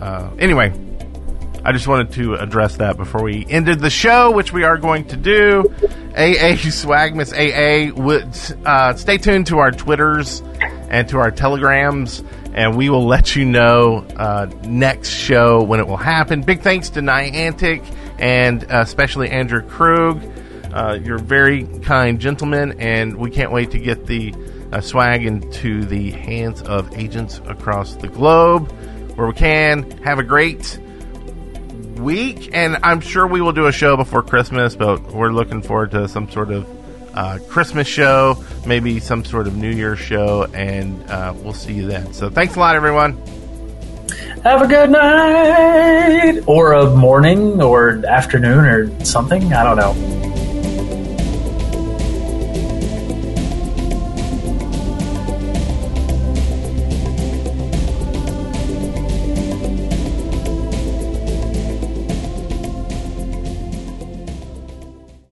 uh, 0.00 0.30
anyway 0.38 0.72
I 1.64 1.72
just 1.72 1.88
wanted 1.88 2.12
to 2.12 2.34
address 2.34 2.76
that 2.76 2.96
before 2.96 3.22
we 3.22 3.44
ended 3.48 3.80
the 3.80 3.90
show, 3.90 4.30
which 4.30 4.52
we 4.52 4.64
are 4.64 4.78
going 4.78 5.06
to 5.08 5.16
do. 5.16 5.64
AA 6.16 6.56
Swagmas 6.56 7.32
AA. 7.32 7.94
Would, 7.94 8.66
uh, 8.66 8.94
stay 8.94 9.18
tuned 9.18 9.48
to 9.48 9.58
our 9.58 9.70
Twitters 9.70 10.42
and 10.88 11.08
to 11.08 11.18
our 11.18 11.30
Telegrams, 11.30 12.22
and 12.54 12.76
we 12.76 12.88
will 12.88 13.06
let 13.06 13.36
you 13.36 13.44
know 13.44 14.06
uh, 14.16 14.50
next 14.64 15.10
show 15.10 15.62
when 15.62 15.80
it 15.80 15.86
will 15.86 15.96
happen. 15.96 16.42
Big 16.42 16.62
thanks 16.62 16.90
to 16.90 17.00
Niantic 17.00 17.84
and 18.18 18.64
uh, 18.64 18.80
especially 18.80 19.28
Andrew 19.30 19.62
Krug. 19.62 20.22
Uh, 20.72 20.98
you're 21.02 21.18
very 21.18 21.64
kind 21.80 22.20
gentleman, 22.20 22.80
and 22.80 23.16
we 23.16 23.30
can't 23.30 23.52
wait 23.52 23.70
to 23.70 23.78
get 23.78 24.06
the 24.06 24.34
uh, 24.72 24.80
swag 24.80 25.24
into 25.24 25.84
the 25.84 26.10
hands 26.10 26.62
of 26.62 26.96
agents 26.96 27.40
across 27.46 27.94
the 27.96 28.08
globe 28.08 28.70
where 29.16 29.26
we 29.26 29.32
can. 29.32 29.90
Have 30.02 30.18
a 30.18 30.22
great 30.22 30.78
week, 31.98 32.50
and 32.52 32.78
I'm 32.82 33.00
sure 33.00 33.26
we 33.26 33.40
will 33.40 33.52
do 33.52 33.66
a 33.66 33.72
show 33.72 33.96
before 33.96 34.22
Christmas, 34.22 34.76
but 34.76 35.02
we're 35.12 35.32
looking 35.32 35.62
forward 35.62 35.90
to 35.92 36.08
some 36.08 36.30
sort 36.30 36.50
of 36.50 36.66
uh, 37.14 37.38
Christmas 37.48 37.88
show, 37.88 38.44
maybe 38.66 39.00
some 39.00 39.24
sort 39.24 39.46
of 39.46 39.56
New 39.56 39.70
Year's 39.70 39.98
show, 39.98 40.44
and 40.54 41.02
uh, 41.10 41.34
we'll 41.36 41.52
see 41.52 41.72
you 41.74 41.86
then. 41.86 42.12
So 42.12 42.30
thanks 42.30 42.56
a 42.56 42.60
lot, 42.60 42.76
everyone. 42.76 43.20
Have 44.44 44.62
a 44.62 44.66
good 44.68 44.90
night, 44.90 46.42
or 46.46 46.72
a 46.72 46.94
morning, 46.94 47.60
or 47.60 48.04
afternoon, 48.06 48.64
or 48.64 49.04
something. 49.04 49.52
I 49.52 49.64
don't 49.64 49.76
know. 49.76 50.17